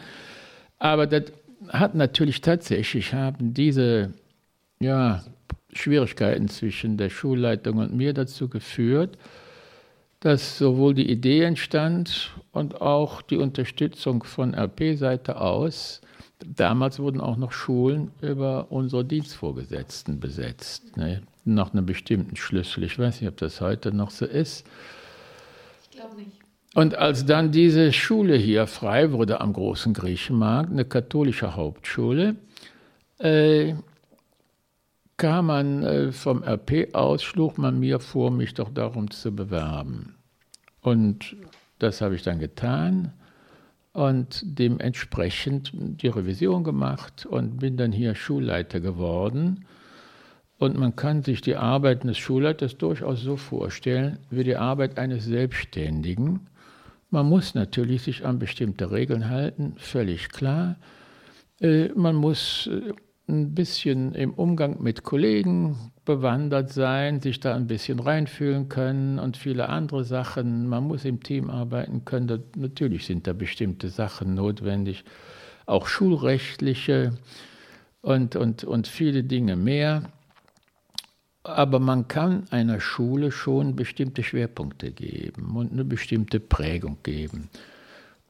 Aber 0.78 1.08
das 1.08 1.32
hat 1.70 1.96
natürlich 1.96 2.42
tatsächlich, 2.42 3.14
haben 3.14 3.54
diese 3.54 4.14
ja, 4.82 5.24
Schwierigkeiten 5.72 6.50
zwischen 6.50 6.98
der 6.98 7.10
Schulleitung 7.10 7.78
und 7.78 7.96
mir 7.96 8.14
dazu 8.14 8.50
geführt, 8.50 9.18
dass 10.20 10.58
sowohl 10.58 10.94
die 10.96 11.10
Idee 11.10 11.44
entstand 11.44 12.32
und 12.52 12.82
auch 12.82 13.22
die 13.22 13.38
Unterstützung 13.38 14.24
von 14.24 14.54
RP-Seite 14.54 15.40
aus 15.40 16.02
Damals 16.46 17.00
wurden 17.00 17.22
auch 17.22 17.38
noch 17.38 17.52
Schulen 17.52 18.12
über 18.22 18.68
unsere 18.72 19.06
Dienstvorgesetzten 19.06 20.20
besetzt, 20.20 20.98
ne? 20.98 21.22
nach 21.46 21.74
einem 21.74 21.86
bestimmten 21.86 22.36
Schlüssel. 22.36 22.84
Ich 22.84 22.98
weiß 22.98 23.22
nicht, 23.22 23.30
ob 23.30 23.38
das 23.38 23.62
heute 23.62 23.94
noch 23.94 24.12
so 24.12 24.26
ist. 24.26 24.66
Ich 25.84 25.92
glaube 25.92 26.16
nicht. 26.16 26.32
Und 26.74 26.96
als 26.96 27.26
dann 27.26 27.52
diese 27.52 27.92
Schule 27.92 28.36
hier 28.36 28.66
frei 28.66 29.12
wurde 29.12 29.42
am 29.42 29.52
großen 29.52 29.94
Griechenmarkt, 29.94 30.72
eine 30.72 30.86
katholische 30.86 31.56
Hauptschule, 31.56 32.38
äh, 33.20 33.74
kam 35.18 35.48
man 35.48 35.84
äh, 35.84 36.12
vom 36.12 36.44
RP 36.44 36.96
aus, 36.96 37.24
schlug 37.24 37.58
man 37.58 37.80
mir 37.80 38.00
vor, 38.00 38.32
mich 38.32 38.54
doch 38.54 38.70
darum 38.74 39.12
zu 39.12 39.36
bewerben. 39.36 40.16
Und 40.82 41.36
das 41.80 42.02
habe 42.02 42.16
ich 42.16 42.24
dann 42.24 42.40
getan 42.40 43.14
und 43.94 44.42
dementsprechend 44.44 45.72
die 45.74 46.08
Revision 46.08 46.64
gemacht 46.64 47.26
und 47.26 47.58
bin 47.58 47.78
dann 47.78 47.92
hier 47.92 48.16
Schulleiter 48.16 48.80
geworden. 48.80 49.66
Und 50.58 50.78
man 50.78 50.96
kann 50.96 51.24
sich 51.24 51.42
die 51.42 51.56
Arbeit 51.56 52.04
eines 52.04 52.18
Schulleiters 52.18 52.78
durchaus 52.78 53.22
so 53.22 53.36
vorstellen 53.36 54.20
wie 54.30 54.44
die 54.44 54.56
Arbeit 54.56 54.98
eines 54.98 55.26
Selbstständigen. 55.26 56.48
Man 57.10 57.26
muss 57.26 57.56
natürlich 57.56 58.04
sich 58.04 58.26
an 58.26 58.40
bestimmte 58.40 58.92
Regeln 58.92 59.28
halten, 59.30 59.74
völlig 59.78 60.30
klar. 60.30 60.78
Äh, 61.60 61.90
man 61.90 62.16
muss 62.16 62.68
äh, 62.68 62.94
ein 63.32 63.56
bisschen 63.56 64.14
im 64.14 64.34
Umgang 64.34 64.82
mit 64.82 65.04
Kollegen 65.04 65.92
bewandert 66.06 66.72
sein, 66.72 67.22
sich 67.22 67.40
da 67.40 67.56
ein 67.56 67.68
bisschen 67.68 68.00
reinfühlen 68.00 68.70
können 68.70 69.18
und 69.20 69.38
viele 69.38 69.70
andere 69.70 70.04
Sachen. 70.04 70.68
Man 70.68 70.84
muss 70.84 71.06
im 71.06 71.24
Team 71.24 71.50
arbeiten 71.50 72.06
können. 72.06 72.28
Da, 72.28 72.38
natürlich 72.56 73.06
sind 73.06 73.28
da 73.28 73.34
bestimmte 73.34 73.90
Sachen 73.90 74.36
notwendig, 74.36 75.04
auch 75.66 75.88
schulrechtliche 75.88 77.14
und, 78.02 78.36
und, 78.36 78.64
und 78.64 78.88
viele 78.88 79.24
Dinge 79.24 79.56
mehr. 79.56 80.04
Aber 81.44 81.80
man 81.80 82.08
kann 82.08 82.44
einer 82.52 82.80
Schule 82.80 83.32
schon 83.32 83.76
bestimmte 83.76 84.22
Schwerpunkte 84.24 84.92
geben 84.92 85.56
und 85.56 85.72
eine 85.72 85.86
bestimmte 85.86 86.40
Prägung 86.40 86.98
geben. 87.02 87.50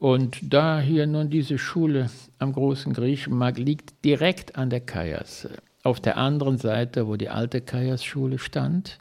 Und 0.02 0.52
da 0.52 0.80
hier 0.80 1.06
nun 1.06 1.30
diese 1.30 1.58
Schule 1.58 2.10
am 2.40 2.52
großen 2.52 2.92
Griechenmarkt 2.92 3.60
liegt, 3.60 4.04
direkt 4.04 4.56
an 4.56 4.68
der 4.68 4.80
Kajasse, 4.80 5.58
auf 5.84 6.00
der 6.00 6.16
anderen 6.16 6.58
Seite, 6.58 7.06
wo 7.06 7.14
die 7.14 7.28
alte 7.28 7.60
Kajas-Schule 7.60 8.40
stand, 8.40 8.98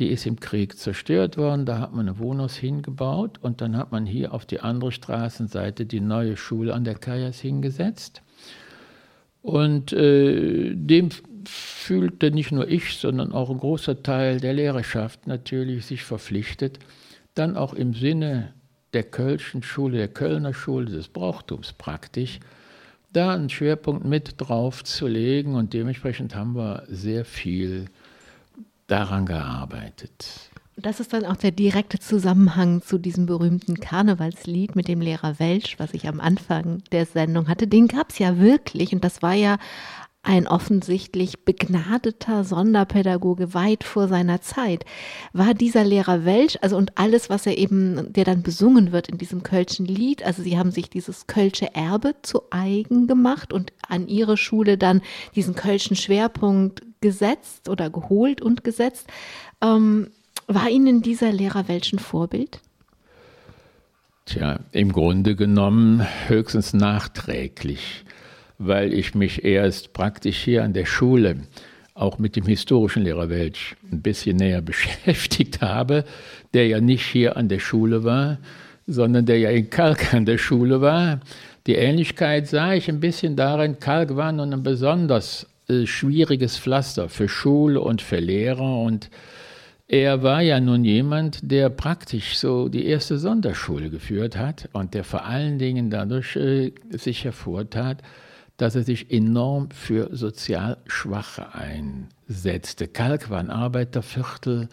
die 0.00 0.08
ist 0.08 0.26
im 0.26 0.40
Krieg 0.40 0.76
zerstört 0.76 1.36
worden, 1.36 1.64
da 1.64 1.78
hat 1.78 1.94
man 1.94 2.08
ein 2.08 2.18
Wohnhaus 2.18 2.56
hingebaut 2.56 3.38
und 3.40 3.60
dann 3.60 3.76
hat 3.76 3.92
man 3.92 4.04
hier 4.04 4.34
auf 4.34 4.44
die 4.44 4.58
andere 4.58 4.90
Straßenseite 4.90 5.86
die 5.86 6.00
neue 6.00 6.36
Schule 6.36 6.74
an 6.74 6.82
der 6.82 6.96
Kajas 6.96 7.38
hingesetzt. 7.38 8.20
Und 9.42 9.92
äh, 9.92 10.74
dem 10.74 11.10
fühlte 11.44 12.32
nicht 12.32 12.50
nur 12.50 12.66
ich, 12.66 12.96
sondern 12.96 13.30
auch 13.30 13.48
ein 13.48 13.58
großer 13.58 14.02
Teil 14.02 14.40
der 14.40 14.54
Lehrerschaft 14.54 15.28
natürlich 15.28 15.86
sich 15.86 16.02
verpflichtet, 16.02 16.80
dann 17.34 17.56
auch 17.56 17.74
im 17.74 17.94
Sinne 17.94 18.54
der 18.92 19.02
Kölschen 19.02 19.62
Schule, 19.62 19.98
der 19.98 20.08
Kölner 20.08 20.54
Schule 20.54 20.86
des 20.86 21.08
Brauchtums 21.08 21.72
praktisch, 21.72 22.40
da 23.12 23.32
einen 23.32 23.50
Schwerpunkt 23.50 24.04
mit 24.04 24.34
drauf 24.38 24.84
zu 24.84 25.06
legen 25.06 25.54
und 25.54 25.72
dementsprechend 25.72 26.34
haben 26.34 26.54
wir 26.54 26.84
sehr 26.88 27.24
viel 27.24 27.86
daran 28.86 29.26
gearbeitet. 29.26 30.50
Das 30.78 31.00
ist 31.00 31.14
dann 31.14 31.24
auch 31.24 31.36
der 31.36 31.52
direkte 31.52 31.98
Zusammenhang 31.98 32.82
zu 32.82 32.98
diesem 32.98 33.24
berühmten 33.24 33.80
Karnevalslied 33.80 34.76
mit 34.76 34.88
dem 34.88 35.00
Lehrer 35.00 35.38
Welsch, 35.38 35.78
was 35.78 35.94
ich 35.94 36.06
am 36.06 36.20
Anfang 36.20 36.82
der 36.92 37.06
Sendung 37.06 37.48
hatte. 37.48 37.66
Den 37.66 37.88
gab 37.88 38.10
es 38.10 38.18
ja 38.18 38.38
wirklich 38.38 38.92
und 38.92 39.02
das 39.02 39.22
war 39.22 39.32
ja 39.32 39.56
ein 40.26 40.48
offensichtlich 40.48 41.44
begnadeter 41.44 42.42
Sonderpädagoge 42.42 43.54
weit 43.54 43.84
vor 43.84 44.08
seiner 44.08 44.40
Zeit. 44.40 44.84
War 45.32 45.54
dieser 45.54 45.84
Lehrer 45.84 46.24
Welsch, 46.24 46.58
also 46.62 46.76
und 46.76 46.98
alles, 46.98 47.30
was 47.30 47.46
er 47.46 47.56
eben, 47.56 48.12
der 48.12 48.24
dann 48.24 48.42
besungen 48.42 48.90
wird 48.90 49.08
in 49.08 49.18
diesem 49.18 49.44
Kölschen 49.44 49.86
Lied, 49.86 50.24
also 50.24 50.42
sie 50.42 50.58
haben 50.58 50.72
sich 50.72 50.90
dieses 50.90 51.28
Kölsche 51.28 51.74
Erbe 51.74 52.16
zu 52.22 52.42
eigen 52.50 53.06
gemacht 53.06 53.52
und 53.52 53.72
an 53.88 54.08
ihre 54.08 54.36
Schule 54.36 54.76
dann 54.76 55.00
diesen 55.36 55.54
Kölschen 55.54 55.94
Schwerpunkt 55.94 56.82
gesetzt 57.00 57.68
oder 57.68 57.88
geholt 57.88 58.42
und 58.42 58.64
gesetzt. 58.64 59.06
Ähm, 59.62 60.10
war 60.48 60.68
Ihnen 60.68 61.02
dieser 61.02 61.32
Lehrer 61.32 61.68
Welschen 61.68 61.98
Vorbild? 61.98 62.60
Tja, 64.24 64.58
im 64.72 64.90
Grunde 64.90 65.36
genommen 65.36 66.04
höchstens 66.26 66.72
nachträglich 66.72 68.04
weil 68.58 68.92
ich 68.92 69.14
mich 69.14 69.44
erst 69.44 69.92
praktisch 69.92 70.38
hier 70.38 70.64
an 70.64 70.72
der 70.72 70.86
Schule 70.86 71.36
auch 71.94 72.18
mit 72.18 72.36
dem 72.36 72.44
historischen 72.44 73.04
Lehrer 73.04 73.30
Welch 73.30 73.74
ein 73.90 74.02
bisschen 74.02 74.36
näher 74.36 74.60
beschäftigt 74.62 75.60
habe, 75.60 76.04
der 76.54 76.68
ja 76.68 76.80
nicht 76.80 77.06
hier 77.06 77.36
an 77.36 77.48
der 77.48 77.58
Schule 77.58 78.04
war, 78.04 78.38
sondern 78.86 79.26
der 79.26 79.38
ja 79.38 79.50
in 79.50 79.70
Kalk 79.70 80.14
an 80.14 80.26
der 80.26 80.38
Schule 80.38 80.80
war. 80.80 81.20
Die 81.66 81.74
Ähnlichkeit 81.74 82.46
sah 82.46 82.74
ich 82.74 82.88
ein 82.88 83.00
bisschen 83.00 83.34
darin, 83.34 83.80
Kalk 83.80 84.14
war 84.14 84.30
nun 84.30 84.52
ein 84.52 84.62
besonders 84.62 85.46
äh, 85.68 85.86
schwieriges 85.86 86.58
Pflaster 86.58 87.08
für 87.08 87.28
Schule 87.28 87.80
und 87.80 88.02
für 88.02 88.20
Lehrer 88.20 88.80
und 88.82 89.10
er 89.88 90.24
war 90.24 90.42
ja 90.42 90.58
nun 90.58 90.84
jemand, 90.84 91.38
der 91.42 91.70
praktisch 91.70 92.38
so 92.38 92.68
die 92.68 92.86
erste 92.86 93.18
Sonderschule 93.18 93.88
geführt 93.88 94.36
hat 94.36 94.68
und 94.72 94.94
der 94.94 95.04
vor 95.04 95.24
allen 95.24 95.60
Dingen 95.60 95.90
dadurch 95.90 96.34
äh, 96.34 96.72
sich 96.90 97.24
hervortat, 97.24 98.02
dass 98.56 98.74
er 98.74 98.82
sich 98.82 99.10
enorm 99.10 99.70
für 99.70 100.14
sozial 100.14 100.78
Schwache 100.86 101.54
einsetzte. 101.54 102.88
Kalk 102.88 103.28
war 103.28 103.38
ein 103.38 103.50
Arbeiterviertel 103.50 104.68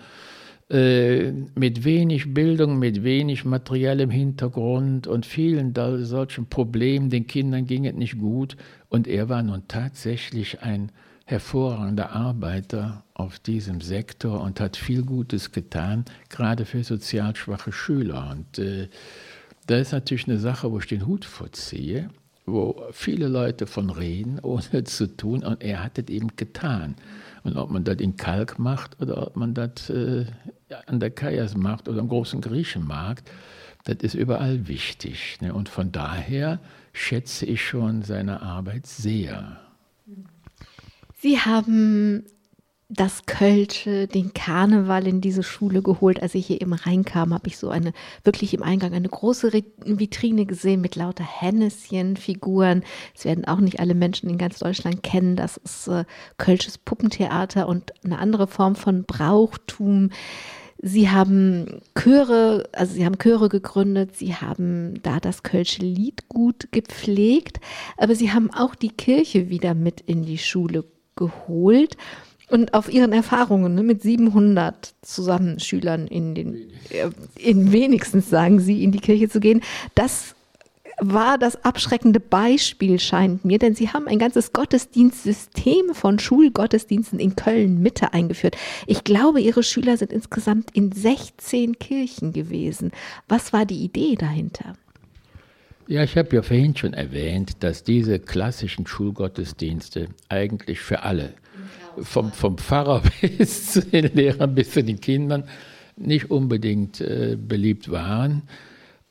äh, 0.70 1.32
mit 1.56 1.84
wenig 1.84 2.34
Bildung, 2.34 2.80
mit 2.80 3.04
wenig 3.04 3.44
materiellem 3.44 4.10
Hintergrund 4.10 5.08
und 5.08 5.26
vielen 5.26 5.74
solchen 6.06 6.48
Problemen. 6.48 7.10
Den 7.10 7.28
Kindern 7.28 7.66
ging 7.66 7.86
es 7.86 7.96
nicht 7.96 8.18
gut 8.18 8.56
und 8.90 9.08
er 9.08 9.28
war 9.28 9.44
nun 9.44 9.68
tatsächlich 9.68 10.62
ein 10.62 10.92
hervorragender 11.26 12.12
Arbeiter 12.12 13.04
auf 13.14 13.40
diesem 13.40 13.82
Sektor 13.82 14.42
und 14.42 14.60
hat 14.60 14.78
viel 14.78 15.04
Gutes 15.04 15.52
getan, 15.52 16.06
gerade 16.30 16.66
für 16.66 16.84
sozial 16.84 17.36
schwache 17.36 17.72
Schüler. 17.72 18.30
Und 18.32 18.60
äh, 18.60 18.90
das 19.68 19.88
ist 19.88 19.92
natürlich 19.92 20.28
eine 20.28 20.40
Sache, 20.40 20.72
wo 20.72 20.80
ich 20.80 20.88
den 20.88 21.06
Hut 21.06 21.26
vorziehe 21.26 22.10
wo 22.46 22.84
viele 22.92 23.28
Leute 23.28 23.68
von 23.68 23.90
reden, 23.90 24.40
ohne 24.42 24.84
zu 24.84 25.16
tun. 25.16 25.44
Und 25.44 25.64
er 25.64 25.84
hat 25.84 25.98
es 25.98 26.08
eben 26.08 26.36
getan. 26.36 26.96
Und 27.44 27.58
ob 27.58 27.72
man 27.72 27.84
das 27.84 27.98
in 27.98 28.16
Kalk 28.16 28.60
macht 28.60 29.02
oder 29.02 29.28
ob 29.28 29.36
man 29.36 29.54
das 29.54 29.90
äh, 29.90 30.26
an 30.88 31.00
der 31.00 31.12
Kajas 31.12 31.56
macht 31.56 31.90
oder 31.90 32.00
am 32.00 32.10
großen 32.10 32.42
Griechenmarkt, 32.42 33.30
das 33.86 33.98
ist 33.98 34.14
überall 34.14 34.68
wichtig. 34.68 35.38
Ne? 35.42 35.54
Und 35.54 35.68
von 35.70 35.92
daher 35.92 36.60
schätze 36.94 37.46
ich 37.46 37.66
schon 37.66 38.02
seine 38.02 38.42
Arbeit 38.42 38.86
sehr. 38.88 39.60
Sie 41.16 41.40
haben 41.40 42.26
das 42.94 43.26
Kölsche, 43.26 44.08
den 44.08 44.34
Karneval 44.34 45.08
in 45.08 45.22
diese 45.22 45.44
Schule 45.44 45.82
geholt. 45.82 46.22
Als 46.22 46.36
ich 46.36 46.48
hier 46.48 46.62
eben 46.62 46.74
reinkam, 46.74 47.34
habe 47.34 47.48
ich 47.48 47.58
so 47.58 47.70
eine, 47.70 47.94
wirklich 48.24 48.54
im 48.54 48.64
Eingang 48.64 48.94
eine 48.94 49.10
große 49.10 49.52
Vitrine 49.86 50.46
gesehen 50.46 50.82
mit 50.82 50.96
lauter 50.96 51.24
Henneschen-Figuren. 51.24 52.84
Es 53.16 53.26
werden 53.26 53.46
auch 53.46 53.60
nicht 53.60 53.80
alle 53.80 53.96
Menschen 53.96 54.30
in 54.30 54.38
ganz 54.38 54.60
Deutschland 54.60 55.04
kennen. 55.04 55.36
Das 55.36 55.58
ist 55.58 55.88
äh, 55.88 56.06
Kölsches 56.38 56.78
Puppentheater 56.78 57.68
und 57.68 57.94
eine 58.04 58.20
andere 58.20 58.48
Form 58.48 58.76
von 58.76 59.04
Brauchtum. 59.04 60.10
Sie 60.86 61.10
haben 61.10 61.82
Chöre, 61.98 62.68
also 62.74 62.94
sie 62.94 63.06
haben 63.06 63.18
Chöre 63.18 63.48
gegründet, 63.48 64.18
sie 64.18 64.36
haben 64.36 65.02
da 65.02 65.22
das 65.22 65.42
Kölsche 65.42 65.82
Lied 65.82 66.28
gut 66.28 66.68
gepflegt, 66.72 67.62
aber 67.98 68.16
sie 68.16 68.34
haben 68.34 68.52
auch 68.52 68.76
die 68.76 68.90
Kirche 68.90 69.50
wieder 69.50 69.76
mit 69.76 70.02
in 70.02 70.24
die 70.24 70.38
Schule 70.38 70.84
geholt. 71.16 71.96
Und 72.54 72.76
auf 72.76 72.94
Ihren 72.94 73.14
Erfahrungen 73.14 73.74
ne, 73.74 73.82
mit 73.82 74.04
700 74.04 74.94
Zusammenschülern 75.02 76.06
in 76.06 76.36
den, 76.36 76.54
äh, 76.92 77.10
in 77.36 77.72
wenigstens 77.72 78.30
sagen 78.30 78.60
Sie, 78.60 78.84
in 78.84 78.92
die 78.92 79.00
Kirche 79.00 79.28
zu 79.28 79.40
gehen, 79.40 79.62
das 79.96 80.36
war 81.00 81.40
das 81.40 81.66
abschreckende 81.66 82.20
Beispiel, 82.20 83.00
scheint 83.00 83.44
mir, 83.44 83.58
denn 83.58 83.74
Sie 83.74 83.90
haben 83.90 84.08
ein 84.08 84.20
ganzes 84.20 84.54
Gottesdienstsystem 84.54 85.96
von 85.96 86.20
Schulgottesdiensten 86.20 87.18
in 87.18 87.36
Köln 87.36 87.82
Mitte 87.82 88.14
eingeführt. 88.14 88.56
Ich 88.86 89.04
glaube, 89.04 89.42
Ihre 89.42 89.64
Schüler 89.64 89.98
sind 89.98 90.14
insgesamt 90.14 90.70
in 90.76 90.92
16 90.92 91.80
Kirchen 91.80 92.34
gewesen. 92.34 92.92
Was 93.28 93.52
war 93.52 93.66
die 93.66 93.84
Idee 93.84 94.14
dahinter? 94.14 94.74
Ja, 95.88 96.04
ich 96.04 96.16
habe 96.18 96.36
ja 96.36 96.44
vorhin 96.44 96.78
schon 96.78 96.94
erwähnt, 96.94 97.64
dass 97.64 97.84
diese 97.84 98.20
klassischen 98.20 98.86
Schulgottesdienste 98.86 100.10
eigentlich 100.30 100.82
für 100.82 101.02
alle 101.02 101.34
vom, 102.02 102.32
vom 102.32 102.58
Pfarrer 102.58 103.02
bis 103.38 103.74
zu 103.74 103.82
den 103.82 104.14
Lehrern 104.14 104.56
bis 104.56 104.72
zu 104.72 104.84
den 104.84 105.00
Kindern 105.00 105.46
nicht 105.96 106.32
unbedingt 106.32 107.02
äh, 107.02 107.38
beliebt 107.40 107.92
waren. 107.92 108.44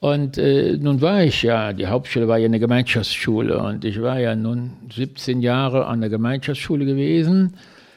Und 0.00 0.36
äh, 0.36 0.76
nun 0.78 1.00
war 1.00 1.22
ich 1.22 1.42
ja, 1.42 1.72
die 1.72 1.86
Hauptschule 1.86 2.26
war 2.26 2.36
ja 2.36 2.46
eine 2.46 2.58
Gemeinschaftsschule 2.58 3.58
und 3.62 3.84
ich 3.84 4.02
war 4.02 4.18
ja 4.18 4.34
nun 4.34 4.72
17 4.92 5.42
Jahre 5.42 5.86
an 5.86 6.00
der 6.00 6.10
Gemeinschaftsschule 6.10 6.84
gewesen 6.84 7.54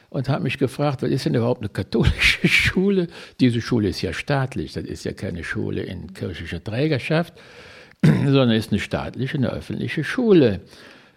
und 0.08 0.28
habe 0.28 0.44
mich 0.44 0.58
gefragt, 0.58 1.02
was 1.02 1.10
ist 1.10 1.26
denn 1.26 1.34
überhaupt 1.34 1.62
eine 1.62 1.68
katholische 1.68 2.46
Schule? 2.48 3.08
Diese 3.40 3.60
Schule 3.60 3.88
ist 3.88 4.02
ja 4.02 4.12
staatlich, 4.12 4.72
das 4.72 4.84
ist 4.84 5.04
ja 5.04 5.14
keine 5.14 5.42
Schule 5.42 5.82
in 5.82 6.14
kirchlicher 6.14 6.62
Trägerschaft, 6.62 7.34
sondern 8.02 8.52
ist 8.52 8.70
eine 8.70 8.80
staatliche, 8.80 9.38
eine 9.38 9.50
öffentliche 9.50 10.04
Schule. 10.04 10.60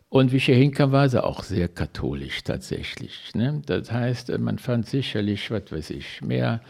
Und 0.09 0.31
hinkam, 0.31 0.91
war 0.91 1.07
sie 1.07 1.23
auch 1.23 1.43
sehr 1.43 1.67
katholisch 1.67 2.43
tatsächlich. 2.43 3.31
Ne? 3.35 3.61
Das 3.65 3.91
heißt, 3.91 4.35
man 4.39 4.57
fand 4.57 4.87
sicherlich, 4.87 5.51
was 5.51 5.71
weiß 5.71 5.91
ich, 5.91 6.21
mehr 6.23 6.61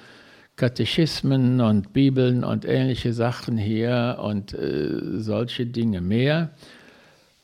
Katechismen 0.58 1.62
und 1.62 1.94
Bibeln 1.94 2.44
und 2.44 2.66
ähnliche 2.66 3.14
Sachen 3.14 3.58
hier 3.58 4.20
und 4.22 4.54
äh, 4.54 5.20
solche 5.20 5.66
Dinge 5.66 6.02
mehr. 6.02 6.50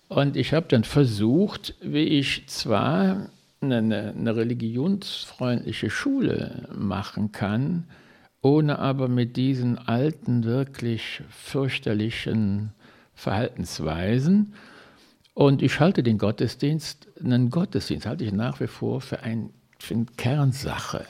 Und 0.09 0.35
ich 0.35 0.53
habe 0.53 0.67
dann 0.67 0.83
versucht, 0.83 1.75
wie 1.81 2.03
ich 2.03 2.45
zwar 2.47 3.29
eine, 3.61 3.77
eine, 3.77 4.35
religionsfreundliche 4.35 5.89
Schule 5.89 6.67
machen 6.77 7.31
kann, 7.31 7.85
ohne 8.41 8.79
aber 8.79 9.07
mit 9.07 9.37
diesen 9.37 9.77
alten, 9.77 10.43
wirklich 10.43 11.23
fürchterlichen 11.29 12.73
Verhaltensweisen 13.13 14.53
Und 15.35 15.61
ich 15.61 15.81
halte 15.81 16.01
den 16.01 16.17
Gottesdienst, 16.17 17.09
einen 17.21 17.49
Gottesdienst 17.49 18.07
halte 18.07 18.23
ich 18.23 18.31
nach 18.31 18.61
wie 18.61 18.67
vor 18.67 19.01
für, 19.01 19.19
ein, 19.19 19.49
für 19.77 19.93
eine 19.93 20.05
Kernsache 20.17 21.05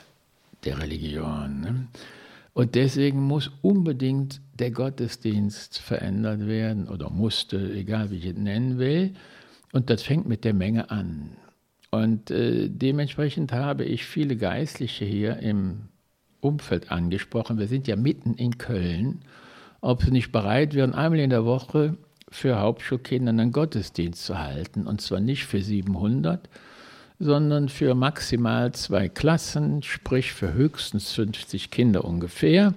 der 0.65 0.79
Religion. 0.81 1.61
Ne? 1.61 1.87
Und 2.53 2.73
deswegen 2.73 3.21
muss 3.21 3.51
unbedingt 3.61 4.41
der 4.55 4.71
Gottesdienst 4.71 5.77
verändert 5.77 6.47
werden 6.47 6.89
oder 6.89 7.11
musste, 7.11 7.71
egal 7.73 8.09
wie 8.09 8.17
ich 8.17 8.25
es 8.25 8.35
nennen 8.35 8.79
will. 8.79 9.13
Und 9.73 9.91
das 9.91 10.01
fängt 10.01 10.27
mit 10.27 10.43
der 10.43 10.55
Menge 10.55 10.89
an. 10.89 11.37
Und 11.91 12.31
äh, 12.31 12.67
dementsprechend 12.67 13.53
habe 13.53 13.85
ich 13.85 14.05
viele 14.05 14.37
Geistliche 14.37 15.05
hier 15.05 15.37
im 15.37 15.89
Umfeld 16.41 16.91
angesprochen. 16.91 17.59
Wir 17.59 17.67
sind 17.67 17.87
ja 17.87 17.95
mitten 17.95 18.33
in 18.33 18.57
Köln, 18.57 19.19
ob 19.81 20.01
sie 20.01 20.11
nicht 20.11 20.31
bereit 20.31 20.73
wären, 20.73 20.95
einmal 20.95 21.19
in 21.19 21.29
der 21.29 21.45
Woche 21.45 21.95
für 22.35 22.59
Hauptschulkinder 22.59 23.29
einen 23.29 23.51
Gottesdienst 23.51 24.25
zu 24.25 24.37
halten. 24.37 24.85
Und 24.85 25.01
zwar 25.01 25.19
nicht 25.19 25.45
für 25.45 25.61
700, 25.61 26.49
sondern 27.19 27.69
für 27.69 27.95
maximal 27.95 28.73
zwei 28.73 29.09
Klassen, 29.09 29.81
sprich 29.81 30.33
für 30.33 30.53
höchstens 30.53 31.13
50 31.13 31.71
Kinder 31.71 32.03
ungefähr. 32.03 32.73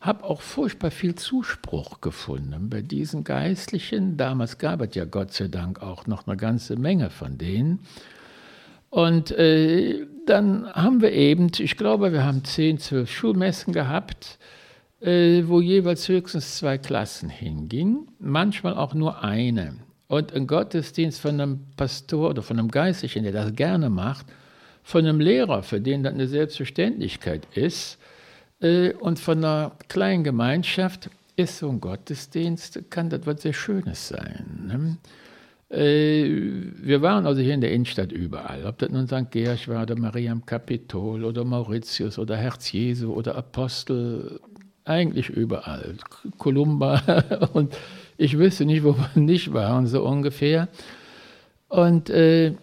Habe 0.00 0.24
auch 0.24 0.40
furchtbar 0.40 0.90
viel 0.90 1.14
Zuspruch 1.14 2.00
gefunden 2.00 2.68
bei 2.68 2.82
diesen 2.82 3.24
Geistlichen. 3.24 4.16
Damals 4.16 4.58
gab 4.58 4.82
es 4.82 4.94
ja 4.94 5.04
Gott 5.04 5.32
sei 5.32 5.48
Dank 5.48 5.80
auch 5.80 6.06
noch 6.06 6.26
eine 6.26 6.36
ganze 6.36 6.76
Menge 6.76 7.08
von 7.08 7.38
denen. 7.38 7.80
Und 8.90 9.30
äh, 9.30 10.06
dann 10.26 10.70
haben 10.74 11.00
wir 11.00 11.12
eben, 11.12 11.50
ich 11.56 11.78
glaube, 11.78 12.12
wir 12.12 12.24
haben 12.24 12.44
10, 12.44 12.78
12 12.78 13.10
Schulmessen 13.10 13.72
gehabt, 13.72 14.38
wo 15.04 15.60
jeweils 15.60 16.08
höchstens 16.08 16.58
zwei 16.58 16.78
Klassen 16.78 17.28
hingingen, 17.28 18.06
manchmal 18.20 18.74
auch 18.74 18.94
nur 18.94 19.22
eine 19.22 19.74
und 20.06 20.32
ein 20.32 20.46
Gottesdienst 20.46 21.20
von 21.20 21.40
einem 21.40 21.60
Pastor 21.76 22.30
oder 22.30 22.42
von 22.42 22.58
einem 22.58 22.70
Geistlichen, 22.70 23.24
der 23.24 23.32
das 23.32 23.54
gerne 23.56 23.90
macht, 23.90 24.26
von 24.82 25.04
einem 25.04 25.20
Lehrer, 25.20 25.62
für 25.62 25.80
den 25.80 26.02
das 26.02 26.14
eine 26.14 26.28
Selbstverständlichkeit 26.28 27.48
ist, 27.54 27.98
äh, 28.60 28.92
und 28.92 29.18
von 29.18 29.38
einer 29.38 29.72
kleinen 29.88 30.24
Gemeinschaft 30.24 31.10
ist 31.36 31.58
so 31.58 31.68
ein 31.68 31.80
Gottesdienst, 31.80 32.90
kann 32.90 33.10
das 33.10 33.22
was 33.24 33.42
sehr 33.42 33.52
Schönes 33.52 34.08
sein. 34.08 34.98
Ne? 35.70 35.76
Äh, 35.76 36.70
wir 36.82 37.00
waren 37.02 37.26
also 37.26 37.40
hier 37.40 37.54
in 37.54 37.60
der 37.60 37.72
Innenstadt 37.72 38.12
überall, 38.12 38.64
ob 38.66 38.78
das 38.78 38.90
nun 38.90 39.06
St. 39.06 39.30
Georg 39.30 39.66
war 39.68 39.82
oder 39.82 39.96
Maria 39.98 40.30
am 40.30 40.44
Kapitol 40.44 41.24
oder 41.24 41.44
Mauritius 41.44 42.18
oder 42.18 42.36
Herz 42.36 42.70
Jesu 42.72 43.12
oder 43.12 43.34
Apostel, 43.34 44.38
eigentlich 44.84 45.28
überall. 45.30 45.96
Kolumba 46.38 47.00
und 47.52 47.74
ich 48.16 48.38
wüsste 48.38 48.64
nicht, 48.64 48.84
wo 48.84 48.96
wir 48.96 49.20
nicht 49.20 49.52
waren, 49.52 49.86
so 49.86 50.04
ungefähr. 50.04 50.68
Und 51.68 52.10
äh, 52.10 52.54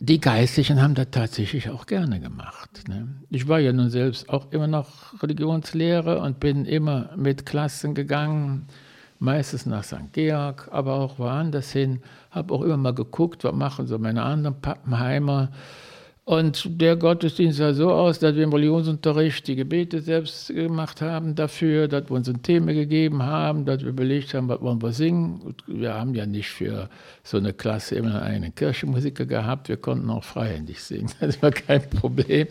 die 0.00 0.20
Geistlichen 0.20 0.80
haben 0.80 0.94
das 0.94 1.08
tatsächlich 1.10 1.70
auch 1.70 1.86
gerne 1.86 2.20
gemacht. 2.20 2.88
Ne? 2.88 3.08
Ich 3.30 3.48
war 3.48 3.58
ja 3.58 3.72
nun 3.72 3.90
selbst 3.90 4.28
auch 4.28 4.52
immer 4.52 4.68
noch 4.68 5.20
Religionslehrer 5.22 6.22
und 6.22 6.38
bin 6.38 6.66
immer 6.66 7.10
mit 7.16 7.46
Klassen 7.46 7.94
gegangen, 7.94 8.66
meistens 9.18 9.66
nach 9.66 9.82
St. 9.82 10.12
Georg, 10.12 10.68
aber 10.70 10.94
auch 10.94 11.18
woanders 11.18 11.72
hin. 11.72 12.00
Habe 12.30 12.54
auch 12.54 12.62
immer 12.62 12.76
mal 12.76 12.94
geguckt, 12.94 13.42
was 13.42 13.54
machen 13.54 13.88
so 13.88 13.98
meine 13.98 14.22
anderen 14.22 14.60
Pappenheimer. 14.60 15.50
Und 16.28 16.82
der 16.82 16.96
Gottesdienst 16.96 17.56
sah 17.56 17.72
so 17.72 17.90
aus, 17.90 18.18
dass 18.18 18.36
wir 18.36 18.44
im 18.44 18.52
Religionsunterricht 18.52 19.48
die 19.48 19.56
Gebete 19.56 20.02
selbst 20.02 20.48
gemacht 20.48 21.00
haben 21.00 21.34
dafür, 21.34 21.88
dass 21.88 22.10
wir 22.10 22.16
uns 22.16 22.28
ein 22.28 22.42
Thema 22.42 22.74
gegeben 22.74 23.22
haben, 23.22 23.64
dass 23.64 23.80
wir 23.80 23.88
überlegt 23.88 24.34
haben, 24.34 24.46
was 24.46 24.60
wollen 24.60 24.82
wir 24.82 24.92
singen. 24.92 25.54
Wir 25.66 25.94
haben 25.94 26.14
ja 26.14 26.26
nicht 26.26 26.50
für 26.50 26.90
so 27.22 27.38
eine 27.38 27.54
Klasse 27.54 27.94
immer 27.94 28.20
einen 28.20 28.54
Kirchenmusiker 28.54 29.24
gehabt, 29.24 29.70
wir 29.70 29.78
konnten 29.78 30.10
auch 30.10 30.22
freihändig 30.22 30.82
singen, 30.82 31.10
das 31.20 31.40
war 31.40 31.50
kein 31.50 31.88
Problem. 31.88 32.46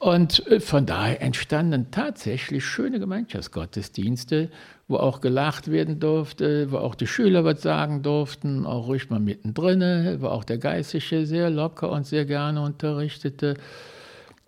Und 0.00 0.46
äh, 0.46 0.60
von 0.60 0.86
daher 0.86 1.20
entstanden 1.20 1.88
tatsächlich 1.90 2.64
schöne 2.64 2.98
Gemeinschaftsgottesdienste, 2.98 4.48
wo 4.88 4.96
auch 4.96 5.20
gelacht 5.20 5.70
werden 5.70 6.00
durfte, 6.00 6.72
wo 6.72 6.78
auch 6.78 6.94
die 6.94 7.06
Schüler 7.06 7.44
was 7.44 7.60
sagen 7.60 8.02
durften, 8.02 8.64
auch 8.64 8.88
ruhig 8.88 9.10
mal 9.10 9.20
mittendrin, 9.20 10.22
wo 10.22 10.28
auch 10.28 10.44
der 10.44 10.56
Geistliche 10.56 11.26
sehr 11.26 11.50
locker 11.50 11.92
und 11.92 12.06
sehr 12.06 12.24
gerne 12.24 12.62
unterrichtete. 12.62 13.56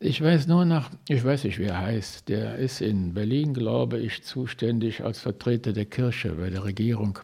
Ich 0.01 0.23
weiß 0.23 0.47
nur 0.47 0.65
noch, 0.65 0.89
ich 1.07 1.23
weiß 1.23 1.45
nicht, 1.45 1.59
wie 1.59 1.65
er 1.65 1.83
heißt, 1.83 2.31
der 2.31 2.57
ist 2.57 2.81
in 2.81 3.13
Berlin, 3.13 3.53
glaube 3.53 3.99
ich, 3.99 4.25
zuständig 4.25 5.05
als 5.05 5.21
Vertreter 5.21 5.75
der 5.75 5.85
Kirche 5.85 6.33
bei 6.33 6.49
der 6.49 6.65
Regierung. 6.65 7.19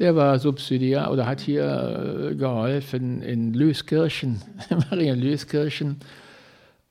Der 0.00 0.16
war 0.16 0.40
subsidiar 0.40 1.12
oder 1.12 1.26
hat 1.26 1.40
hier 1.40 2.32
äh, 2.32 2.34
geholfen 2.34 3.22
in 3.22 3.54
Lüskirchen, 3.54 4.42
Marienlüskirchen. 4.90 6.00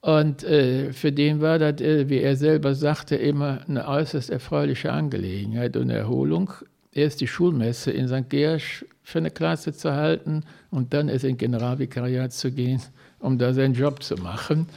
Und 0.01 0.43
äh, 0.43 0.93
für 0.93 1.11
den 1.11 1.41
war 1.41 1.59
das, 1.59 1.81
äh, 1.81 2.07
wie 2.09 2.19
er 2.19 2.35
selber 2.35 2.73
sagte, 2.73 3.15
immer 3.15 3.61
eine 3.67 3.87
äußerst 3.87 4.29
erfreuliche 4.29 4.91
Angelegenheit 4.91 5.75
und 5.75 5.89
Erholung. 5.89 6.53
Erst 6.91 7.21
die 7.21 7.27
Schulmesse 7.27 7.91
in 7.91 8.07
St. 8.07 8.29
Georg 8.29 8.85
für 9.03 9.17
eine 9.17 9.31
Klasse 9.31 9.73
zu 9.73 9.91
halten 9.91 10.43
und 10.71 10.93
dann 10.93 11.09
erst 11.09 11.25
in 11.25 11.37
Generalvikariat 11.37 12.31
zu 12.31 12.51
gehen, 12.51 12.81
um 13.19 13.37
da 13.37 13.53
seinen 13.53 13.73
Job 13.73 14.01
zu 14.01 14.15
machen. 14.15 14.67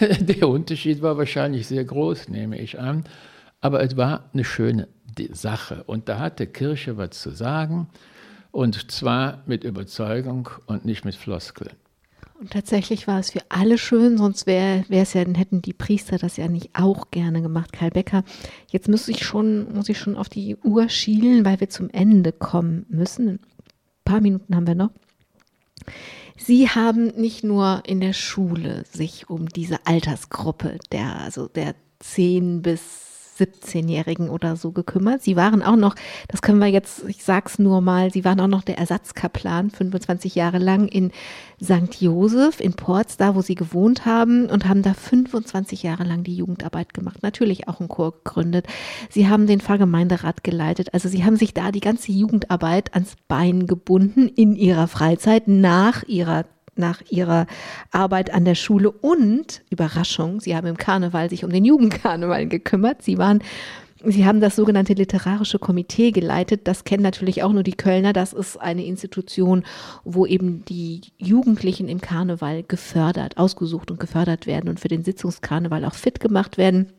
Der 0.20 0.48
Unterschied 0.48 1.02
war 1.02 1.18
wahrscheinlich 1.18 1.66
sehr 1.66 1.84
groß, 1.84 2.28
nehme 2.28 2.58
ich 2.58 2.78
an. 2.78 3.04
Aber 3.60 3.82
es 3.82 3.96
war 3.96 4.30
eine 4.32 4.44
schöne 4.44 4.88
Sache. 5.30 5.84
Und 5.84 6.08
da 6.08 6.18
hatte 6.18 6.46
Kirche 6.46 6.96
was 6.96 7.10
zu 7.10 7.30
sagen. 7.30 7.88
Und 8.50 8.90
zwar 8.90 9.42
mit 9.46 9.64
Überzeugung 9.64 10.48
und 10.66 10.84
nicht 10.84 11.04
mit 11.04 11.14
Floskeln. 11.14 11.72
Und 12.44 12.50
tatsächlich 12.50 13.06
war 13.06 13.20
es 13.20 13.30
für 13.30 13.40
alle 13.48 13.78
schön, 13.78 14.18
sonst 14.18 14.46
wäre 14.46 14.84
es 14.90 15.14
ja, 15.14 15.22
hätten 15.22 15.62
die 15.62 15.72
Priester 15.72 16.18
das 16.18 16.36
ja 16.36 16.46
nicht 16.46 16.72
auch 16.74 17.10
gerne 17.10 17.40
gemacht, 17.40 17.72
Karl 17.72 17.88
Becker. 17.88 18.22
Jetzt 18.70 18.86
muss 18.86 19.08
ich 19.08 19.24
schon, 19.24 19.72
muss 19.72 19.88
ich 19.88 19.98
schon 19.98 20.14
auf 20.14 20.28
die 20.28 20.54
Uhr 20.56 20.90
schielen, 20.90 21.46
weil 21.46 21.60
wir 21.60 21.70
zum 21.70 21.88
Ende 21.88 22.32
kommen 22.32 22.84
müssen. 22.90 23.28
Ein 23.28 23.40
paar 24.04 24.20
Minuten 24.20 24.54
haben 24.54 24.66
wir 24.66 24.74
noch. 24.74 24.90
Sie 26.36 26.68
haben 26.68 27.06
nicht 27.16 27.44
nur 27.44 27.82
in 27.86 28.02
der 28.02 28.12
Schule 28.12 28.84
sich 28.92 29.30
um 29.30 29.48
diese 29.48 29.86
Altersgruppe 29.86 30.76
der, 30.92 31.20
also 31.20 31.48
der 31.48 31.74
10 32.00 32.60
bis 32.60 33.13
17-Jährigen 33.38 34.28
oder 34.28 34.56
so 34.56 34.72
gekümmert. 34.72 35.22
Sie 35.22 35.36
waren 35.36 35.62
auch 35.62 35.76
noch, 35.76 35.94
das 36.28 36.42
können 36.42 36.58
wir 36.58 36.68
jetzt, 36.68 37.04
ich 37.08 37.24
sag's 37.24 37.58
nur 37.58 37.80
mal, 37.80 38.12
sie 38.12 38.24
waren 38.24 38.40
auch 38.40 38.48
noch 38.48 38.62
der 38.62 38.78
Ersatzkaplan 38.78 39.70
25 39.70 40.34
Jahre 40.34 40.58
lang 40.58 40.88
in 40.88 41.10
St. 41.62 42.00
Joseph 42.00 42.60
in 42.60 42.74
Porz, 42.74 43.16
da 43.16 43.34
wo 43.34 43.40
sie 43.40 43.54
gewohnt 43.54 44.06
haben 44.06 44.46
und 44.46 44.68
haben 44.68 44.82
da 44.82 44.94
25 44.94 45.82
Jahre 45.82 46.04
lang 46.04 46.24
die 46.24 46.36
Jugendarbeit 46.36 46.94
gemacht. 46.94 47.22
Natürlich 47.22 47.68
auch 47.68 47.80
einen 47.80 47.88
Chor 47.88 48.12
gegründet. 48.12 48.66
Sie 49.10 49.28
haben 49.28 49.46
den 49.46 49.60
Pfarrgemeinderat 49.60 50.44
geleitet. 50.44 50.92
Also 50.92 51.08
sie 51.08 51.24
haben 51.24 51.36
sich 51.36 51.54
da 51.54 51.72
die 51.72 51.80
ganze 51.80 52.12
Jugendarbeit 52.12 52.94
ans 52.94 53.16
Bein 53.28 53.66
gebunden 53.66 54.28
in 54.28 54.56
ihrer 54.56 54.88
Freizeit 54.88 55.48
nach 55.48 56.02
ihrer 56.04 56.44
nach 56.76 57.02
ihrer 57.10 57.46
Arbeit 57.90 58.32
an 58.32 58.44
der 58.44 58.54
Schule 58.54 58.90
und 58.90 59.62
Überraschung, 59.70 60.40
sie 60.40 60.56
haben 60.56 60.66
im 60.66 60.76
Karneval 60.76 61.30
sich 61.30 61.44
um 61.44 61.50
den 61.50 61.64
Jugendkarneval 61.64 62.46
gekümmert. 62.46 63.02
Sie 63.02 63.18
waren 63.18 63.42
Sie 64.06 64.26
haben 64.26 64.40
das 64.40 64.56
sogenannte 64.56 64.92
literarische 64.92 65.58
Komitee 65.58 66.10
geleitet. 66.10 66.62
Das 66.64 66.84
kennen 66.84 67.02
natürlich 67.02 67.42
auch 67.42 67.52
nur 67.52 67.62
die 67.62 67.72
Kölner. 67.72 68.12
Das 68.12 68.34
ist 68.34 68.58
eine 68.58 68.84
Institution, 68.84 69.64
wo 70.04 70.26
eben 70.26 70.62
die 70.66 71.00
Jugendlichen 71.16 71.88
im 71.88 72.02
Karneval 72.02 72.64
gefördert, 72.64 73.38
ausgesucht 73.38 73.90
und 73.90 73.98
gefördert 73.98 74.46
werden 74.46 74.68
und 74.68 74.78
für 74.78 74.88
den 74.88 75.04
Sitzungskarneval 75.04 75.86
auch 75.86 75.94
fit 75.94 76.20
gemacht 76.20 76.58
werden. 76.58 76.92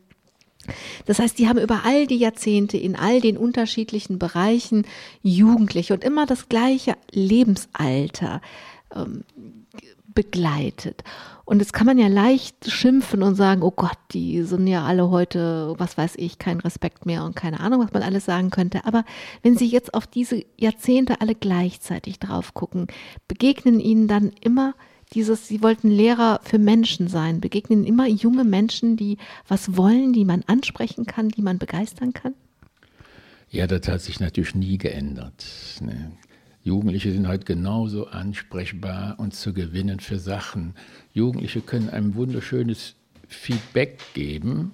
Das 1.04 1.20
heißt, 1.20 1.38
die 1.38 1.48
haben 1.48 1.60
über 1.60 1.82
all 1.84 2.06
die 2.06 2.16
Jahrzehnte 2.16 2.76
in 2.76 2.96
all 2.96 3.20
den 3.20 3.36
unterschiedlichen 3.36 4.18
Bereichen 4.18 4.84
Jugendliche 5.22 5.94
und 5.94 6.02
immer 6.02 6.26
das 6.26 6.48
gleiche 6.48 6.94
Lebensalter 7.12 8.40
ähm, 8.94 9.22
begleitet. 10.16 11.04
Und 11.44 11.60
jetzt 11.60 11.72
kann 11.72 11.86
man 11.86 11.96
ja 11.96 12.08
leicht 12.08 12.68
schimpfen 12.68 13.22
und 13.22 13.36
sagen, 13.36 13.62
oh 13.62 13.70
Gott, 13.70 13.98
die 14.10 14.42
sind 14.42 14.66
ja 14.66 14.84
alle 14.84 15.10
heute, 15.10 15.74
was 15.78 15.96
weiß 15.96 16.14
ich, 16.16 16.40
kein 16.40 16.58
Respekt 16.58 17.06
mehr 17.06 17.22
und 17.22 17.36
keine 17.36 17.60
Ahnung, 17.60 17.80
was 17.80 17.92
man 17.92 18.02
alles 18.02 18.24
sagen 18.24 18.50
könnte. 18.50 18.84
Aber 18.84 19.04
wenn 19.42 19.56
Sie 19.56 19.68
jetzt 19.68 19.94
auf 19.94 20.08
diese 20.08 20.44
Jahrzehnte 20.56 21.20
alle 21.20 21.36
gleichzeitig 21.36 22.18
drauf 22.18 22.52
gucken, 22.52 22.88
begegnen 23.28 23.78
Ihnen 23.78 24.08
dann 24.08 24.32
immer 24.40 24.74
dieses, 25.12 25.46
Sie 25.46 25.62
wollten 25.62 25.88
Lehrer 25.88 26.40
für 26.42 26.58
Menschen 26.58 27.06
sein, 27.06 27.40
begegnen 27.40 27.84
immer 27.84 28.08
junge 28.08 28.42
Menschen, 28.42 28.96
die 28.96 29.18
was 29.46 29.76
wollen, 29.76 30.12
die 30.12 30.24
man 30.24 30.42
ansprechen 30.48 31.06
kann, 31.06 31.28
die 31.28 31.42
man 31.42 31.58
begeistern 31.58 32.12
kann? 32.12 32.34
Ja, 33.50 33.68
das 33.68 33.86
hat 33.86 34.00
sich 34.00 34.18
natürlich 34.18 34.56
nie 34.56 34.78
geändert. 34.78 35.44
Ne? 35.80 36.10
Jugendliche 36.66 37.12
sind 37.12 37.28
heute 37.28 37.44
genauso 37.44 38.08
ansprechbar 38.08 39.14
und 39.18 39.34
zu 39.34 39.52
gewinnen 39.52 40.00
für 40.00 40.18
Sachen. 40.18 40.74
Jugendliche 41.14 41.60
können 41.60 41.90
ein 41.90 42.16
wunderschönes 42.16 42.96
Feedback 43.28 44.00
geben. 44.14 44.72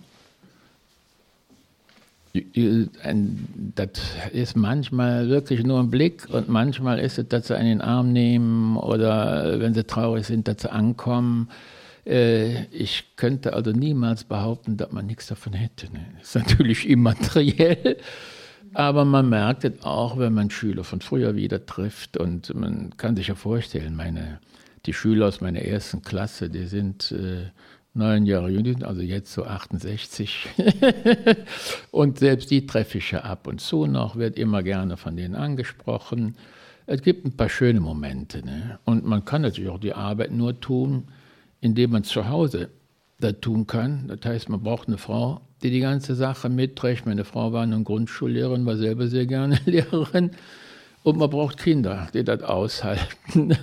Das 3.75 3.91
ist 4.33 4.57
manchmal 4.57 5.29
wirklich 5.29 5.65
nur 5.65 5.81
ein 5.81 5.91
Blick 5.91 6.31
und 6.31 6.49
manchmal 6.49 6.99
ist 6.99 7.19
es, 7.19 7.29
dass 7.29 7.49
sie 7.49 7.57
einen 7.59 7.73
in 7.73 7.79
den 7.81 7.87
Arm 7.87 8.11
nehmen 8.11 8.79
oder 8.79 9.61
wenn 9.61 9.75
sie 9.75 9.85
traurig 9.85 10.25
sind, 10.25 10.49
dass 10.49 10.63
sie 10.63 10.73
ankommen. 10.73 11.51
Äh, 12.07 12.65
ich 12.69 13.17
könnte 13.17 13.53
also 13.53 13.73
niemals 13.73 14.25
behaupten, 14.25 14.79
dass 14.79 14.93
man 14.93 15.05
nichts 15.05 15.27
davon 15.27 15.53
hätte. 15.53 15.93
Ne? 15.93 16.07
Das 16.19 16.35
ist 16.35 16.49
natürlich 16.49 16.89
immateriell, 16.89 17.99
aber 18.75 19.05
man 19.05 19.29
merkt 19.29 19.65
es 19.65 19.83
auch, 19.83 20.19
wenn 20.19 20.33
man 20.33 20.51
Schüler 20.51 20.85
von 20.85 21.01
früher 21.01 21.35
wieder 21.37 21.65
trifft 21.67 22.17
und 22.17 22.55
man 22.55 22.97
kann 22.97 23.17
sich 23.17 23.29
ja 23.29 23.35
vorstellen, 23.35 23.97
meine, 23.97 24.41
die 24.87 24.93
Schüler 24.93 25.29
aus 25.29 25.41
meiner 25.41 25.63
ersten 25.63 26.03
Klasse, 26.03 26.51
die 26.51 26.65
sind 26.67 27.13
äh, 27.13 27.51
neun 27.95 28.27
Jahre 28.27 28.51
jünger, 28.51 28.87
also 28.87 29.03
jetzt 29.03 29.33
so 29.33 29.45
68. 29.45 30.49
und 31.91 32.19
selbst 32.19 32.51
die 32.51 32.67
treffe 32.67 32.99
ich 32.99 33.11
ja 33.11 33.21
ab 33.21 33.47
und 33.47 33.61
zu 33.61 33.87
noch, 33.87 34.17
wird 34.17 34.39
immer 34.39 34.63
gerne 34.63 34.97
von 34.97 35.17
denen 35.17 35.35
angesprochen. 35.35 36.37
Es 36.87 37.03
gibt 37.03 37.25
ein 37.25 37.37
paar 37.37 37.49
schöne 37.49 37.81
Momente. 37.81 38.45
Ne? 38.45 38.79
Und 38.85 39.05
man 39.05 39.25
kann 39.25 39.43
natürlich 39.43 39.71
auch 39.71 39.81
die 39.81 39.95
Arbeit 39.95 40.33
nur 40.33 40.59
tun, 40.59 41.05
indem 41.61 41.93
man 41.93 42.05
zu 42.05 42.29
Hause 42.29 42.71
das 43.21 43.35
tun 43.41 43.67
kann. 43.67 44.09
Das 44.09 44.21
heißt, 44.25 44.49
man 44.49 44.63
braucht 44.63 44.89
eine 44.89 44.99
Frau, 44.99 45.43
die 45.63 45.71
die 45.71 45.81
ganze 45.81 46.15
Sache 46.15 46.49
mitträgt. 46.49 47.07
Meine 47.07 47.25
Frau 47.25 47.53
war 47.53 47.63
eine 47.63 47.83
Grundschullehrerin, 47.83 48.67
war 48.67 48.77
selber 48.77 49.07
sehr 49.07 49.27
gerne 49.27 49.59
Lehrerin. 49.67 50.33
Und 51.03 51.19
man 51.19 51.31
braucht 51.31 51.59
Kinder, 51.59 52.09
die 52.15 52.23
das 52.23 52.43
aushalten. 52.43 53.57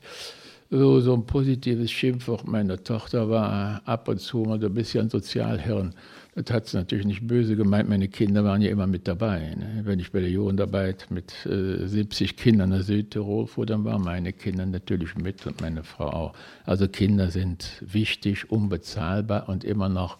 so, 0.70 1.00
so 1.00 1.14
ein 1.14 1.26
positives 1.26 1.90
Schimpfwort 1.90 2.46
meiner 2.46 2.82
Tochter 2.82 3.28
war 3.28 3.82
ab 3.84 4.08
und 4.08 4.20
zu 4.20 4.38
mal 4.38 4.60
so 4.60 4.66
ein 4.66 4.74
bisschen 4.74 5.10
Sozialhirn. 5.10 5.94
Das 6.34 6.54
hat 6.54 6.66
es 6.66 6.74
natürlich 6.74 7.04
nicht 7.04 7.26
böse 7.26 7.56
gemeint. 7.56 7.88
Meine 7.88 8.06
Kinder 8.06 8.44
waren 8.44 8.62
ja 8.62 8.70
immer 8.70 8.86
mit 8.86 9.08
dabei. 9.08 9.56
Ne? 9.56 9.80
Wenn 9.82 9.98
ich 9.98 10.12
bei 10.12 10.20
der 10.20 10.30
Jugendarbeit 10.30 11.08
mit 11.10 11.34
äh, 11.46 11.84
70 11.84 12.36
Kindern 12.36 12.70
nach 12.70 12.82
Südtirol 12.82 13.48
fuhr, 13.48 13.66
dann 13.66 13.84
waren 13.84 14.02
meine 14.02 14.32
Kinder 14.32 14.64
natürlich 14.64 15.16
mit 15.16 15.44
und 15.46 15.60
meine 15.60 15.82
Frau 15.82 16.10
auch. 16.10 16.34
Also 16.64 16.86
Kinder 16.86 17.30
sind 17.32 17.82
wichtig, 17.84 18.52
unbezahlbar 18.52 19.48
und 19.48 19.64
immer 19.64 19.88
noch 19.88 20.18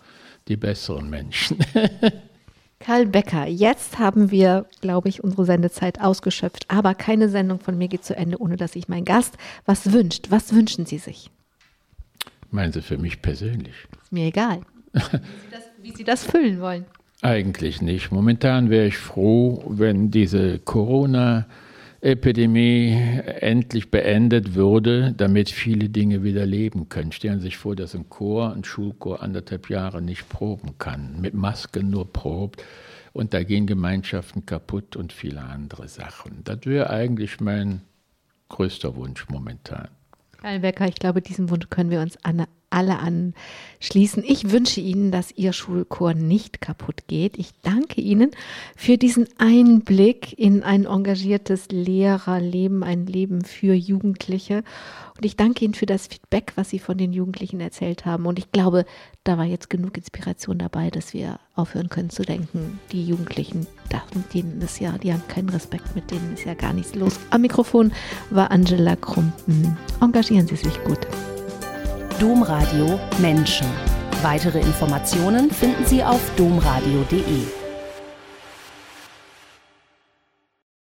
die 0.48 0.56
besseren 0.56 1.10
Menschen. 1.10 1.58
Karl 2.80 3.06
Becker, 3.06 3.46
jetzt 3.46 3.98
haben 3.98 4.30
wir, 4.30 4.66
glaube 4.80 5.08
ich, 5.08 5.22
unsere 5.24 5.44
Sendezeit 5.44 6.00
ausgeschöpft. 6.00 6.66
Aber 6.68 6.94
keine 6.94 7.28
Sendung 7.28 7.58
von 7.58 7.76
mir 7.76 7.88
geht 7.88 8.04
zu 8.04 8.16
Ende, 8.16 8.40
ohne 8.40 8.56
dass 8.56 8.72
sich 8.72 8.88
mein 8.88 9.04
Gast 9.04 9.36
was 9.66 9.92
wünscht. 9.92 10.26
Was 10.30 10.54
wünschen 10.54 10.86
Sie 10.86 10.98
sich? 10.98 11.30
Meinen 12.50 12.72
Sie 12.72 12.82
für 12.82 12.96
mich 12.96 13.20
persönlich? 13.20 13.74
Ist 14.02 14.12
mir 14.12 14.26
egal. 14.26 14.60
wie, 14.92 15.00
Sie 15.00 15.50
das, 15.50 15.62
wie 15.82 15.92
Sie 15.92 16.04
das 16.04 16.24
füllen 16.24 16.60
wollen. 16.60 16.86
Eigentlich 17.20 17.82
nicht. 17.82 18.12
Momentan 18.12 18.70
wäre 18.70 18.86
ich 18.86 18.96
froh, 18.96 19.64
wenn 19.66 20.10
diese 20.10 20.60
Corona- 20.60 21.46
Epidemie 22.00 22.92
endlich 23.40 23.90
beendet 23.90 24.54
würde, 24.54 25.14
damit 25.16 25.50
viele 25.50 25.88
Dinge 25.88 26.22
wieder 26.22 26.46
leben 26.46 26.88
können. 26.88 27.10
Stellen 27.10 27.40
Sie 27.40 27.46
sich 27.46 27.56
vor, 27.56 27.74
dass 27.74 27.94
ein 27.94 28.08
Chor, 28.08 28.54
ein 28.54 28.62
Schulchor 28.62 29.22
anderthalb 29.22 29.68
Jahre 29.68 30.00
nicht 30.00 30.28
proben 30.28 30.78
kann, 30.78 31.20
mit 31.20 31.34
Masken 31.34 31.90
nur 31.90 32.12
probt 32.12 32.62
und 33.12 33.34
da 33.34 33.42
gehen 33.42 33.66
Gemeinschaften 33.66 34.46
kaputt 34.46 34.94
und 34.94 35.12
viele 35.12 35.42
andere 35.42 35.88
Sachen. 35.88 36.42
Das 36.44 36.60
wäre 36.64 36.90
eigentlich 36.90 37.40
mein 37.40 37.82
größter 38.48 38.94
Wunsch 38.94 39.28
momentan. 39.28 39.88
Karl 40.40 40.60
Becker, 40.60 40.86
ich 40.86 40.94
glaube, 40.94 41.20
diesem 41.20 41.50
Wunsch 41.50 41.68
können 41.68 41.90
wir 41.90 42.00
uns 42.00 42.16
alle 42.22 42.46
alle 42.70 42.98
anschließen. 42.98 44.22
Ich 44.26 44.50
wünsche 44.50 44.80
Ihnen, 44.80 45.10
dass 45.10 45.32
Ihr 45.32 45.52
Schulchor 45.52 46.14
nicht 46.14 46.60
kaputt 46.60 47.06
geht. 47.06 47.38
Ich 47.38 47.52
danke 47.62 48.00
Ihnen 48.00 48.30
für 48.76 48.98
diesen 48.98 49.28
Einblick 49.38 50.38
in 50.38 50.62
ein 50.62 50.84
engagiertes 50.84 51.68
Lehrerleben, 51.70 52.82
ein 52.82 53.06
Leben 53.06 53.44
für 53.44 53.74
Jugendliche. 53.74 54.64
Und 55.16 55.24
ich 55.24 55.36
danke 55.36 55.64
Ihnen 55.64 55.74
für 55.74 55.86
das 55.86 56.06
Feedback, 56.06 56.52
was 56.54 56.70
Sie 56.70 56.78
von 56.78 56.98
den 56.98 57.12
Jugendlichen 57.12 57.60
erzählt 57.60 58.04
haben. 58.04 58.26
Und 58.26 58.38
ich 58.38 58.52
glaube, 58.52 58.84
da 59.24 59.36
war 59.36 59.44
jetzt 59.44 59.70
genug 59.70 59.96
Inspiration 59.96 60.58
dabei, 60.58 60.90
dass 60.90 61.12
wir 61.12 61.40
aufhören 61.54 61.88
können 61.88 62.10
zu 62.10 62.22
denken, 62.22 62.78
die 62.92 63.04
Jugendlichen, 63.04 63.66
denen 64.32 64.60
ist 64.60 64.80
ja, 64.80 64.96
die 64.98 65.12
haben 65.12 65.26
keinen 65.28 65.48
Respekt, 65.48 65.94
mit 65.94 66.10
denen 66.10 66.34
ist 66.34 66.44
ja 66.44 66.54
gar 66.54 66.72
nichts 66.72 66.94
los. 66.94 67.18
Am 67.30 67.40
Mikrofon 67.40 67.92
war 68.30 68.50
Angela 68.50 68.96
Krumpen. 68.96 69.76
Engagieren 70.00 70.46
Sie 70.46 70.56
sich 70.56 70.82
gut. 70.84 71.06
Domradio 72.18 72.98
Menschen. 73.18 73.68
Weitere 74.22 74.58
Informationen 74.58 75.52
finden 75.52 75.86
Sie 75.86 76.02
auf 76.02 76.20
domradio.de. 76.36 77.57